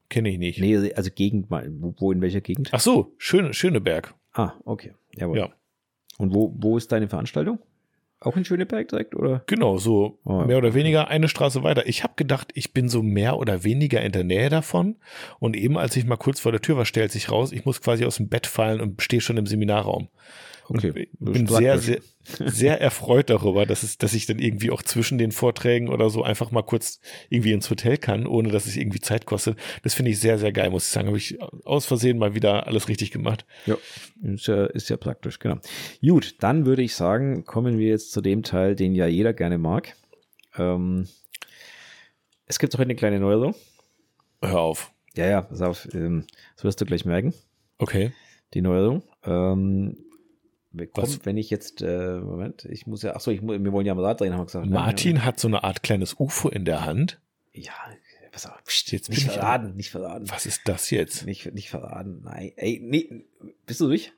[0.09, 0.61] Kenne ich nicht.
[0.61, 2.71] Nee, also Gegend, wo, wo in welcher Gegend?
[2.73, 4.15] Ach so, Schöne, Schöneberg.
[4.33, 4.95] Ah, okay.
[5.15, 5.39] Jawohl.
[5.39, 5.51] Ja.
[6.19, 7.61] Und wo, wo ist deine Veranstaltung?
[8.19, 9.45] Auch in Schöneberg direkt, oder?
[9.47, 11.87] Genau, so oh, mehr oder weniger eine Straße weiter.
[11.87, 14.97] Ich habe gedacht, ich bin so mehr oder weniger in der Nähe davon.
[15.39, 17.81] Und eben als ich mal kurz vor der Tür war, stellt sich raus, ich muss
[17.81, 20.09] quasi aus dem Bett fallen und stehe schon im Seminarraum.
[20.73, 21.09] Okay.
[21.19, 25.19] Und bin sehr, sehr, sehr erfreut darüber, dass es, dass ich dann irgendwie auch zwischen
[25.19, 29.01] den Vorträgen oder so einfach mal kurz irgendwie ins Hotel kann, ohne dass es irgendwie
[29.01, 29.59] Zeit kostet.
[29.83, 31.09] Das finde ich sehr, sehr geil, muss ich sagen.
[31.09, 33.45] Habe ich aus Versehen mal wieder alles richtig gemacht.
[33.67, 33.77] Ja,
[34.23, 35.57] ist ja, ist ja praktisch, genau.
[36.03, 39.59] Gut, dann würde ich sagen, kommen wir jetzt zu dem Teil, den ja jeder gerne
[39.59, 39.97] mag.
[40.57, 41.09] Ähm,
[42.47, 43.57] es gibt heute eine kleine Neuerung.
[44.41, 44.93] Hör auf.
[45.17, 45.89] Ja, ja, pass auf.
[45.95, 47.35] Ähm, das wirst du gleich merken.
[47.79, 48.13] Okay.
[48.55, 49.03] Die Neuerung.
[49.25, 49.97] Ähm,
[50.93, 54.15] kommt, wenn ich jetzt, äh, Moment, ich muss ja, achso, ich, wir wollen ja mal
[54.15, 54.67] drehen, haben wir gesagt.
[54.67, 54.73] Ne?
[54.73, 55.25] Martin ja.
[55.25, 57.21] hat so eine Art kleines UFO in der Hand.
[57.53, 57.73] Ja,
[58.31, 60.31] pass auf, pst, jetzt nicht verraten, nicht verraten.
[60.31, 61.27] Was ist das jetzt?
[61.27, 62.53] Nicht, nicht verraten, nein.
[62.57, 63.25] Ey, nee,
[63.67, 64.13] bist du durch?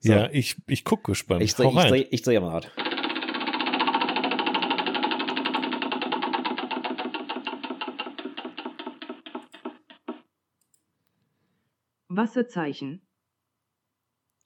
[0.00, 0.12] So.
[0.12, 1.42] Ja, ich, ich guck gespannt.
[1.42, 2.70] Ich drehe ich dreh, ich dreh mal Rad.
[12.08, 13.02] Wasserzeichen.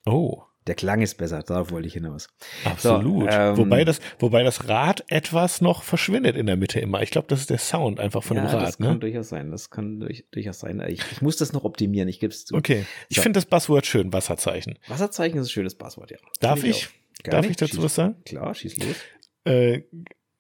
[0.05, 0.45] Oh.
[0.67, 2.29] Der Klang ist besser, darauf wollte ich hinaus.
[2.65, 3.31] Absolut.
[3.31, 7.03] So, ähm, wobei, das, wobei das Rad etwas noch verschwindet in der Mitte immer.
[7.03, 8.69] Ich glaube, das ist der Sound einfach von ja, dem Rad.
[8.69, 8.99] Das kann ne?
[8.99, 9.51] durchaus sein.
[9.51, 10.81] Das kann durch, durchaus sein.
[10.89, 12.55] Ich, ich, muss das noch optimieren, ich gebe es zu.
[12.55, 12.87] Okay.
[13.09, 13.23] Ich so.
[13.23, 14.79] finde das Buzzword schön, Wasserzeichen.
[14.87, 16.19] Wasserzeichen ist ein schönes Buzzword, ja.
[16.41, 16.89] Darf ich?
[17.25, 18.17] Darf ich dazu schieß, was sagen?
[18.25, 18.97] Klar, schieß los.
[19.45, 19.83] Äh,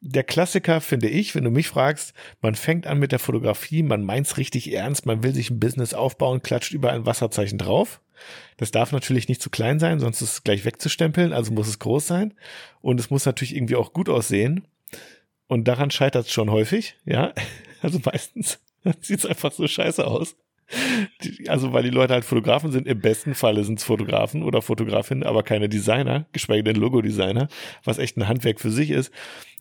[0.04, 4.02] der Klassiker finde ich, wenn du mich fragst, man fängt an mit der Fotografie, man
[4.02, 8.00] meint's richtig ernst, man will sich ein Business aufbauen, klatscht über ein Wasserzeichen drauf.
[8.56, 11.78] Das darf natürlich nicht zu klein sein, sonst ist es gleich wegzustempeln, also muss es
[11.78, 12.34] groß sein.
[12.80, 14.66] Und es muss natürlich irgendwie auch gut aussehen.
[15.48, 17.32] Und daran scheitert es schon häufig, ja.
[17.82, 18.60] Also meistens
[19.00, 20.36] sieht es einfach so scheiße aus.
[21.48, 25.24] Also, weil die Leute halt Fotografen sind, im besten Falle sind es Fotografen oder Fotografinnen,
[25.24, 27.48] aber keine Designer, geschweige denn Logo-Designer,
[27.84, 29.12] was echt ein Handwerk für sich ist.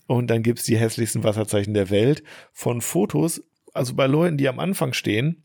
[0.07, 3.43] Und dann gibt's die hässlichsten Wasserzeichen der Welt von Fotos,
[3.73, 5.43] also bei Leuten, die am Anfang stehen.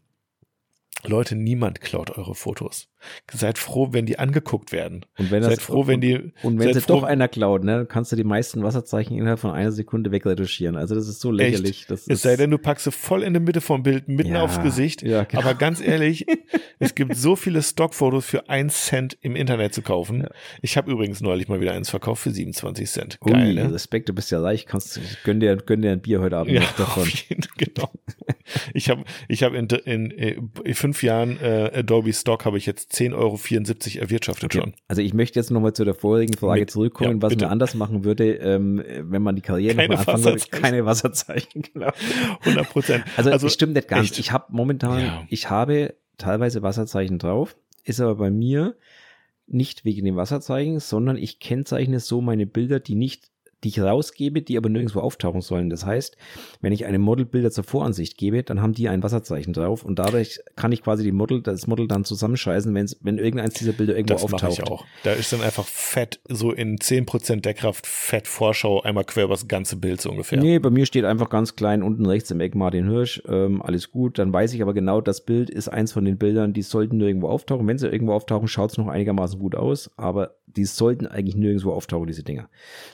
[1.04, 2.88] Leute, niemand klaut eure Fotos.
[3.32, 5.04] Seid froh, wenn die angeguckt werden.
[5.18, 6.32] Und wenn das, seid froh, wenn die.
[6.42, 9.50] Und wenn sie froh, doch einer klaut, ne, kannst du die meisten Wasserzeichen innerhalb von
[9.50, 10.76] einer Sekunde wegretuschieren.
[10.76, 11.86] Also das ist so lächerlich.
[11.88, 14.62] Es sei denn, du packst sie voll in der Mitte vom Bild, mitten ja, aufs
[14.62, 15.02] Gesicht.
[15.02, 15.42] Ja, genau.
[15.42, 16.26] Aber ganz ehrlich,
[16.78, 20.22] es gibt so viele Stockfotos für ein Cent im Internet zu kaufen.
[20.22, 20.30] Ja.
[20.62, 23.20] Ich habe übrigens neulich mal wieder eins verkauft für 27 Cent.
[23.20, 23.72] Geil, Ui, ne?
[23.72, 24.66] Respekt, du bist ja reich.
[24.66, 27.08] Kannst, gönn dir, gönn dir ein Bier heute Abend ja, noch davon.
[27.28, 27.90] Jeden, genau.
[28.74, 32.95] ich habe ich hab in, in, in fünf Jahren äh, Adobe Stock habe ich jetzt
[32.96, 34.58] 10,74 Euro erwirtschaftet okay.
[34.58, 34.74] schon.
[34.88, 37.74] Also ich möchte jetzt nochmal zu der vorigen Frage Mit, zurückkommen, ja, was man anders
[37.74, 40.42] machen würde, ähm, wenn man die Karriere keine anfangen würde.
[40.50, 41.92] Keine Wasserzeichen, genau.
[42.40, 43.04] 100 Prozent.
[43.16, 44.10] Also, also, stimmt nicht ganz.
[44.10, 44.18] Echt?
[44.18, 45.26] Ich habe momentan, ja.
[45.28, 48.76] ich habe teilweise Wasserzeichen drauf, ist aber bei mir
[49.46, 53.30] nicht wegen dem Wasserzeichen, sondern ich kennzeichne so meine Bilder, die nicht
[53.64, 55.70] die ich rausgebe, die aber nirgendwo auftauchen sollen.
[55.70, 56.16] Das heißt,
[56.60, 60.40] wenn ich eine Modelbilder zur Voransicht gebe, dann haben die ein Wasserzeichen drauf und dadurch
[60.56, 64.14] kann ich quasi die Model, das Model dann zusammenscheißen, wenn's, wenn irgendeins dieser Bilder irgendwo
[64.14, 64.42] das auftaucht.
[64.42, 64.86] Das mache ich auch.
[65.04, 69.34] Da ist dann einfach fett, so in 10% der Kraft, fett Vorschau, einmal quer über
[69.34, 70.40] das ganze Bild so ungefähr.
[70.40, 73.90] Nee, bei mir steht einfach ganz klein unten rechts im Eck Martin Hirsch, ähm, alles
[73.90, 74.18] gut.
[74.18, 77.28] Dann weiß ich aber genau, das Bild ist eins von den Bildern, die sollten nirgendwo
[77.28, 77.66] auftauchen.
[77.66, 81.72] Wenn sie irgendwo auftauchen, schaut es noch einigermaßen gut aus, aber die sollten eigentlich nirgendwo
[81.72, 82.48] auftauchen, diese Dinger.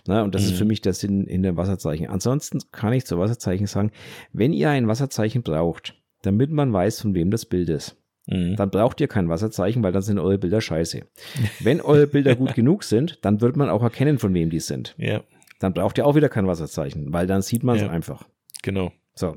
[0.06, 0.48] Na, und das mhm.
[0.48, 2.08] ist für mich der Sinn in den Wasserzeichen.
[2.08, 3.90] Ansonsten kann ich zu Wasserzeichen sagen,
[4.32, 7.96] wenn ihr ein Wasserzeichen braucht, damit man weiß, von wem das Bild ist,
[8.26, 8.56] mhm.
[8.56, 11.02] dann braucht ihr kein Wasserzeichen, weil dann sind eure Bilder scheiße.
[11.60, 14.94] wenn eure Bilder gut genug sind, dann wird man auch erkennen, von wem die sind.
[14.98, 15.22] Ja.
[15.58, 17.90] Dann braucht ihr auch wieder kein Wasserzeichen, weil dann sieht man es ja.
[17.90, 18.24] einfach.
[18.62, 18.92] Genau.
[19.14, 19.36] So.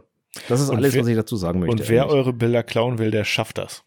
[0.49, 1.71] Das ist und alles, wer, was ich dazu sagen möchte.
[1.71, 2.17] Und wer eigentlich.
[2.17, 3.84] eure Bilder klauen will, der schafft das.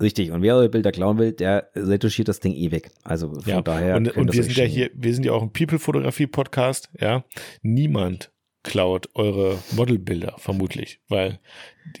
[0.00, 0.30] Richtig.
[0.30, 2.90] Und wer eure Bilder klauen will, der retuschiert das Ding eh weg.
[3.04, 3.62] Also von ja.
[3.62, 3.96] daher.
[3.96, 7.24] Und, und wir sind ja hier, wir sind ja auch ein People-Fotografie-Podcast, ja.
[7.62, 8.32] Niemand
[8.62, 11.00] klaut eure Modelbilder, vermutlich.
[11.08, 11.40] Weil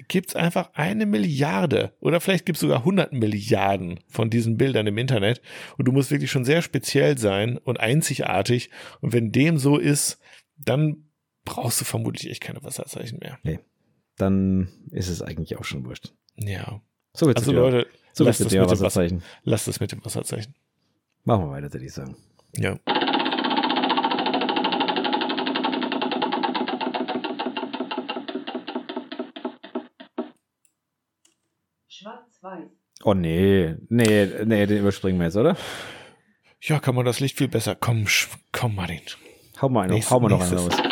[0.08, 5.42] gibt's einfach eine Milliarde oder vielleicht gibt's sogar hundert Milliarden von diesen Bildern im Internet.
[5.76, 8.70] Und du musst wirklich schon sehr speziell sein und einzigartig.
[9.00, 10.20] Und wenn dem so ist,
[10.56, 11.08] dann
[11.44, 13.38] brauchst du vermutlich echt keine Wasserzeichen mehr.
[13.42, 13.58] Nee.
[14.16, 16.14] Dann ist es eigentlich auch schon wurscht.
[16.36, 16.80] Ja.
[17.14, 19.18] So wird's also Leute, so lasst, es mit Wasserzeichen.
[19.18, 20.54] Wasser, lasst es mit dem Wasserzeichen.
[21.24, 22.16] Machen wir weiter, würde ich sagen.
[22.56, 22.78] Ja.
[31.88, 32.70] Schwarz-Weiß.
[33.04, 35.56] Oh nee, nee, nee, den überspringen wir jetzt, oder?
[36.62, 37.76] Ja, kann man das Licht viel besser.
[37.78, 38.06] Komm,
[38.52, 39.00] komm, Martin.
[39.60, 40.91] Hau mal einen, hau mal noch einen raus.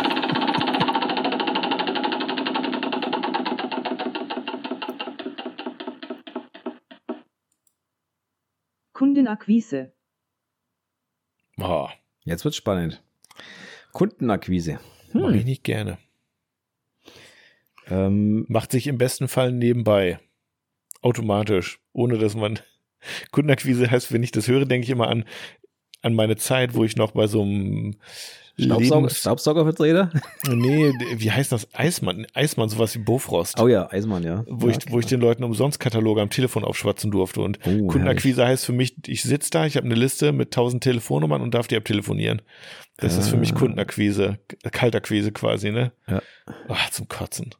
[9.00, 9.94] Kundenakquise.
[11.56, 11.88] Oh.
[12.24, 13.02] Jetzt wird's spannend.
[13.92, 14.78] Kundenakquise.
[15.12, 15.22] Hm.
[15.22, 15.96] Mache ich nicht gerne.
[17.88, 20.20] Ähm, Macht sich im besten Fall nebenbei.
[21.00, 21.80] Automatisch.
[21.94, 22.58] Ohne dass man.
[23.30, 25.24] Kundenakquise heißt, wenn ich das höre, denke ich immer an,
[26.02, 27.96] an meine Zeit, wo ich noch bei so einem
[28.64, 30.10] Staubsauger, Staubsaugervertreter?
[30.48, 31.68] Nee, wie heißt das?
[31.74, 33.60] Eismann, Eismann, sowas wie Bofrost.
[33.60, 34.44] Oh ja, Eismann, ja.
[34.48, 37.40] Wo, ja, ich, wo ich den Leuten umsonst Kataloge am Telefon aufschwatzen durfte.
[37.40, 40.82] Und oh, Kundenakquise heißt für mich, ich sitze da, ich habe eine Liste mit tausend
[40.82, 42.42] Telefonnummern und darf die abtelefonieren.
[42.96, 43.20] Das ah.
[43.20, 43.56] ist für mich ah.
[43.56, 44.38] Kundenakquise,
[44.70, 45.92] Kaltakquise quasi, ne?
[46.08, 46.22] Ja.
[46.68, 47.54] Ach, zum Kotzen.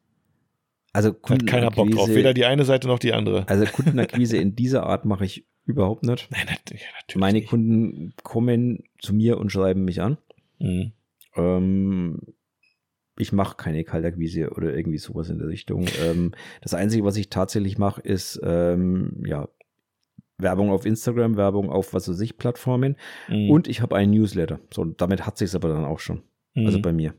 [0.92, 3.48] Also Hat keiner Bock drauf, weder die eine Seite noch die andere.
[3.48, 6.28] Also Kundenakquise in dieser Art mache ich überhaupt nicht.
[6.30, 6.84] Nein, natürlich,
[7.14, 7.42] Meine.
[7.42, 10.18] Kunden kommen zu mir und schreiben mich an.
[10.60, 10.92] Mhm.
[11.36, 12.20] Ähm,
[13.18, 15.86] ich mache keine Kaltakquise oder irgendwie sowas in der Richtung.
[16.02, 16.32] Ähm,
[16.62, 19.48] das Einzige, was ich tatsächlich mache, ist ähm, ja
[20.38, 22.96] Werbung auf Instagram, Werbung auf was weiß ich Plattformen
[23.28, 23.50] mhm.
[23.50, 24.60] und ich habe einen Newsletter.
[24.72, 26.22] So, damit hat sich aber dann auch schon.
[26.54, 26.66] Also mhm.
[26.66, 27.14] Also bei mir.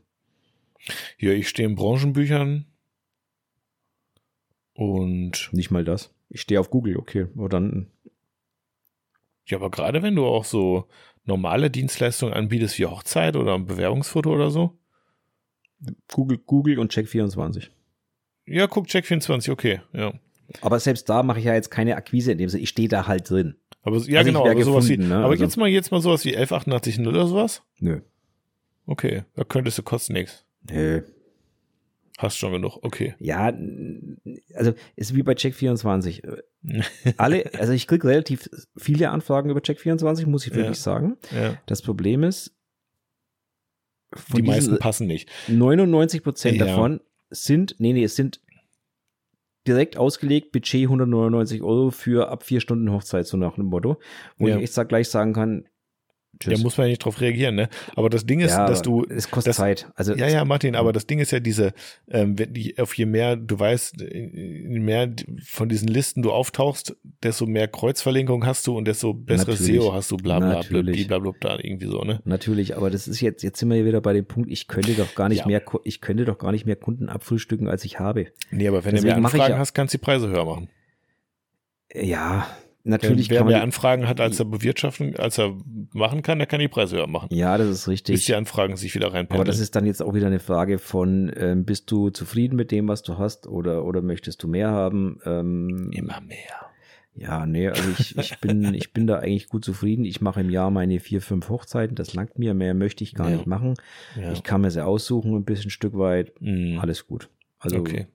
[1.18, 2.66] Ja, ich stehe in Branchenbüchern
[4.74, 6.14] und nicht mal das.
[6.28, 7.26] Ich stehe auf Google, okay.
[7.36, 7.90] Oder dann.
[9.46, 10.88] Ja, aber gerade wenn du auch so
[11.24, 14.78] normale Dienstleistungen anbietest wie Hochzeit oder ein Bewerbungsfoto oder so?
[16.12, 17.68] Google, Google und Check24.
[18.46, 20.12] Ja, guck, Check24, okay, ja.
[20.60, 23.06] Aber selbst da mache ich ja jetzt keine Akquise in dem Sinne, ich stehe da
[23.06, 23.56] halt drin.
[23.82, 25.16] Aber ja, also genau, aber sowas gefunden, wie, ne?
[25.16, 27.62] aber also, jetzt mal jetzt mal sowas wie 1188 oder sowas?
[27.78, 28.00] Nö.
[28.86, 30.44] Okay, da könntest du kosten nichts.
[30.70, 31.02] Nö.
[32.22, 33.16] Hast schon genug, okay.
[33.18, 33.52] Ja,
[34.54, 36.22] also ist wie bei Check24.
[37.16, 40.82] Alle, also ich kriege relativ viele Anfragen über Check24, muss ich wirklich ja.
[40.82, 41.16] sagen.
[41.34, 41.58] Ja.
[41.66, 42.54] Das Problem ist,
[44.36, 45.28] die meisten passen nicht.
[45.48, 46.66] 99 Prozent ja.
[46.66, 47.00] davon
[47.30, 48.40] sind, nee, nee, es sind
[49.66, 53.98] direkt ausgelegt, Budget 199 Euro für ab vier Stunden Hochzeit, so nach dem Motto.
[54.38, 55.64] Wo ich echt gleich sagen kann,
[56.40, 56.58] Tschüss.
[56.58, 57.68] Ja, muss man ja nicht drauf reagieren, ne?
[57.94, 59.04] Aber das Ding ist, ja, dass du.
[59.08, 59.90] Es kostet das, Zeit.
[59.94, 61.72] Also, ja, ja, Martin, aber das Ding ist ja diese,
[62.10, 65.12] ähm, wenn die, auf je mehr du weißt, je mehr
[65.44, 70.10] von diesen Listen du auftauchst, desto mehr Kreuzverlinkung hast du und desto besseres SEO hast
[70.10, 72.20] du, bla, bla, bla, bla, bla, bla, irgendwie so, ne?
[72.24, 75.14] Natürlich, aber das ist jetzt, jetzt sind wir wieder bei dem Punkt, ich könnte doch
[75.14, 75.46] gar nicht ja.
[75.46, 78.28] mehr, ich könnte doch gar nicht mehr Kunden abfrühstücken, als ich habe.
[78.50, 80.68] Nee, aber wenn Deswegen du mehr Anfragen ja, hast, kannst du die Preise höher machen.
[81.94, 82.46] Ja,
[82.84, 85.56] natürlich wer, wer mehr Anfragen hat, als er bewirtschaften, als er
[85.92, 87.28] machen kann, der kann die Preise höher machen.
[87.30, 88.14] Ja, das ist richtig.
[88.14, 89.40] Bis die Anfragen sich wieder reinpendeln.
[89.40, 92.70] Aber das ist dann jetzt auch wieder eine Frage von, ähm, bist du zufrieden mit
[92.70, 95.20] dem, was du hast oder, oder möchtest du mehr haben?
[95.24, 96.36] Ähm, Immer mehr.
[97.14, 100.04] Ja, nee, also ich, ich, bin, ich bin da eigentlich gut zufrieden.
[100.06, 101.94] Ich mache im Jahr meine vier, fünf Hochzeiten.
[101.94, 102.54] Das langt mir.
[102.54, 103.36] Mehr möchte ich gar Ja.
[103.36, 103.74] nicht machen.
[104.18, 104.32] Ja.
[104.32, 106.32] Ich kann mir sie aussuchen, ein bisschen Stück weit.
[106.40, 106.78] Mhm.
[106.80, 107.28] Alles gut.
[107.58, 108.06] Also Okay.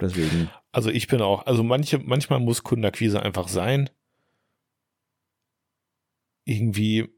[0.00, 0.50] deswegen.
[0.70, 3.88] Also ich bin auch, also manche, manchmal muss Kundenakquise einfach sein.
[6.44, 7.08] Irgendwie,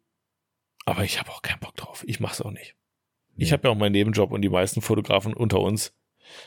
[0.85, 2.05] aber ich habe auch keinen Bock drauf.
[2.07, 2.77] Ich mache es auch nicht.
[3.37, 5.93] Ich habe ja auch meinen Nebenjob und die meisten Fotografen unter uns,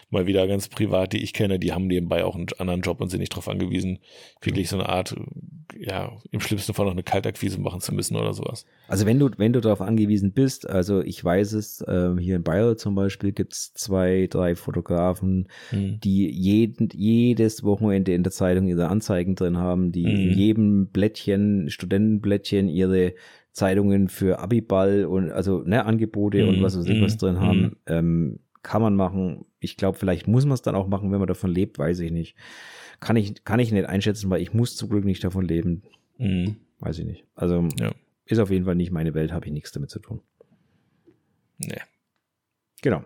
[0.10, 3.10] mal wieder ganz privat, die ich kenne, die haben nebenbei auch einen anderen Job und
[3.10, 4.00] sind nicht darauf angewiesen,
[4.42, 5.16] wirklich so eine Art,
[5.78, 8.66] ja, im schlimmsten Fall noch eine Kaltakquise machen zu müssen oder sowas.
[8.88, 12.44] Also wenn du, wenn du darauf angewiesen bist, also ich weiß es, ähm, hier in
[12.44, 16.00] Bayreuth zum Beispiel gibt es zwei, drei Fotografen, Hm.
[16.04, 20.32] die jeden, jedes Wochenende in der Zeitung ihre Anzeigen drin haben, die in Mhm.
[20.32, 23.14] jedem Blättchen, Studentenblättchen ihre
[23.52, 26.62] Zeitungen für Abiball und also ne, Angebote und Mhm.
[26.62, 27.20] was weiß ich was Mhm.
[27.20, 27.76] drin haben.
[27.88, 29.46] Ähm, kann man machen.
[29.62, 32.12] Ich glaube, vielleicht muss man es dann auch machen, wenn man davon lebt, weiß ich
[32.12, 32.36] nicht.
[33.00, 35.84] Kann ich, kann ich nicht einschätzen, weil ich muss zum Glück nicht davon leben.
[36.18, 36.58] Mhm.
[36.80, 37.26] Weiß ich nicht.
[37.34, 37.94] Also Ja.
[38.26, 40.22] ist auf jeden Fall nicht meine Welt, habe ich nichts damit zu tun.
[41.60, 41.80] Nee,
[42.82, 43.04] Genau.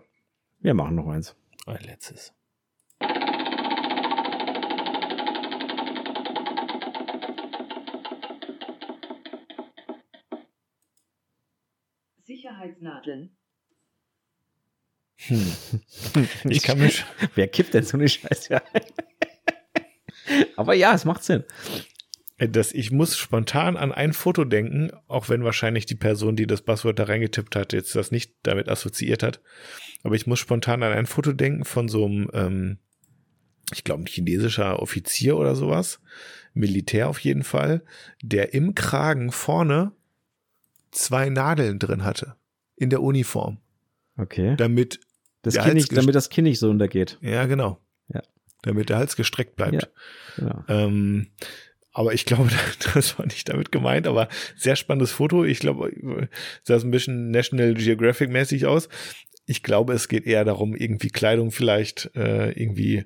[0.60, 1.36] Wir machen noch eins.
[1.66, 2.34] ein letztes.
[12.24, 13.36] Sicherheitsnadeln.
[15.16, 15.52] Hm.
[16.44, 17.04] Ich kann mich,
[17.34, 18.82] Wer kippt denn so eine Scheiße ein?
[20.56, 21.44] Aber ja, es macht Sinn.
[22.38, 26.62] dass ich muss spontan an ein Foto denken, auch wenn wahrscheinlich die Person, die das
[26.62, 29.40] Passwort da reingetippt hat, jetzt das nicht damit assoziiert hat.
[30.02, 32.78] Aber ich muss spontan an ein Foto denken von so einem, ähm,
[33.72, 36.00] ich glaube, ein chinesischer Offizier oder sowas,
[36.54, 37.82] Militär auf jeden Fall,
[38.22, 39.92] der im Kragen vorne
[40.90, 42.36] zwei Nadeln drin hatte
[42.76, 43.58] in der Uniform,
[44.16, 44.54] Okay.
[44.56, 45.00] damit
[45.42, 47.18] Das Hals nicht, damit das Kinn nicht so untergeht.
[47.20, 47.78] ja genau,
[48.12, 48.22] Ja.
[48.62, 49.74] damit der Hals gestreckt bleibt.
[49.82, 49.88] Ja.
[50.36, 50.64] Genau.
[50.68, 51.28] Ähm,
[51.92, 52.48] aber ich glaube,
[52.94, 55.44] das war nicht damit gemeint, aber sehr spannendes Foto.
[55.44, 56.28] Ich glaube,
[56.62, 58.88] sah es ein bisschen National Geographic mäßig aus.
[59.46, 62.98] Ich glaube, es geht eher darum, irgendwie Kleidung vielleicht äh, irgendwie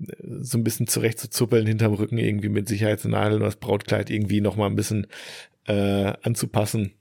[0.00, 0.06] äh,
[0.40, 4.76] so ein bisschen zurechtzuzuppeln hinterm Rücken, irgendwie mit Sicherheitsnadeln oder das Brautkleid irgendwie nochmal ein
[4.76, 5.06] bisschen
[5.66, 6.94] äh, anzupassen.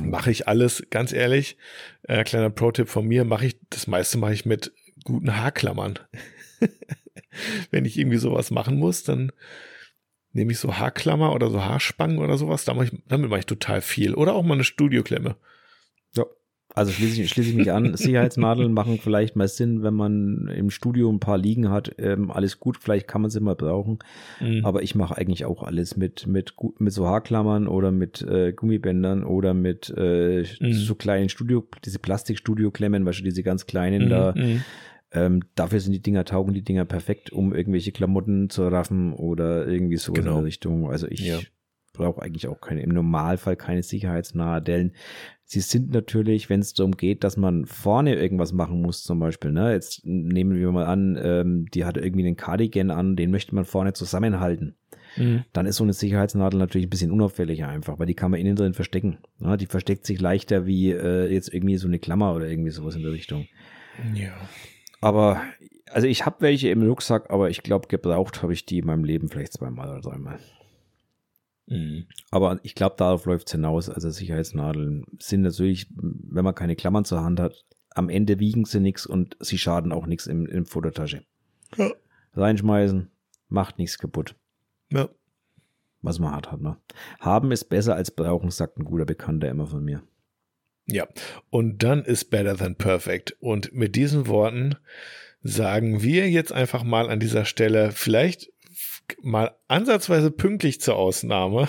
[0.00, 1.56] Mache ich alles, ganz ehrlich.
[2.02, 4.72] Äh, kleiner Pro-Tipp von mir, mache ich, das meiste mache ich mit
[5.04, 5.98] guten Haarklammern.
[7.70, 9.32] Wenn ich irgendwie sowas machen muss, dann
[10.32, 12.64] nehme ich so Haarklammer oder so Haarspangen oder sowas.
[12.64, 14.14] Damit mache ich total viel.
[14.14, 15.36] Oder auch mal eine Studioklemme.
[16.76, 17.94] Also schließe ich, schließe ich mich an.
[17.96, 21.94] Sicherheitsnadeln machen vielleicht mal Sinn, wenn man im Studio ein paar liegen hat.
[21.98, 23.98] Ähm, alles gut, vielleicht kann man sie mal brauchen.
[24.40, 24.64] Mhm.
[24.64, 29.22] Aber ich mache eigentlich auch alles mit, mit, mit so Haarklammern oder mit äh, Gummibändern
[29.24, 30.72] oder mit äh, Mhm.
[30.72, 34.34] so kleinen Studio, diese Plastikstudio-Klemmen, weißt du, diese ganz kleinen Mhm, da.
[34.36, 34.62] mhm.
[35.12, 39.68] Ähm, dafür sind die Dinger, taugen die Dinger perfekt, um irgendwelche Klamotten zu raffen oder
[39.68, 40.36] irgendwie so in Genau.
[40.38, 40.90] der Richtung.
[40.90, 41.38] Also ich Ja.
[41.94, 44.92] Brauche eigentlich auch keine, im Normalfall keine Sicherheitsnadeln.
[45.46, 49.52] Sie sind natürlich, wenn es darum geht, dass man vorne irgendwas machen muss, zum Beispiel,
[49.52, 53.54] ne, jetzt nehmen wir mal an, ähm, die hat irgendwie einen Cardigan an, den möchte
[53.54, 54.76] man vorne zusammenhalten.
[55.16, 55.44] Mhm.
[55.52, 58.56] Dann ist so eine Sicherheitsnadel natürlich ein bisschen unauffälliger einfach, weil die kann man innen
[58.56, 59.18] drin verstecken.
[59.38, 62.96] Ja, die versteckt sich leichter wie äh, jetzt irgendwie so eine Klammer oder irgendwie sowas
[62.96, 63.46] in der Richtung.
[64.14, 64.32] Ja.
[65.00, 65.40] Aber,
[65.90, 69.04] also ich habe welche im Rucksack, aber ich glaube, gebraucht habe ich die in meinem
[69.04, 70.38] Leben vielleicht zweimal oder dreimal.
[71.66, 72.06] Mhm.
[72.30, 73.88] Aber ich glaube, darauf läuft es hinaus.
[73.88, 78.80] Also Sicherheitsnadeln sind natürlich, wenn man keine Klammern zur Hand hat, am Ende wiegen sie
[78.80, 81.24] nichts und sie schaden auch nichts in, in Fototasche.
[81.76, 81.90] Ja.
[82.34, 83.10] Reinschmeißen,
[83.48, 84.34] macht nichts kaputt.
[84.90, 85.08] ja.
[86.02, 86.76] Was man hat, hat man.
[87.18, 90.02] Haben ist besser als brauchen, sagt ein guter Bekannter immer von mir.
[90.86, 91.08] Ja,
[91.48, 93.34] und dann ist better than perfect.
[93.40, 94.76] Und mit diesen Worten
[95.42, 98.52] sagen wir jetzt einfach mal an dieser Stelle vielleicht
[99.22, 101.68] mal ansatzweise pünktlich zur Ausnahme.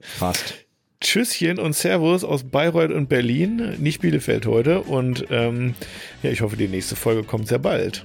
[0.00, 0.54] Fast.
[1.00, 4.82] Tschüsschen und Servus aus Bayreuth und Berlin, nicht Bielefeld heute.
[4.82, 5.74] Und ähm,
[6.22, 8.04] ja, ich hoffe, die nächste Folge kommt sehr bald.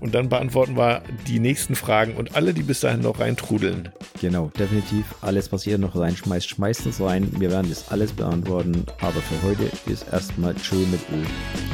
[0.00, 3.90] Und dann beantworten wir die nächsten Fragen und alle, die bis dahin noch reintrudeln.
[4.20, 5.04] Genau, definitiv.
[5.20, 7.28] Alles, was ihr noch reinschmeißt, schmeißt es rein.
[7.38, 8.86] Wir werden das alles beantworten.
[9.00, 11.22] Aber für heute ist erstmal Tschö mit Ö.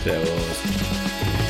[0.02, 1.45] Servus.